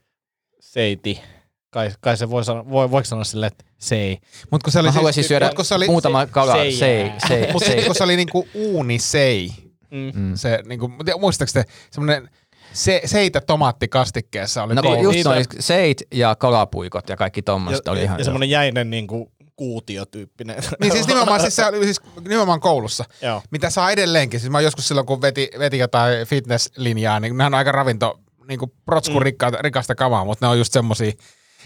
Seiti. 0.59 1.21
Kai, 1.69 1.91
kai 2.01 2.17
se 2.17 2.29
voi 2.29 2.43
sanoa, 2.45 2.69
voi, 2.69 2.91
voiko 2.91 3.05
sanoa 3.05 3.23
silleen, 3.23 3.51
että 3.51 3.65
se 3.77 3.95
ei. 3.95 4.17
Mut 4.51 4.63
kun 4.63 4.71
se 4.73 4.79
oli 4.79 4.87
Mä 4.87 4.91
haluaisin 4.91 5.23
syödä 5.23 5.45
mut 5.45 5.55
kun 5.55 5.65
se 5.65 5.75
oli, 5.75 5.87
muutama 5.87 6.25
kala, 6.25 6.53
seijää. 6.53 6.79
sei, 6.79 7.11
sei, 7.27 7.53
Mutta 7.53 7.69
sei. 7.69 7.85
kun 7.85 7.95
se 7.95 8.03
oli 8.03 8.15
niinku 8.15 8.47
uunisei, 8.53 9.51
Mm. 9.91 10.11
Mm. 10.21 10.35
se 10.35 10.59
niinku, 10.65 10.87
mut 10.87 11.07
muistaaks 11.19 11.53
te 11.53 11.63
semmonen 11.91 12.29
se, 12.73 13.01
seitä 13.05 13.41
tomaattikastikkeessa 13.41 14.63
oli 14.63 14.75
No 14.75 14.81
Niin, 14.81 15.03
just 15.03 15.15
niitä- 15.15 15.29
oli 15.29 15.43
seit 15.59 16.03
ja 16.13 16.35
kalapuikot 16.35 17.09
ja 17.09 17.17
kaikki 17.17 17.39
Ja, 17.39 17.43
tommoista 17.43 17.91
oli 17.91 18.03
ihan 18.03 18.19
ja 18.19 18.23
semmoinen 18.23 18.49
jäinen 18.49 18.89
niinku 18.89 19.31
kuutiotyyppinen. 19.55 20.63
Niin 20.81 20.91
siis 20.91 21.07
nimenomaan, 21.07 21.41
siis 21.41 21.55
se 21.55 21.65
oli 21.65 21.83
siis 21.83 22.01
nimenomaan 22.21 22.59
koulussa. 22.59 23.05
Joo. 23.21 23.41
Mitä 23.51 23.69
saa 23.69 23.91
edelleenkin. 23.91 24.39
Siis 24.39 24.51
mä 24.51 24.61
joskus 24.61 24.87
silloin, 24.87 25.07
kun 25.07 25.21
veti, 25.21 25.49
veti 25.59 25.77
jotain 25.77 26.27
fitnesslinjaa, 26.27 27.19
niin 27.19 27.37
nehän 27.37 27.53
on 27.53 27.57
aika 27.57 27.71
ravinto, 27.71 28.19
niin 28.47 28.59
kuin 28.59 28.71
protskun 28.85 29.23
mm. 29.23 29.57
rikasta 29.61 29.95
kamaa, 29.95 30.25
mutta 30.25 30.45
ne 30.45 30.49
on 30.49 30.57
just 30.57 30.73
semmosia, 30.73 31.11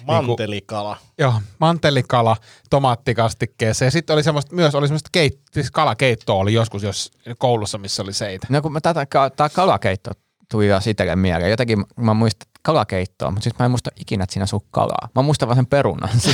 Mantelikala. 0.08 0.97
joo, 1.20 1.34
mantelikala 1.60 2.38
tomaattikastikkeessa. 2.70 3.86
Ja 3.86 3.91
sitten 3.91 4.14
oli 4.14 4.24
semmoista, 4.24 4.56
myös 4.56 4.76
oli 4.76 4.88
semmoista 4.88 5.10
keit, 5.12 5.39
siis 5.51 5.72
kalakeittoa 5.72 6.36
oli 6.36 6.53
joskus 6.53 6.84
jos 6.84 7.12
koulussa, 7.38 7.78
missä 7.78 8.03
oli 8.03 8.14
seitä. 8.14 8.47
No 8.49 8.62
kun 8.62 8.74
mä 8.74 8.82
tätä, 8.82 9.08
tää 9.36 9.49
kalakeitto 9.49 10.12
tuli 10.52 10.68
jo 10.68 10.80
itselle 10.88 11.16
mieleen. 11.16 11.50
Jotenkin 11.50 11.84
mä 11.98 12.14
muistan 12.14 12.48
kalakeittoa, 12.62 13.32
mutta 13.32 13.43
siis 13.43 13.60
mä 13.60 13.66
en 13.66 13.72
muista 13.72 13.91
ikinä, 13.96 14.24
että 14.24 14.34
siinä 14.34 14.46
suu 14.46 14.64
kalaa. 14.72 15.10
Mä 15.16 15.22
muistan 15.22 15.48
vaan 15.48 15.56
sen 15.56 15.66
perunan. 15.66 16.10
Se, 16.20 16.32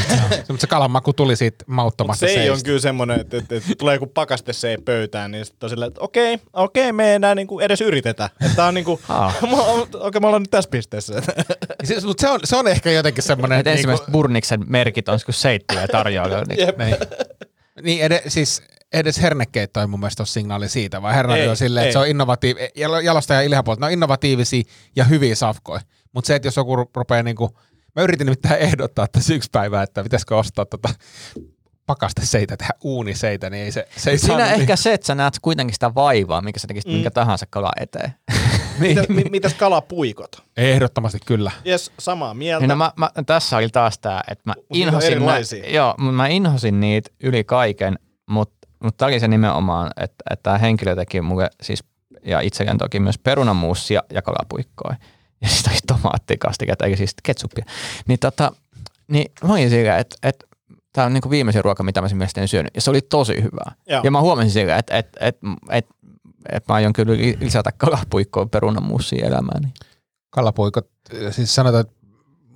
mutta 0.47 0.61
se 0.61 0.67
kalan 0.67 0.91
maku 0.91 1.13
tuli 1.13 1.35
siitä 1.35 1.65
Mut 1.67 1.75
mauttomasta 1.75 2.25
se 2.25 2.31
ei 2.33 2.49
on 2.49 2.63
kyllä 2.65 2.79
semmoinen, 2.79 3.19
että, 3.19 3.37
että, 3.37 3.55
että 3.55 3.69
tulee 3.77 3.95
joku 3.95 4.07
pakaste 4.07 4.53
se 4.53 4.77
pöytään, 4.85 5.31
niin 5.31 5.45
sitten 5.45 5.65
on 5.65 5.69
silleen, 5.69 5.87
että 5.87 6.01
okei, 6.01 6.39
okei, 6.53 6.91
me 6.91 7.09
ei 7.09 7.15
enää 7.15 7.35
niinku 7.35 7.59
edes 7.59 7.81
yritetä. 7.81 8.29
Että 8.41 8.55
tää 8.55 8.67
on 8.67 8.73
niinku, 8.73 8.91
okei, 9.99 10.21
me 10.21 10.27
ollaan 10.27 10.41
nyt 10.41 10.51
tässä 10.51 10.69
pisteessä. 10.69 11.21
Siis, 11.83 12.05
mutta 12.05 12.21
se 12.21 12.29
on, 12.29 12.39
se 12.43 12.55
on 12.55 12.67
ehkä 12.67 12.91
jotenkin 12.91 13.23
semmoinen... 13.23 13.59
Et 13.59 13.67
ensimmäiset 13.67 14.11
Burniksen 14.11 14.63
merkit 14.67 15.09
on, 15.09 15.19
kun 15.25 15.33
seittiä 15.33 15.87
tarjoaa. 15.87 16.27
Niin. 16.27 16.67
Niin, 16.77 16.95
niin 17.81 18.01
ed- 18.05 18.29
siis 18.29 18.63
edes 18.93 19.21
hernekeitto 19.21 19.81
ei 19.81 19.87
mun 19.87 19.99
mielestä 19.99 20.21
ole 20.21 20.27
signaali 20.27 20.69
siitä, 20.69 21.01
vaan 21.01 21.31
Ei, 21.31 21.47
on 21.47 21.57
silleen, 21.57 21.85
että 21.85 21.93
se 21.93 21.99
on 21.99 22.07
innovatiivi, 22.07 22.59
jalostaja 23.03 23.41
ja 23.41 23.45
ilhapuolta, 23.45 23.79
ne 23.79 23.85
on 23.85 23.91
innovatiivisia 23.91 24.63
ja 24.95 25.03
hyviä 25.03 25.35
safkoja. 25.35 25.81
Mutta 26.13 26.27
se, 26.27 26.35
että 26.35 26.47
jos 26.47 26.57
joku 26.57 26.75
ru- 26.75 26.91
rupeaa 26.95 27.23
niinku, 27.23 27.57
mä 27.95 28.03
yritin 28.03 28.25
nimittäin 28.25 28.61
ehdottaa 28.61 29.07
tässä 29.07 29.33
yksi 29.33 29.49
päivä, 29.51 29.83
että 29.83 30.03
pitäisikö 30.03 30.37
ostaa 30.37 30.65
tota 30.65 30.89
pakasteseitä, 31.85 32.57
tehdä 32.57 32.73
uuniseitä, 32.83 33.49
niin 33.49 33.63
ei 33.63 33.71
se, 33.71 33.87
se 33.97 34.11
ei 34.11 34.17
Siinä 34.17 34.37
saanut 34.37 34.61
ehkä 34.61 34.75
se, 34.75 34.93
että 34.93 35.07
sä 35.07 35.15
näet 35.15 35.33
kuitenkin 35.41 35.73
sitä 35.73 35.95
vaivaa, 35.95 36.41
mikä 36.41 36.59
sä 36.59 36.67
tekisit 36.67 36.87
mm. 36.87 36.93
minkä 36.93 37.11
tahansa 37.11 37.45
kala 37.49 37.71
eteen. 37.79 38.13
niin, 38.79 38.99
Mitä, 38.99 39.13
mi- 39.13 39.29
mitäs 39.29 39.53
kalapuikot? 39.53 40.43
ehdottomasti 40.57 41.19
kyllä. 41.25 41.51
Jes, 41.65 41.91
samaa 41.99 42.33
mieltä. 42.33 42.61
Niin 42.61 42.69
no 42.69 42.75
mä, 42.75 42.91
mä, 42.95 43.09
tässä 43.25 43.57
oli 43.57 43.69
taas 43.69 43.99
tää, 43.99 44.23
että 44.27 44.43
mä 44.45 44.53
inhosin, 44.73 45.11
erilaisia. 45.11 45.69
joo, 45.73 45.95
mut 45.97 46.15
mä 46.15 46.27
inhosin 46.27 46.79
niitä 46.79 47.09
yli 47.23 47.43
kaiken, 47.43 47.99
mutta 48.29 48.60
mut 48.83 48.97
tää 48.97 49.07
oli 49.07 49.19
se 49.19 49.27
nimenomaan, 49.27 49.91
että, 49.97 50.23
että 50.29 50.43
tämä 50.43 50.57
henkilö 50.57 50.95
teki 50.95 51.21
mulle 51.21 51.49
siis, 51.61 51.83
ja 52.25 52.39
itselleen 52.39 52.77
toki 52.77 52.99
myös 52.99 53.17
perunamuussia 53.17 54.03
ja 54.13 54.21
kalapuikkoa. 54.21 54.95
Ja 55.41 55.47
sitten 55.47 55.73
oli 55.73 55.79
tomaattikastiketta, 55.87 56.85
eikä 56.85 56.97
siis 56.97 57.15
ketsuppia. 57.23 57.65
Niin 58.07 58.19
tota, 58.19 58.51
niin 59.07 59.31
mä 59.43 59.53
olin 59.53 59.69
sillä, 59.69 59.97
että, 59.97 60.15
että 60.23 60.45
tämä 60.93 61.05
on 61.05 61.13
niinku 61.13 61.29
viimeisin 61.29 61.63
ruoka, 61.63 61.83
mitä 61.83 62.01
mä 62.01 62.07
sen 62.07 62.17
mielestäni 62.17 62.47
syönyt. 62.47 62.75
Ja 62.75 62.81
se 62.81 62.89
oli 62.89 63.01
tosi 63.01 63.43
hyvää. 63.43 63.75
Joo. 63.87 64.01
Ja 64.03 64.11
mä 64.11 64.21
huomasin 64.21 64.51
sillä, 64.51 64.77
että, 64.77 64.97
että, 64.97 65.19
että, 65.25 65.47
että, 65.71 65.95
että 66.49 66.73
mä 66.73 66.75
aion 66.75 66.93
kyllä 66.93 67.13
li- 67.13 67.37
lisätä 67.39 67.71
kalapuikkoa 67.77 68.45
perunamuusia 68.45 69.27
elämääni. 69.27 69.73
Kalapuikot, 70.29 70.89
siis 71.31 71.55
sanotaan, 71.55 71.81
että 71.81 72.00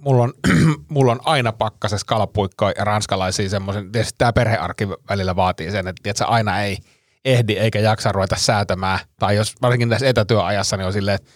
mulla 0.06 0.24
on, 0.24 0.34
mulla 0.90 1.12
on 1.12 1.20
aina 1.24 1.52
pakkasessa 1.52 2.08
kalapuikkoja 2.08 2.74
ja 2.78 2.84
ranskalaisia 2.84 3.50
semmoisen, 3.50 3.92
tietysti 3.92 4.16
tämä 4.18 4.34
perhearki 4.34 4.88
välillä 5.10 5.36
vaatii 5.36 5.72
sen, 5.72 5.88
että 5.88 6.04
tiedätkö, 6.04 6.26
aina 6.26 6.62
ei 6.62 6.78
ehdi 7.26 7.54
eikä 7.54 7.80
jaksa 7.80 8.12
ruveta 8.12 8.36
säätämään, 8.36 9.00
tai 9.20 9.36
jos 9.36 9.56
varsinkin 9.62 9.90
tässä 9.90 10.08
etätyöajassa, 10.08 10.78
niin 10.78 10.86
on 10.88 10.94
silleen, 10.94 11.16
että 11.16 11.32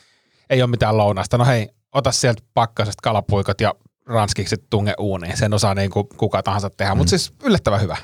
ei 0.50 0.62
ole 0.62 0.70
mitään 0.70 0.98
lounasta, 0.98 1.38
no 1.38 1.46
hei, 1.46 1.70
ota 1.94 2.12
sieltä 2.12 2.42
pakkasesta 2.54 3.02
kalapuikot 3.04 3.62
ja 3.62 3.74
ranskikset 4.06 4.64
tunge 4.70 4.94
uuniin, 5.00 5.38
sen 5.38 5.54
osaa 5.54 5.76
niin 5.76 5.92
kuin 5.92 6.08
kuka 6.18 6.44
tahansa 6.44 6.70
tehdä, 6.70 6.94
mm. 6.94 6.98
mutta 6.98 7.10
siis 7.10 7.34
yllättävän 7.44 7.82
hyvä. 7.82 7.98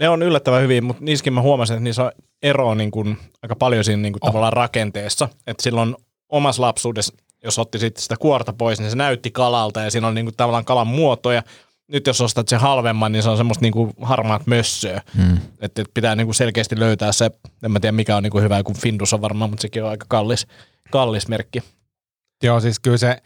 Ne 0.00 0.08
on 0.08 0.22
yllättävän 0.22 0.62
hyvin, 0.62 0.84
mutta 0.84 1.04
niissäkin 1.04 1.32
mä 1.32 1.40
huomasin, 1.40 1.74
että 1.74 1.84
niissä 1.84 2.04
on 2.04 2.12
eroa 2.42 2.74
niin 2.74 2.90
kuin, 2.90 3.18
aika 3.42 3.56
paljon 3.56 3.84
siinä 3.84 4.02
niin 4.02 4.12
kuin, 4.12 4.20
oh. 4.22 4.28
tavallaan 4.28 4.52
rakenteessa. 4.52 5.28
Että 5.46 5.62
silloin 5.62 5.96
omassa 6.28 6.62
lapsuudessa, 6.62 7.14
jos 7.44 7.58
otti 7.58 7.78
sitten 7.78 8.02
sitä 8.02 8.16
kuorta 8.16 8.52
pois, 8.52 8.80
niin 8.80 8.90
se 8.90 8.96
näytti 8.96 9.30
kalalta 9.30 9.80
ja 9.80 9.90
siinä 9.90 10.06
on 10.06 10.14
niin 10.14 10.26
kuin, 10.26 10.36
tavallaan 10.36 10.64
kalan 10.64 10.86
muotoja. 10.86 11.42
Nyt 11.88 12.06
jos 12.06 12.20
ostat 12.20 12.48
sen 12.48 12.60
halvemman, 12.60 13.12
niin 13.12 13.22
se 13.22 13.30
on 13.30 13.36
semmoista 13.36 13.62
niin 13.62 13.72
kuin, 13.72 13.92
harmaat 14.02 14.46
mössöä. 14.46 15.02
Hmm. 15.16 15.38
Että 15.60 15.82
et 15.82 15.90
pitää 15.94 16.16
niin 16.16 16.26
kuin, 16.26 16.34
selkeästi 16.34 16.78
löytää 16.78 17.12
se, 17.12 17.30
en 17.62 17.72
mä 17.72 17.80
tiedä 17.80 17.92
mikä 17.92 18.16
on 18.16 18.22
niin 18.22 18.30
kuin, 18.30 18.44
hyvä, 18.44 18.62
kun 18.62 18.76
Findus 18.76 19.12
on 19.12 19.20
varmaan, 19.20 19.50
mutta 19.50 19.62
sekin 19.62 19.84
on 19.84 19.90
aika 19.90 20.06
kallis, 20.08 20.46
kallis 20.90 21.28
merkki. 21.28 21.62
Joo, 22.42 22.60
siis 22.60 22.80
kyllä 22.80 22.96
se 22.96 23.22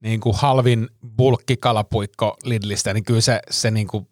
niin 0.00 0.20
kuin 0.20 0.36
halvin 0.36 0.88
bulkkikalapuikko 1.16 2.36
Lidlistä, 2.44 2.94
niin 2.94 3.04
kyllä 3.04 3.20
se, 3.20 3.40
se, 3.50 3.70
niin 3.70 3.86
kuin, 3.86 4.06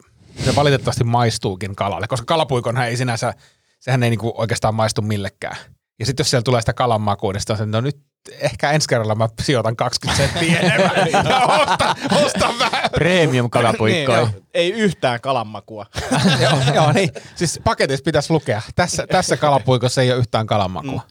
se 0.44 0.56
valitettavasti 0.56 1.04
maistuukin 1.04 1.76
kalalle, 1.76 2.06
koska 2.08 2.24
kalapuikonhan 2.26 2.86
ei 2.86 2.96
sinänsä, 2.96 3.34
sehän 3.80 4.02
ei 4.02 4.10
niin 4.10 4.20
kuin 4.20 4.32
oikeastaan 4.36 4.74
maistu 4.74 5.02
millekään. 5.02 5.56
Ja 5.98 6.06
sitten 6.06 6.24
jos 6.24 6.30
siellä 6.30 6.42
tulee 6.42 6.60
sitä 6.60 6.72
kalan 6.72 7.00
makua, 7.00 7.32
niin 7.32 7.70
no 7.70 7.80
nyt 7.80 8.11
ehkä 8.40 8.70
ensi 8.70 8.88
kerralla 8.88 9.14
mä 9.14 9.28
sijoitan 9.42 9.76
20 9.76 10.22
senttiä 10.22 10.58
enemmän 10.60 11.10
ja 11.12 11.40
ostan, 11.46 11.96
ostan 12.24 12.58
vähän. 12.58 12.90
Premium 12.94 13.50
kalapuikkoja. 13.50 14.22
Niin, 14.22 14.44
ei 14.54 14.72
yhtään 14.72 15.20
kalanmakua. 15.20 15.86
joo, 16.42 16.74
joo, 16.74 16.92
niin. 16.92 17.10
Siis 17.34 17.60
paketissa 17.64 18.04
pitäisi 18.04 18.32
lukea. 18.32 18.62
Tässä, 18.74 19.06
tässä 19.06 19.36
kalapuikossa 19.36 20.02
ei 20.02 20.10
ole 20.12 20.18
yhtään 20.18 20.46
kalanmakua. 20.46 21.02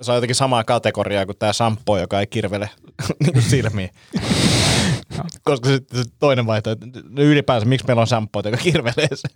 se 0.00 0.10
on 0.10 0.16
jotenkin 0.16 0.34
samaa 0.36 0.64
kategoriaa 0.64 1.26
kuin 1.26 1.38
tämä 1.38 1.52
sampo, 1.52 1.98
joka 1.98 2.20
ei 2.20 2.26
kirvele 2.26 2.70
niin 3.22 3.32
kuin 3.32 3.42
silmiin. 3.42 3.90
Koska 5.44 5.68
se, 5.68 5.80
se 5.94 6.04
toinen 6.18 6.46
vaihtoehto, 6.46 6.86
ylipäänsä, 7.18 7.66
miksi 7.68 7.86
meillä 7.86 8.00
on 8.00 8.06
sampo, 8.06 8.42
joka 8.44 8.56
kirvelee 8.56 9.08
se. 9.14 9.28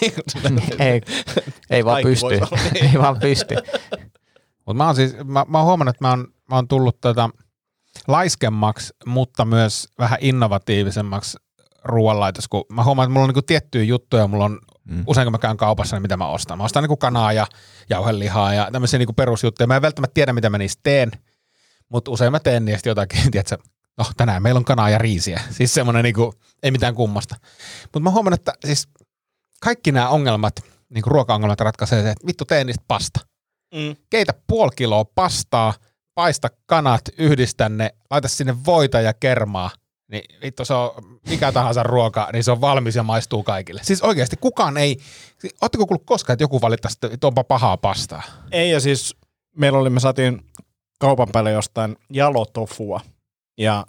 niin 0.00 0.12
Ei, 0.78 1.00
ei 1.70 1.84
vaan 1.84 2.02
pysty. 2.02 2.26
niin. 2.28 2.84
ei 2.84 2.98
vaan 2.98 3.18
pysty. 3.20 3.54
Mutta 4.66 4.74
mä 4.74 4.86
oon 4.86 4.96
siis, 4.96 5.16
mä, 5.24 5.44
mä 5.48 5.58
oon 5.58 5.66
huomannut, 5.66 5.96
että 5.96 6.04
mä 6.04 6.10
oon, 6.10 6.28
mä 6.48 6.54
oon 6.54 6.68
tullut 6.68 7.00
tota 7.00 7.30
laiskemmaksi, 8.06 8.94
mutta 9.06 9.44
myös 9.44 9.88
vähän 9.98 10.18
innovatiivisemmaksi 10.20 11.38
ruoanlaitos, 11.84 12.48
kun 12.48 12.64
mä 12.72 12.84
huomaan, 12.84 13.06
että 13.06 13.12
mulla 13.12 13.24
on 13.24 13.28
niinku 13.28 13.42
tiettyjä 13.42 13.84
juttuja, 13.84 14.26
mulla 14.26 14.44
on 14.44 14.58
mm. 14.84 15.04
usein 15.06 15.24
kun 15.24 15.32
mä 15.32 15.38
käyn 15.38 15.56
kaupassa, 15.56 15.96
niin 15.96 16.02
mitä 16.02 16.16
mä 16.16 16.28
ostan. 16.28 16.58
Mä 16.58 16.64
ostan 16.64 16.82
niinku 16.82 16.96
kanaa 16.96 17.32
ja 17.32 17.46
jauhelihaa 17.90 18.54
ja 18.54 18.68
tämmöisiä 18.72 18.98
niinku 18.98 19.12
perusjuttuja. 19.12 19.66
Mä 19.66 19.76
en 19.76 19.82
välttämättä 19.82 20.14
tiedä, 20.14 20.32
mitä 20.32 20.50
mä 20.50 20.58
niistä 20.58 20.80
teen, 20.82 21.10
mutta 21.88 22.10
usein 22.10 22.32
mä 22.32 22.40
teen 22.40 22.64
niistä 22.64 22.88
jotakin, 22.88 23.20
tiedätkö, 23.30 23.58
no 23.98 24.04
tänään 24.16 24.42
meillä 24.42 24.58
on 24.58 24.64
kanaa 24.64 24.90
ja 24.90 24.98
riisiä. 24.98 25.40
Siis 25.56 25.74
semmoinen 25.74 26.02
niinku, 26.02 26.34
ei 26.62 26.70
mitään 26.70 26.94
kummasta. 26.94 27.36
Mutta 27.82 28.00
mä 28.00 28.10
huomaan, 28.10 28.34
että 28.34 28.52
siis 28.64 28.88
kaikki 29.60 29.92
nämä 29.92 30.08
ongelmat, 30.08 30.54
niinku 30.94 31.10
ruoka-ongelmat 31.10 31.60
ratkaisee 31.60 32.02
se, 32.02 32.10
että 32.10 32.26
vittu 32.26 32.44
teen 32.44 32.66
niistä 32.66 32.84
pasta 32.88 33.20
Mm. 33.74 33.96
keitä 34.10 34.34
puoli 34.46 34.70
kiloa 34.76 35.04
pastaa, 35.04 35.74
paista 36.18 36.48
kanat, 36.66 37.00
yhdistä 37.18 37.68
ne, 37.68 37.90
laita 38.10 38.28
sinne 38.28 38.56
voita 38.66 39.00
ja 39.00 39.14
kermaa, 39.14 39.70
niin 40.10 40.22
vittu 40.42 40.64
se 40.64 40.74
on 40.74 40.90
mikä 41.28 41.52
tahansa 41.52 41.82
ruoka, 41.82 42.28
niin 42.32 42.44
se 42.44 42.50
on 42.50 42.60
valmis 42.60 42.96
ja 42.96 43.02
maistuu 43.02 43.42
kaikille. 43.42 43.80
Siis 43.84 44.02
oikeasti 44.02 44.36
kukaan 44.36 44.76
ei, 44.76 44.98
ootteko 45.62 45.86
kuullut 45.86 46.06
koskaan, 46.06 46.34
että 46.34 46.42
joku 46.42 46.60
valittaisi, 46.60 46.98
että 47.10 47.26
onpa 47.26 47.44
pahaa 47.44 47.76
pastaa? 47.76 48.22
Ei, 48.52 48.70
ja 48.70 48.80
siis 48.80 49.16
meillä 49.56 49.78
oli, 49.78 49.90
me 49.90 50.00
saatiin 50.00 50.44
kaupan 51.00 51.28
päälle 51.32 51.50
jostain 51.50 51.96
jalotofua, 52.12 53.00
ja 53.58 53.86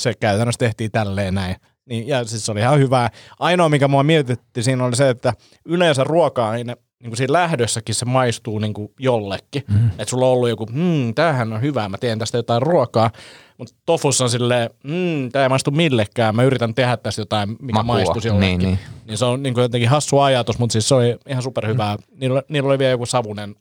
se 0.00 0.14
käytännössä 0.14 0.58
tehtiin 0.58 0.90
tälleen 0.90 1.34
näin. 1.34 1.56
Niin, 1.88 2.08
ja 2.08 2.24
siis 2.24 2.46
se 2.46 2.52
oli 2.52 2.60
ihan 2.60 2.78
hyvää. 2.78 3.10
Ainoa, 3.38 3.68
mikä 3.68 3.88
mua 3.88 4.02
mietitti 4.02 4.62
siinä 4.62 4.84
oli 4.84 4.96
se, 4.96 5.08
että 5.08 5.32
yleensä 5.64 6.04
ruoka-aine, 6.04 6.76
niin 7.00 7.10
kuin 7.10 7.16
siinä 7.16 7.32
lähdössäkin 7.32 7.94
se 7.94 8.04
maistuu 8.04 8.58
niin 8.58 8.74
kuin 8.74 8.92
jollekin. 8.98 9.64
Mm. 9.68 9.88
Että 9.88 10.04
sulla 10.04 10.26
on 10.26 10.32
ollut 10.32 10.48
joku, 10.48 10.66
hmm, 10.72 11.14
tämähän 11.14 11.52
on 11.52 11.62
hyvää, 11.62 11.88
mä 11.88 11.98
teen 11.98 12.18
tästä 12.18 12.38
jotain 12.38 12.62
ruokaa. 12.62 13.10
Mutta 13.58 13.74
tofussa 13.86 14.24
on 14.24 14.30
silleen, 14.30 14.70
hmm, 14.88 15.30
tämä 15.32 15.42
ei 15.42 15.48
maistu 15.48 15.70
millekään, 15.70 16.36
mä 16.36 16.42
yritän 16.42 16.74
tehdä 16.74 16.96
tästä 16.96 17.20
jotain, 17.20 17.48
mikä 17.48 17.72
Makua. 17.72 17.94
maistuisi 17.94 18.28
jollekin. 18.28 18.58
Niin, 18.58 18.68
niin. 18.68 18.78
Niin 19.06 19.18
se 19.18 19.24
on 19.24 19.42
niin 19.42 19.54
kuin 19.54 19.62
jotenkin 19.62 19.88
hassu 19.88 20.18
ajatus, 20.18 20.58
mutta 20.58 20.72
siis 20.72 20.88
se 20.88 20.94
oli 20.94 21.18
ihan 21.28 21.42
superhyvää. 21.42 21.96
Mm. 21.96 22.02
Niillä, 22.20 22.42
niillä 22.48 22.68
oli 22.68 22.78
vielä 22.78 22.90
joku 22.90 23.06
savunen 23.06 23.54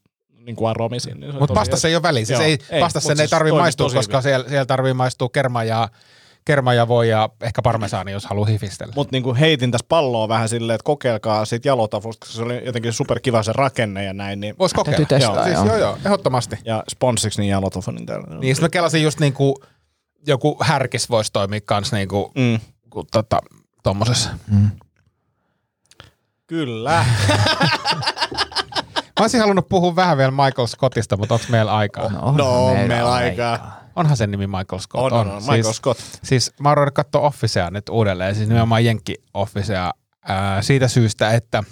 niin 0.47 0.55
kuin 0.55 0.69
aromisin. 0.69 1.19
Niin 1.19 1.35
Mutta 1.35 1.53
pastassa 1.53 1.87
ei 1.87 1.95
ole 1.95 2.03
väliä. 2.03 2.25
Siis 2.25 2.39
Joo. 2.39 2.47
ei, 2.47 2.57
Ei, 2.69 2.79
pastassa 2.79 3.11
ei 3.11 3.17
siis 3.17 3.29
tarvii 3.29 3.51
toimii 3.51 3.61
maistua, 3.61 3.89
koska 3.93 4.21
siellä, 4.21 4.49
siellä 4.49 4.65
tarvii 4.65 4.93
maistua 4.93 5.29
kerma 5.29 5.63
ja, 5.63 5.89
kerma 6.47 6.73
ja 6.73 6.87
voi 6.87 7.09
ja 7.09 7.29
ehkä 7.41 7.61
parmesaani, 7.61 8.11
jos 8.11 8.25
haluaa 8.25 8.47
hifistellä. 8.47 8.93
Mutta 8.95 9.11
niin 9.11 9.35
heitin 9.35 9.71
tässä 9.71 9.85
palloa 9.89 10.27
vähän 10.27 10.49
silleen, 10.49 10.75
että 10.75 10.83
kokeilkaa 10.85 11.45
siitä 11.45 11.67
jalotavusta, 11.67 12.19
koska 12.19 12.35
se 12.37 12.43
oli 12.43 12.65
jotenkin 12.65 12.93
superkiva 12.93 13.43
se 13.43 13.53
rakenne 13.53 14.03
ja 14.03 14.13
näin. 14.13 14.39
Niin, 14.39 14.55
Voisi 14.59 14.75
kokeilla. 14.75 14.97
Täytyy 14.97 15.17
testaa, 15.17 15.35
joo. 15.49 15.55
Siis, 15.63 15.67
joo. 15.67 15.77
joo, 15.77 15.97
ehdottomasti. 16.05 16.55
ja 16.65 16.83
sponsiksi 16.89 17.41
niin 17.41 17.49
jalotofu, 17.51 17.91
niin 17.91 18.05
täällä. 18.05 18.39
Niin, 18.39 18.55
sit 18.55 18.61
mä 18.61 18.69
kelasin 18.69 19.03
just 19.03 19.19
niinku, 19.19 19.63
joku 20.27 20.57
härkis 20.61 21.09
voisi 21.09 21.31
toimia 21.33 21.59
kans 21.65 21.91
niinku, 21.91 22.31
Mm. 22.35 22.59
ku, 22.89 23.03
tota, 23.11 23.39
tommosessa. 23.83 24.29
Kyllä. 26.47 27.05
Mä 29.19 29.23
olisin 29.23 29.39
halunnut 29.39 29.69
puhua 29.69 29.95
vähän 29.95 30.17
vielä 30.17 30.31
Michael 30.31 30.67
Scottista, 30.67 31.17
mutta 31.17 31.33
onko 31.33 31.45
meillä 31.49 31.75
aikaa? 31.75 32.03
onhan 32.05 32.35
No, 32.35 32.65
on 32.65 32.77
meillä 32.87 33.13
aikaa. 33.13 33.79
Onhan 33.97 34.17
sen 34.17 34.31
nimi 34.31 34.47
Michael 34.47 34.79
Scott. 34.79 35.05
On, 35.05 35.13
on, 35.13 35.27
on. 35.27 35.41
Michael 35.41 35.63
siis, 35.63 35.77
Scott. 35.77 35.99
Siis 36.23 36.51
mä 36.59 36.69
oon 36.69 36.93
katsoa 36.93 37.21
Officea 37.21 37.71
nyt 37.71 37.89
uudelleen, 37.89 38.35
siis 38.35 38.49
nimenomaan 38.49 38.85
Jenkki 38.85 39.15
Officea 39.33 39.91
ää, 40.27 40.61
siitä 40.61 40.87
syystä, 40.87 41.33
että 41.33 41.63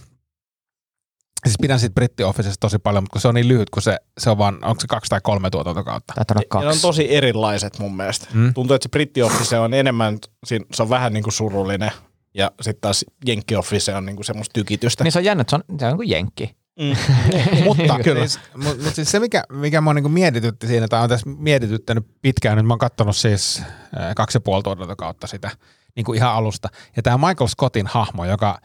siis 1.45 1.55
pidän 1.61 1.80
siitä 1.80 1.93
britti 1.93 2.23
Officesta 2.23 2.59
tosi 2.59 2.80
paljon, 2.80 3.03
mutta 3.03 3.13
kun 3.13 3.21
se 3.21 3.28
on 3.28 3.36
niin 3.36 3.47
lyhyt, 3.47 3.69
kun 3.69 3.82
se, 3.82 3.97
se 4.17 4.30
on 4.30 4.38
vaan, 4.38 4.55
onko 4.63 4.82
se 4.82 4.88
kaksi 4.88 5.09
tai 5.09 5.19
kolme 5.23 5.49
tuotantokautta? 5.49 6.13
Taitaa 6.13 6.36
olla 6.53 6.63
Ja 6.63 6.69
ne 6.69 6.76
on 6.76 6.82
tosi 6.82 7.15
erilaiset 7.15 7.80
mun 7.80 7.97
mielestä. 7.97 8.28
Mm. 8.34 8.53
Tuntuu, 8.53 8.76
että 8.76 8.86
se 8.86 8.89
britti 8.89 9.21
office 9.21 9.59
on 9.59 9.73
enemmän, 9.73 10.17
se 10.45 10.59
on 10.80 10.89
vähän 10.89 11.13
niin 11.13 11.23
kuin 11.23 11.34
surullinen. 11.34 11.91
Ja 12.34 12.51
sitten 12.61 12.82
taas 12.82 13.05
Jenkki 13.26 13.55
office 13.55 13.95
on 13.95 14.05
niin 14.05 14.15
kuin 14.15 14.26
semmoista 14.26 14.53
tykitystä. 14.53 15.03
Niin 15.03 15.11
se 15.11 15.19
on 15.19 15.26
jännä, 15.26 15.41
että 15.41 15.49
se 15.49 15.55
on, 15.55 15.80
se 15.80 15.86
on 15.86 15.97
kuin 15.97 16.09
jenkki. 16.09 16.55
mutta 17.65 17.99
Kyllä. 18.03 18.28
siis, 18.28 18.39
mut, 18.55 18.84
mut 18.84 18.95
siis 18.95 19.11
se, 19.11 19.19
mikä, 19.19 19.43
mikä 19.51 19.82
mua 19.82 19.93
niinku 19.93 20.09
mietitytti 20.09 20.67
siinä, 20.67 20.88
tai 20.88 21.03
on 21.03 21.09
tässä 21.09 21.30
mietityttänyt 21.30 22.07
pitkään, 22.21 22.57
nyt 22.57 22.65
mä 22.65 22.73
oon 22.73 22.80
katsonut 22.80 23.15
siis 23.15 23.63
ää, 23.95 24.13
kaksi 24.15 24.36
ja 24.36 24.41
puoli 24.41 24.63
tuotantokautta 24.63 25.28
sitä 25.28 25.51
niin 25.95 26.05
kuin 26.05 26.17
ihan 26.17 26.34
alusta. 26.34 26.69
Ja 26.95 27.01
tämä 27.03 27.28
Michael 27.28 27.47
Scottin 27.47 27.88
hahmo, 27.88 28.26
joka 28.26 28.59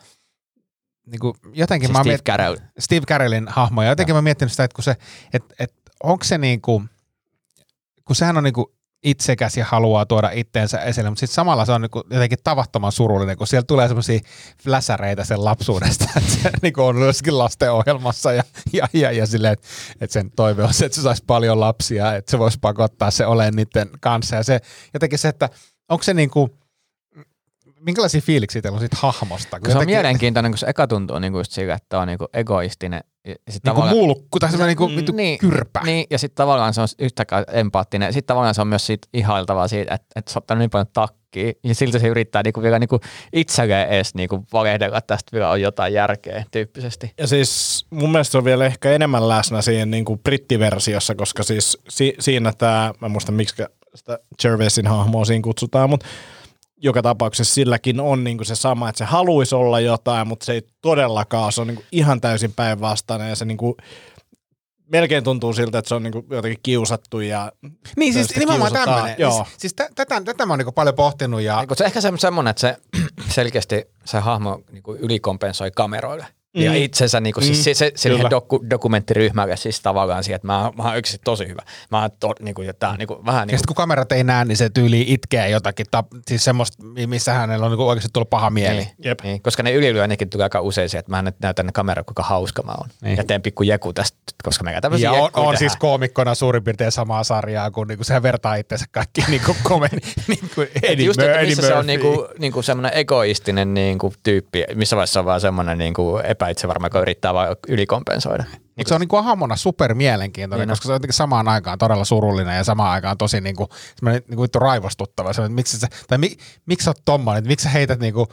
niin 1.06 1.20
kuin 1.20 1.34
jotenkin 1.52 1.88
Siis 1.88 1.96
mä 1.98 2.02
Steve 2.02 2.16
miet- 2.16 2.22
Carell. 2.22 2.56
Steve 2.78 3.06
Carellin 3.06 3.48
hahmo, 3.48 3.82
ja 3.82 3.88
jotenkin 3.88 4.14
mä 4.14 4.16
oon 4.16 4.24
miettinyt 4.24 4.52
sitä, 4.52 4.64
että 4.64 4.74
kun 4.74 4.84
se, 4.84 4.96
et, 5.32 5.44
et, 5.58 5.74
onko 6.02 6.24
se 6.24 6.38
niinku, 6.38 6.84
kun 8.04 8.16
sehän 8.16 8.36
on 8.36 8.44
niinku 8.44 8.74
itsekäs 9.02 9.56
ja 9.56 9.64
haluaa 9.64 10.06
tuoda 10.06 10.30
itteensä 10.30 10.78
esille, 10.80 11.10
mutta 11.10 11.20
sitten 11.20 11.34
samalla 11.34 11.64
se 11.64 11.72
on 11.72 11.80
niinku 11.80 12.02
jotenkin 12.10 12.38
tavattoman 12.44 12.92
surullinen, 12.92 13.36
kun 13.36 13.46
siellä 13.46 13.64
tulee 13.66 13.88
semmoisia 13.88 14.20
fläsäreitä 14.62 15.24
sen 15.24 15.44
lapsuudesta, 15.44 16.04
että 16.16 16.30
se 16.30 16.50
niinku 16.62 16.82
on 16.82 17.00
jossakin 17.00 17.38
lastenohjelmassa 17.38 18.32
ja, 18.32 18.42
ja, 18.72 18.88
ja, 18.92 19.12
ja 19.12 19.26
silleen, 19.26 19.52
että, 20.00 20.12
sen 20.12 20.30
toive 20.30 20.64
on 20.64 20.74
se, 20.74 20.84
että 20.84 20.96
se 20.96 21.02
saisi 21.02 21.24
paljon 21.26 21.60
lapsia, 21.60 22.14
että 22.14 22.30
se 22.30 22.38
voisi 22.38 22.58
pakottaa 22.60 23.10
se 23.10 23.26
olemaan 23.26 23.56
niiden 23.56 23.90
kanssa 24.00 24.36
ja 24.36 24.42
se 24.42 24.60
jotenkin 24.94 25.18
se, 25.18 25.28
että 25.28 25.48
onko 25.88 26.02
se 26.02 26.14
niinku, 26.14 26.58
minkälaisia 27.80 28.20
fiiliksiä 28.20 28.62
teillä 28.62 28.76
on 28.76 28.80
siitä 28.80 28.96
hahmosta? 29.00 29.60
Kun 29.60 29.66
se 29.66 29.70
on 29.70 29.74
jotenkin- 29.74 29.94
mielenkiintoinen, 29.94 30.52
kun 30.52 30.58
se 30.58 30.66
eka 30.66 30.86
tuntuu 30.86 31.18
niinku 31.18 31.38
just 31.38 31.52
siitä, 31.52 31.74
että 31.74 31.98
on 31.98 32.08
niinku 32.08 32.28
egoistinen. 32.32 33.00
Ja 33.24 33.34
sit 33.50 33.64
Niinku 33.64 33.82
mulkku 33.82 34.38
tai 34.38 34.50
semmoinen 34.50 34.76
niinku 34.76 34.96
vittu 34.96 35.12
niin, 35.12 35.38
kyrpä. 35.38 35.80
Niin, 35.84 36.06
ja 36.10 36.18
sitten 36.18 36.36
tavallaan 36.36 36.74
se 36.74 36.80
on 36.80 36.88
yhtäkään 36.98 37.44
empaattinen. 37.52 38.12
Sitten 38.12 38.26
tavallaan 38.26 38.54
se 38.54 38.60
on 38.60 38.68
myös 38.68 38.86
siitä 38.86 39.08
ihailtavaa 39.14 39.68
siitä, 39.68 39.94
että, 39.94 40.06
että 40.16 40.32
se 40.32 40.38
on 40.38 40.40
ottanut 40.40 40.58
niin 40.58 40.70
paljon 40.70 40.86
takkia. 40.92 41.52
Ja 41.64 41.74
silti 41.74 42.00
se 42.00 42.08
yrittää 42.08 42.42
niinku 42.42 42.62
vielä 42.62 42.78
niinku 42.78 43.00
itselleen 43.32 43.88
edes 43.88 44.14
niinku 44.14 44.44
valehdella, 44.52 44.98
että 44.98 45.14
tästä 45.14 45.32
vielä 45.32 45.50
on 45.50 45.60
jotain 45.60 45.92
järkeä 45.92 46.44
tyyppisesti. 46.50 47.12
Ja 47.18 47.26
siis 47.26 47.86
mun 47.90 48.12
mielestä 48.12 48.32
se 48.32 48.38
on 48.38 48.44
vielä 48.44 48.66
ehkä 48.66 48.92
enemmän 48.92 49.28
läsnä 49.28 49.62
siinä 49.62 49.86
niin 49.86 50.04
kuin 50.04 50.18
brittiversiossa, 50.18 51.14
koska 51.14 51.42
siis 51.42 51.78
si- 51.88 52.14
siinä 52.20 52.52
tämä, 52.58 52.92
mä 53.00 53.06
en 53.06 53.12
muista 53.12 53.32
miksi 53.32 53.62
sitä 53.94 54.18
Gervaisin 54.42 54.86
hahmoa 54.86 55.24
siinä 55.24 55.42
kutsutaan, 55.42 55.90
mutta 55.90 56.06
joka 56.82 57.02
tapauksessa 57.02 57.54
silläkin 57.54 58.00
on 58.00 58.24
niin 58.24 58.38
kuin 58.38 58.46
se 58.46 58.54
sama, 58.54 58.88
että 58.88 58.98
se 58.98 59.04
haluaisi 59.04 59.54
olla 59.54 59.80
jotain, 59.80 60.28
mutta 60.28 60.46
se 60.46 60.52
ei 60.52 60.62
todellakaan, 60.80 61.52
se 61.52 61.60
on 61.60 61.66
niin 61.66 61.76
kuin 61.76 61.86
ihan 61.92 62.20
täysin 62.20 62.52
päinvastainen 62.52 63.28
ja 63.28 63.36
se 63.36 63.44
niin 63.44 63.58
kuin 63.58 63.74
melkein 64.92 65.24
tuntuu 65.24 65.52
siltä, 65.52 65.78
että 65.78 65.88
se 65.88 65.94
on 65.94 66.02
niin 66.02 66.12
kuin 66.12 66.26
jotenkin 66.30 66.60
kiusattu 66.62 67.20
ja 67.20 67.52
Niin 67.96 68.12
siis 68.12 68.36
nimenomaan 68.36 68.72
tämmöinen. 68.72 69.14
Joo. 69.18 69.32
Siis, 69.32 69.48
siis 69.58 69.74
tä, 69.74 69.88
tätä, 69.94 70.22
tätä 70.24 70.46
mä 70.46 70.52
oon 70.52 70.58
niinku 70.58 70.72
paljon 70.72 70.94
pohtinut 70.94 71.40
ja 71.40 71.60
Eikö 71.60 71.74
se 71.74 71.84
ehkä 71.84 72.00
se- 72.00 72.12
semmoinen, 72.16 72.50
että 72.50 72.60
se 72.60 72.76
selkeästi 73.34 73.84
se 74.04 74.18
hahmo 74.18 74.60
niinku 74.72 74.94
ylikompensoi 74.94 75.70
kameroille. 75.70 76.26
Mm. 76.56 76.62
Ja 76.62 76.74
itsensä, 76.74 77.20
niinku, 77.20 77.40
siis 77.40 77.64
se, 77.64 77.74
se, 77.94 78.08
Kyllä. 78.08 78.30
doku, 78.30 78.64
dokumenttiryhmälle 78.70 79.56
siis 79.56 79.80
tavallaan 79.80 80.24
siihen, 80.24 80.36
että 80.36 80.46
mä, 80.46 80.72
mä 80.76 80.82
oon 80.82 80.96
yksi 80.98 81.18
tosi 81.24 81.48
hyvä. 81.48 81.62
Mä 81.90 82.00
oon 82.00 82.10
to, 82.20 82.32
niinku, 82.40 82.62
ja 82.62 82.74
tää 82.74 82.90
on 82.90 82.98
niinku, 82.98 83.20
vähän 83.26 83.40
Ja 83.40 83.46
niinku, 83.46 83.58
sitten 83.58 83.68
kun 83.68 83.76
kamerat 83.76 84.12
ei 84.12 84.24
näe, 84.24 84.44
niin 84.44 84.56
se 84.56 84.70
tyyli 84.70 85.04
itkee 85.08 85.48
jotakin, 85.50 85.86
tap, 85.90 86.06
siis 86.28 86.44
semmoista, 86.44 86.82
missä 87.06 87.32
hänellä 87.32 87.66
on 87.66 87.72
niinku 87.72 87.88
oikeasti 87.88 88.10
tullut 88.12 88.30
paha 88.30 88.50
mieli. 88.50 88.76
niin, 88.76 88.88
Jep. 89.04 89.20
niin, 89.22 89.42
koska 89.42 89.62
ne 89.62 89.72
ylilyönnekin 89.72 90.30
tulee 90.30 90.44
aika 90.44 90.60
usein 90.60 90.88
siihen, 90.88 91.00
että 91.00 91.10
mä 91.10 91.32
näytän 91.42 91.66
ne 91.66 91.72
kamerat, 91.72 92.06
kuinka 92.06 92.22
hauska 92.22 92.62
mä 92.62 92.72
oon. 92.72 92.88
Niin. 92.88 92.96
Niin. 93.02 93.16
Ja 93.16 93.24
teen 93.24 93.42
pikku 93.42 93.62
jeku 93.62 93.92
tästä, 93.92 94.18
koska 94.44 94.64
me 94.64 94.78
tämmöisiä 94.80 95.12
Ja 95.12 95.22
on, 95.22 95.30
on 95.34 95.56
siis 95.56 95.76
koomikkona 95.76 96.34
suurin 96.34 96.64
piirtein 96.64 96.92
samaa 96.92 97.24
sarjaa, 97.24 97.70
kun 97.70 97.86
niinku 97.86 98.04
sehän 98.04 98.22
vertaa 98.22 98.54
itseensä 98.54 98.86
kaikki 98.90 99.24
niinku 99.28 99.56
komedi, 99.62 99.96
niinku 100.28 100.60
Eddie, 100.82 101.06
Just, 101.06 101.20
Mur- 101.20 101.24
että 101.24 101.38
Eddie 101.38 101.48
missä 101.48 101.62
se 101.66 101.74
on 101.74 101.86
Murphy. 101.86 101.86
niinku, 101.86 102.28
niinku 102.38 102.62
semmoinen 102.62 102.92
egoistinen 102.98 103.74
niinku 103.74 104.12
tyyppi, 104.22 104.64
missä 104.74 104.96
vaiheessa 104.96 105.20
on 105.20 105.26
vaan 105.26 105.40
semmoinen 105.40 105.78
niinku 105.78 106.18
epäitsevarma, 106.40 106.86
joka 106.86 107.00
yrittää 107.00 107.34
vaan 107.34 107.56
ylikompensoida. 107.68 108.44
Mutta 108.76 108.88
se 108.88 108.94
on 108.94 109.00
niinku 109.00 109.16
hahmona 109.16 109.56
super 109.56 109.94
mielenkiintoinen, 109.94 110.68
Niin 110.68 110.72
koska 110.72 110.86
se 110.86 110.92
on 110.92 110.94
jotenkin 110.94 111.14
samaan 111.14 111.48
aikaan 111.48 111.78
todella 111.78 112.04
surullinen 112.04 112.56
ja 112.56 112.64
samaan 112.64 112.90
aikaan 112.90 113.18
tosi 113.18 113.40
niinku, 113.40 113.68
semmoinen 113.96 114.22
niinku 114.28 114.42
vittu 114.42 114.58
raivostuttava. 114.58 115.32
Se, 115.32 115.42
että 115.42 115.54
miksi 115.54 115.78
sä, 115.78 115.88
tai 116.08 116.18
mi, 116.18 116.36
miksi 116.66 116.84
sä 116.84 116.90
oot 116.90 117.04
tommonen, 117.04 117.38
että 117.38 117.48
miksi 117.48 117.64
sä 117.64 117.70
heität 117.70 118.00
niinku, 118.00 118.28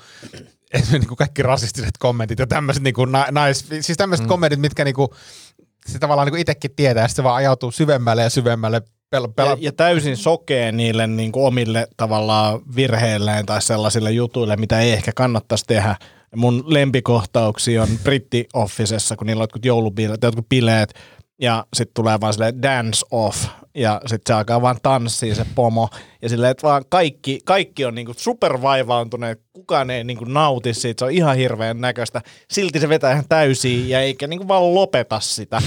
esimerkiksi 0.73 0.99
niinku 0.99 1.15
kaikki 1.15 1.43
rasistiset 1.43 1.97
kommentit 1.99 2.39
ja 2.39 2.47
tämmöiset 2.47 2.83
niinku 2.83 3.05
na, 3.05 3.25
nais, 3.31 3.67
siis 3.81 3.97
tämmöiset 3.97 4.25
mm. 4.25 4.29
kommentit, 4.29 4.59
mitkä 4.59 4.83
niinku, 4.83 5.13
se 5.85 5.99
tavallaan 5.99 6.25
niinku 6.25 6.41
itsekin 6.41 6.75
tietää 6.75 7.03
ja 7.03 7.07
sitten 7.07 7.23
se 7.23 7.23
vaan 7.23 7.35
ajautuu 7.35 7.71
syvemmälle 7.71 8.23
ja 8.23 8.29
syvemmälle 8.29 8.81
pel, 9.09 9.27
pel, 9.35 9.47
ja, 9.47 9.57
ja 9.59 9.71
täysin 9.71 10.17
sokee 10.17 10.71
niille 10.71 11.07
niin 11.07 11.31
kuin 11.31 11.45
omille 11.45 11.87
tavallaan 11.97 12.61
virheilleen 12.75 13.45
tai 13.45 13.61
sellaisille 13.61 14.11
jutuille, 14.11 14.55
mitä 14.55 14.79
ei 14.79 14.91
ehkä 14.91 15.11
kannattaisi 15.15 15.65
tehdä. 15.67 15.95
Ja 16.31 16.37
mun 16.37 16.63
lempikohtauksia 16.65 17.83
on 17.83 17.89
Britti 18.03 18.47
Officessa, 18.53 19.15
kun 19.15 19.27
niillä 19.27 19.41
on 19.41 19.43
jotkut 19.43 19.65
joulubileet, 19.65 20.23
jotkut 20.23 20.49
bileet, 20.49 20.93
ja 21.41 21.65
sitten 21.73 21.93
tulee 21.93 22.19
vaan 22.21 22.33
silleen 22.33 22.61
dance 22.61 23.05
off, 23.11 23.45
ja 23.75 24.01
sitten 24.05 24.33
se 24.33 24.37
alkaa 24.37 24.61
vaan 24.61 24.79
tanssiin 24.83 25.35
se 25.35 25.45
pomo, 25.55 25.89
ja 26.21 26.29
silleen, 26.29 26.51
että 26.51 26.67
vaan 26.67 26.83
kaikki, 26.89 27.39
kaikki 27.45 27.85
on 27.85 27.95
niinku 27.95 28.13
supervaivaantuneet, 28.17 29.41
kukaan 29.53 29.89
ei 29.89 30.03
niinku 30.03 30.25
nauti 30.25 30.73
siitä, 30.73 30.99
se 30.99 31.05
on 31.05 31.11
ihan 31.11 31.37
hirveän 31.37 31.81
näköistä. 31.81 32.21
Silti 32.51 32.79
se 32.79 32.89
vetää 32.89 33.11
ihan 33.11 33.25
täysiin, 33.29 33.89
ja 33.89 34.01
eikä 34.01 34.27
niinku 34.27 34.47
vaan 34.47 34.75
lopeta 34.75 35.19
sitä. 35.19 35.61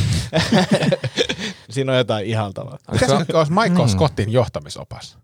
Siinä 1.71 1.93
on 1.93 1.99
jotain 1.99 2.27
ihaltavaa. 2.27 2.79
Mitäs 2.93 3.19
nyt 3.19 3.31
olisi 3.31 3.53
Michael 3.53 3.89
Scottin 3.89 4.33
johtamisopas? 4.33 5.19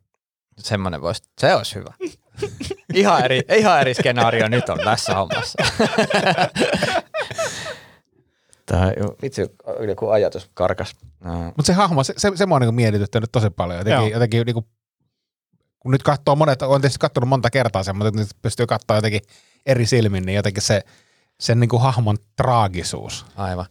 Semmoinen 0.59 1.03
voisi, 1.03 1.22
se 1.41 1.55
olisi 1.55 1.74
hyvä. 1.74 1.95
ihan, 2.97 3.24
eri, 3.24 3.40
ihan 3.57 3.80
eri 3.80 3.94
skenaario 3.94 4.49
nyt 4.49 4.68
on 4.68 4.78
tässä 4.84 5.14
hommassa. 5.14 5.62
Tämä, 8.66 8.92
vitsi, 9.22 9.42
joku 9.88 10.09
ajatus 10.09 10.51
karkas. 10.55 10.97
No. 11.24 11.44
Mutta 11.44 11.62
se 11.62 11.72
hahmo, 11.72 12.05
se, 12.05 12.14
se, 12.16 12.32
se 12.34 12.47
mua 12.47 12.57
on 12.57 12.62
niinku 12.62 12.72
mietityttänyt 12.72 13.32
tosi 13.32 13.51
paljon. 13.51 13.78
Jotenkin, 13.78 14.03
Joo. 14.03 14.09
jotenkin 14.09 14.47
niinku, 14.47 14.68
kun 15.78 15.92
nyt 15.92 16.03
katsoo 16.03 16.36
monet, 16.36 16.62
on 16.62 16.80
tietysti 16.80 16.99
katsonut 16.99 17.28
monta 17.28 17.51
kertaa 17.51 17.82
sen, 17.82 17.97
mutta 17.97 18.18
nyt 18.18 18.28
pystyy 18.42 18.66
katsoa 18.66 18.97
jotenkin 18.97 19.20
eri 19.66 19.86
silmin, 19.86 20.26
niin 20.26 20.36
jotenkin 20.36 20.62
se, 20.62 20.82
sen 21.40 21.61
niinku 21.61 21.78
hahmon 21.78 22.16
traagisuus. 22.36 23.26
Aivan. 23.36 23.66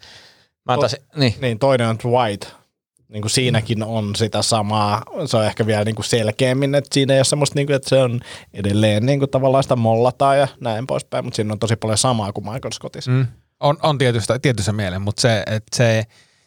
Mä 0.66 0.74
antaisin, 0.74 1.00
niin. 1.16 1.36
Niin, 1.42 1.60
toinen 1.60 1.88
on 1.88 1.98
Dwight. 2.00 2.65
Niin 3.10 3.22
kuin 3.22 3.32
siinäkin 3.32 3.84
on 3.84 4.16
sitä 4.16 4.42
samaa, 4.42 5.04
se 5.26 5.38
on 5.38 5.46
ehkä 5.46 5.66
vielä 5.66 5.84
niin 5.84 5.96
kuin 5.96 6.06
selkeämmin, 6.06 6.76
että 6.76 6.90
siinä 6.94 7.14
ei 7.14 7.20
ole 7.20 7.26
semmoista, 7.26 7.56
niin 7.56 7.68
kuin, 7.68 7.76
että 7.76 7.90
se 7.90 8.02
on 8.02 8.20
edelleen 8.54 9.06
niin 9.06 9.20
kuin 9.20 9.32
tavallaan 9.32 9.64
sitä 9.64 9.76
mollataan 9.76 10.40
ja 10.40 10.48
näin 10.60 10.88
poispäin, 10.88 11.26
mutta 11.26 11.36
siinä 11.36 11.54
on 11.54 11.60
tosi 11.60 11.76
paljon 11.76 11.98
samaa 11.98 12.34
kuin 12.34 12.44
Michael 12.44 12.72
Scottissa. 12.72 13.12
Mm. 13.12 13.28
On, 13.60 13.78
on 13.84 13.98
tietystä, 13.98 14.40
tietyssä 14.40 14.74
mielessä, 14.74 15.00
mutta 15.00 15.22
se, 15.22 15.44
että 15.48 15.78
se, 15.78 16.04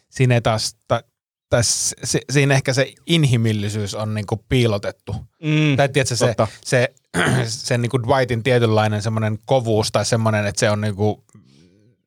siinä 0.09 0.35
ei 0.35 0.41
taas, 0.41 0.75
ta, 0.87 1.03
taas 1.49 1.95
se, 2.03 2.19
siinä 2.31 2.53
ehkä 2.53 2.73
se 2.73 2.93
inhimillisyys 3.05 3.95
on 3.95 4.13
niinku 4.13 4.43
piilotettu. 4.49 5.15
Mm. 5.43 5.77
Tai 5.77 5.89
tiedätkö, 5.89 6.15
se, 6.15 6.27
Totta. 6.27 6.47
se, 6.65 6.89
se 7.45 7.77
niinku 7.77 8.03
Dwightin 8.03 8.43
tietynlainen 8.43 9.01
semmoinen 9.01 9.39
kovuus 9.45 9.91
tai 9.91 10.05
semmoinen, 10.05 10.45
että 10.45 10.59
se 10.59 10.69
on 10.69 10.81
niinku, 10.81 11.23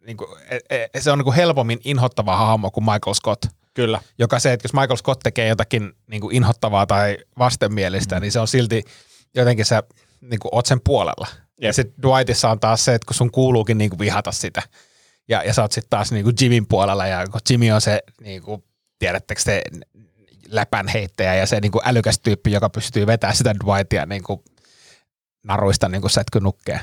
niinku, 0.07 0.37
e, 0.51 0.77
e, 0.95 1.01
se 1.01 1.11
on 1.11 1.19
niinku 1.19 1.33
helpommin 1.33 1.81
inhottava 1.85 2.37
hahmo 2.37 2.71
kuin 2.71 2.85
Michael 2.85 3.15
Scott. 3.15 3.45
Kyllä. 3.75 4.01
Joka 4.19 4.39
se, 4.39 4.53
että 4.53 4.65
jos 4.65 4.73
Michael 4.73 4.97
Scott 4.97 5.21
tekee 5.23 5.49
jotakin 5.49 5.93
niinku 6.07 6.31
inhottavaa 6.31 6.87
tai 6.87 7.19
vastenmielistä, 7.39 8.15
mm. 8.15 8.21
niin 8.21 8.33
se 8.33 8.41
on 8.41 8.49
silti 8.49 8.83
jotenkin 9.35 9.65
sä 9.65 9.83
niinku, 10.21 10.49
oot 10.53 10.67
sen 10.67 10.81
puolella. 10.85 11.27
Ja 11.61 11.69
Jep. 11.69 11.75
sitten 11.75 12.03
Dwightissa 12.03 12.51
on 12.51 12.61
taas 12.61 12.85
se, 12.85 12.95
että 12.95 13.07
kun 13.07 13.15
sun 13.15 13.31
kuuluukin 13.31 13.79
niinku 13.79 13.99
vihata 13.99 14.33
sitä. 14.33 14.63
Ja, 15.29 15.43
ja 15.43 15.55
sä 15.55 15.63
oot 15.63 15.73
sitten 15.73 15.91
taas 15.91 16.13
niinku 16.13 16.31
Jimin 16.41 16.67
puolella 16.67 17.07
ja 17.07 17.27
kun 17.27 17.41
Jimmy 17.51 17.71
on 17.71 17.81
se, 17.81 18.03
niinku, 18.21 18.65
tiedättekö 18.99 19.43
te, 19.45 19.63
läpän 20.49 20.89
heittäjä 20.89 21.35
ja 21.35 21.47
se 21.47 21.61
niinku 21.61 21.81
älykäs 21.85 22.19
tyyppi, 22.19 22.53
joka 22.53 22.71
pystyy 22.71 23.07
vetämään 23.07 23.37
sitä 23.37 23.55
Dwightia 23.65 24.07
niinku 24.07 24.45
naruista 25.45 25.89
niinku 25.89 26.09
sätkynukkeja. 26.09 26.81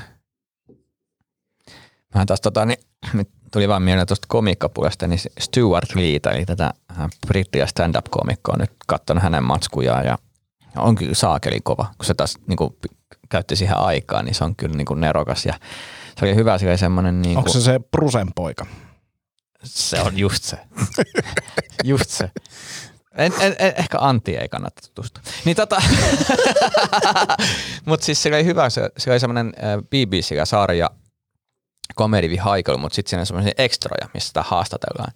Mä 2.14 2.26
taas 2.26 2.40
tota, 2.40 2.66
niin, 2.66 2.78
nyt 3.12 3.28
tuli 3.52 3.68
vaan 3.68 3.82
mieleen 3.82 4.06
tuosta 4.06 4.26
komikkapuolesta, 4.28 5.06
niin 5.06 5.20
Stuart 5.40 5.94
Lee, 5.94 6.20
eli 6.32 6.46
tätä 6.46 6.70
äh, 7.00 7.08
brittiä 7.26 7.66
stand-up-komikkoa, 7.66 8.56
nyt 8.58 8.72
katsonut 8.86 9.22
hänen 9.22 9.44
matskujaan 9.44 10.06
ja 10.06 10.18
on 10.76 10.94
kyllä 10.94 11.14
saakeli 11.14 11.60
kova, 11.60 11.86
kun 11.98 12.06
se 12.06 12.14
taas 12.14 12.38
niin 12.46 12.56
kuin, 12.56 12.76
käytti 13.28 13.56
siihen 13.56 13.76
aikaa, 13.76 14.22
niin 14.22 14.34
se 14.34 14.44
on 14.44 14.56
kyllä 14.56 14.76
niin 14.76 14.86
kuin 14.86 15.00
nerokas 15.00 15.46
ja 15.46 15.54
se 16.18 16.26
oli 16.26 16.34
hyvä 16.34 16.58
se 16.58 16.76
semmoinen 16.76 17.22
niin 17.22 17.38
Onko 17.38 17.50
se 17.50 17.60
se 17.60 17.80
Prusen 17.90 18.28
poika? 18.34 18.66
se 19.64 20.00
on 20.00 20.18
just 20.18 20.42
se. 20.42 20.58
just 21.84 22.10
se. 22.10 22.30
En, 23.16 23.32
en, 23.40 23.56
en, 23.58 23.74
ehkä 23.76 23.98
Antti 24.00 24.36
ei 24.36 24.48
kannata 24.48 24.82
tutustua. 24.82 25.22
Niin 25.44 25.56
tota, 25.56 25.82
mutta 27.86 28.06
siis 28.06 28.22
se 28.22 28.28
oli 28.28 28.44
hyvä, 28.44 28.70
se, 28.70 28.90
se 28.96 29.10
oli 29.10 29.20
semmoinen 29.20 29.52
BBC-sarja 29.84 30.90
Haikelu, 32.40 32.78
mutta 32.78 32.94
sitten 32.94 33.10
siinä 33.10 33.20
on 33.20 33.26
semmoisia 33.26 33.52
ekstroja, 33.58 34.08
missä 34.14 34.28
sitä 34.28 34.42
haastatellaan. 34.42 35.12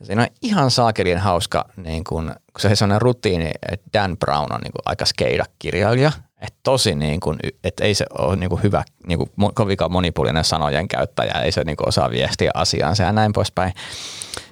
Ja 0.00 0.06
siinä 0.06 0.22
on 0.22 0.28
ihan 0.42 0.70
saakelien 0.70 1.18
hauska, 1.18 1.64
niin 1.76 2.04
kun, 2.04 2.24
kun 2.24 2.60
se 2.60 2.68
on 2.68 2.76
semmoinen 2.76 3.02
rutiini, 3.02 3.50
että 3.72 3.86
Dan 3.92 4.16
Brown 4.16 4.52
on 4.52 4.60
niin 4.60 4.72
kun, 4.72 4.82
aika 4.84 5.04
skeida 5.04 5.44
kirjailija, 5.58 6.12
että 6.40 6.60
tosi 6.62 6.94
niin 6.94 7.20
kun, 7.20 7.38
että 7.64 7.84
ei 7.84 7.94
se 7.94 8.06
ole 8.18 8.36
niin 8.36 8.50
kun, 8.50 8.62
hyvä, 8.62 8.84
niin 9.06 9.18
kun, 9.18 9.54
kovinkaan 9.54 9.92
monipuolinen 9.92 10.44
sanojen 10.44 10.88
käyttäjä, 10.88 11.32
ei 11.32 11.52
se 11.52 11.64
niin 11.64 11.76
kun, 11.76 11.88
osaa 11.88 12.10
viestiä 12.10 12.50
asiaansa 12.54 13.02
ja 13.02 13.12
näin 13.12 13.32
poispäin. 13.32 13.72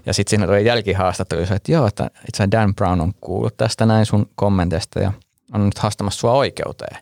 Ja 0.06 0.14
sitten 0.14 0.30
siinä 0.30 0.46
tuli 0.46 0.64
jälkihaastattelu, 0.64 1.40
että 1.40 1.72
joo, 1.72 1.86
että 1.86 2.10
itse 2.28 2.48
Dan 2.50 2.74
Brown 2.74 3.00
on 3.00 3.12
kuullut 3.20 3.56
tästä 3.56 3.86
näin 3.86 4.06
sun 4.06 4.30
kommenteista 4.34 5.00
ja 5.00 5.12
on 5.54 5.64
nyt 5.64 5.78
haastamassa 5.78 6.20
sua 6.20 6.32
oikeuteen. 6.32 6.96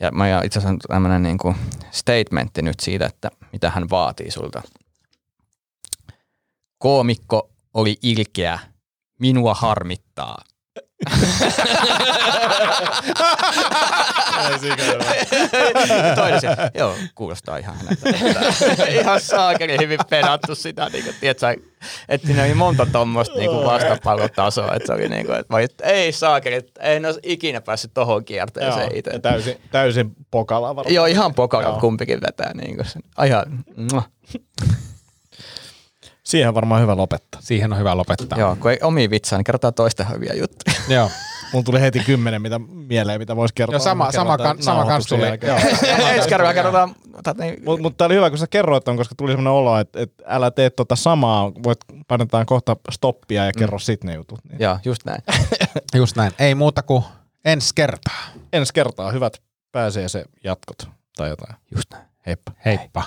Ja 0.00 0.10
mä 0.10 0.42
itse 0.44 0.58
asiassa 0.58 0.88
tämmöinen 0.88 1.22
niin 1.22 1.38
kuin 1.38 1.56
statementti 1.90 2.62
nyt 2.62 2.80
siitä, 2.80 3.06
että 3.06 3.30
mitä 3.52 3.70
hän 3.70 3.90
vaatii 3.90 4.30
sulta. 4.30 4.62
Koomikko 6.78 7.50
oli 7.74 7.98
ilkeä. 8.02 8.58
Minua 9.18 9.54
harmittaa. 9.54 10.38
Toinen 16.14 16.40
se, 16.40 16.48
joo, 16.74 16.94
kuulostaa 17.14 17.56
ihan 17.56 17.76
ihan 18.88 19.20
saakeli 19.20 19.76
hyvin 19.78 19.98
pedattu 20.10 20.54
sitä, 20.54 20.88
niin 20.92 21.04
kuin, 21.04 21.16
tiedätkö, 21.20 21.56
että 22.08 22.26
siinä 22.26 22.42
oli 22.42 22.54
monta 22.54 22.86
tuommoista 22.86 23.38
niin 23.38 23.50
vastapallotasoa, 23.50 24.74
että 24.74 24.86
se 24.86 24.92
oli 24.92 25.08
niin 25.08 25.26
kuin, 25.26 25.38
että, 25.38 25.52
vai, 25.52 25.64
että 25.64 25.84
ei 25.84 26.12
saakeli, 26.12 26.60
ei 26.80 27.04
olisi 27.06 27.20
ikinä 27.22 27.60
päässyt 27.60 27.94
tohon 27.94 28.24
kierteeseen 28.24 28.94
itse. 28.94 29.18
täysin, 29.18 29.60
täysin 29.70 30.12
pokala 30.30 30.76
varmaan. 30.76 30.94
Joo, 30.94 31.06
ihan 31.06 31.34
pokala 31.34 31.80
kumpikin 31.80 32.20
vetää. 32.20 32.54
Niin 32.54 32.76
kuin, 32.76 32.86
ihan, 33.26 33.62
Siihen 36.30 36.54
varmaan 36.54 36.82
hyvä 36.82 36.96
lopettaa. 36.96 37.40
Siihen 37.40 37.72
on 37.72 37.78
hyvä 37.78 37.96
lopettaa. 37.96 38.38
Joo, 38.38 38.56
kun 38.60 38.70
ei 38.70 38.78
omia 38.82 39.10
vitsaa, 39.10 39.38
niin 39.38 39.44
kerrotaan 39.44 39.74
toista 39.74 40.04
hyviä 40.04 40.32
juttuja. 40.34 40.76
Joo. 40.96 41.10
Mulla 41.52 41.64
tuli 41.64 41.80
heti 41.80 42.00
kymmenen 42.00 42.42
mitä 42.42 42.58
mieleen, 42.72 43.20
mitä 43.20 43.36
voisi 43.36 43.54
kertoa. 43.54 43.74
Joo, 43.74 43.80
sama- 43.84 44.12
sama 44.12 44.38
kan- 44.38 44.62
sama 44.62 44.84
kans 44.84 45.06
tuli. 45.06 45.22
Ensi 46.14 46.28
kerralla 46.28 46.54
kerrotaan, 46.54 46.94
niin, 47.38 47.62
Mutta 47.64 47.82
mut 47.82 47.96
tää 47.96 48.06
oli 48.06 48.14
hyvä, 48.14 48.30
kun 48.30 48.38
sä 48.38 48.46
kerroit 48.46 48.84
ton, 48.84 48.96
koska 48.96 49.14
tuli 49.14 49.30
semmoinen 49.30 49.52
olo, 49.52 49.78
että, 49.78 50.00
että 50.00 50.24
älä 50.26 50.50
tee 50.50 50.70
tota 50.70 50.96
samaa, 50.96 51.52
voit 51.62 51.78
painetaan 52.08 52.46
kohta 52.46 52.76
stoppia 52.90 53.44
ja 53.46 53.52
kerro 53.58 53.78
sit 53.78 54.04
ne 54.04 54.14
jutut. 54.14 54.38
Niin. 54.48 54.60
joo, 54.60 54.78
just 54.84 55.04
näin. 55.04 55.22
Just 55.94 56.16
näin. 56.16 56.32
Ei 56.38 56.54
muuta 56.54 56.82
kuin 56.82 57.04
ensi 57.44 57.74
kertaa. 57.74 58.20
Ensi 58.52 58.74
kertaa 58.74 59.12
hyvät 59.12 59.32
pääsee 59.72 60.08
se 60.08 60.24
jatkot 60.44 60.88
tai 61.16 61.28
jotain. 61.28 61.54
Just 61.74 61.90
näin. 61.92 62.04
Heippa. 62.26 62.52
Heippa. 62.64 63.02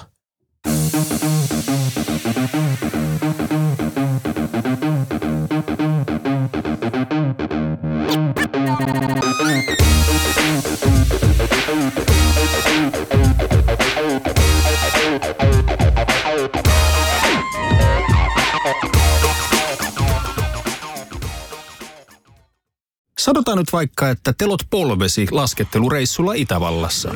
Sanotaan 23.23 23.57
nyt 23.57 23.73
vaikka, 23.73 24.09
että 24.09 24.33
telot 24.37 24.61
polvesi 24.69 25.27
laskettelureissulla 25.31 26.33
Itävallassa. 26.33 27.15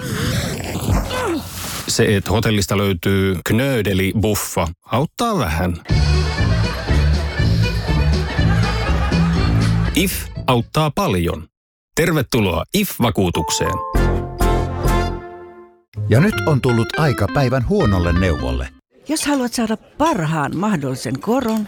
Se, 1.97 2.15
että 2.15 2.31
hotellista 2.31 2.77
löytyy 2.77 3.35
knöydeli 3.45 4.13
buffa, 4.21 4.67
auttaa 4.85 5.37
vähän. 5.37 5.73
IF 9.95 10.13
auttaa 10.47 10.91
paljon. 10.95 11.47
Tervetuloa 11.95 12.63
IF-vakuutukseen. 12.73 13.73
Ja 16.09 16.19
nyt 16.19 16.33
on 16.47 16.61
tullut 16.61 16.99
aika 16.99 17.27
päivän 17.33 17.67
huonolle 17.69 18.13
neuvolle. 18.19 18.69
Jos 19.07 19.25
haluat 19.25 19.53
saada 19.53 19.77
parhaan 19.77 20.57
mahdollisen 20.57 21.19
koron, 21.19 21.67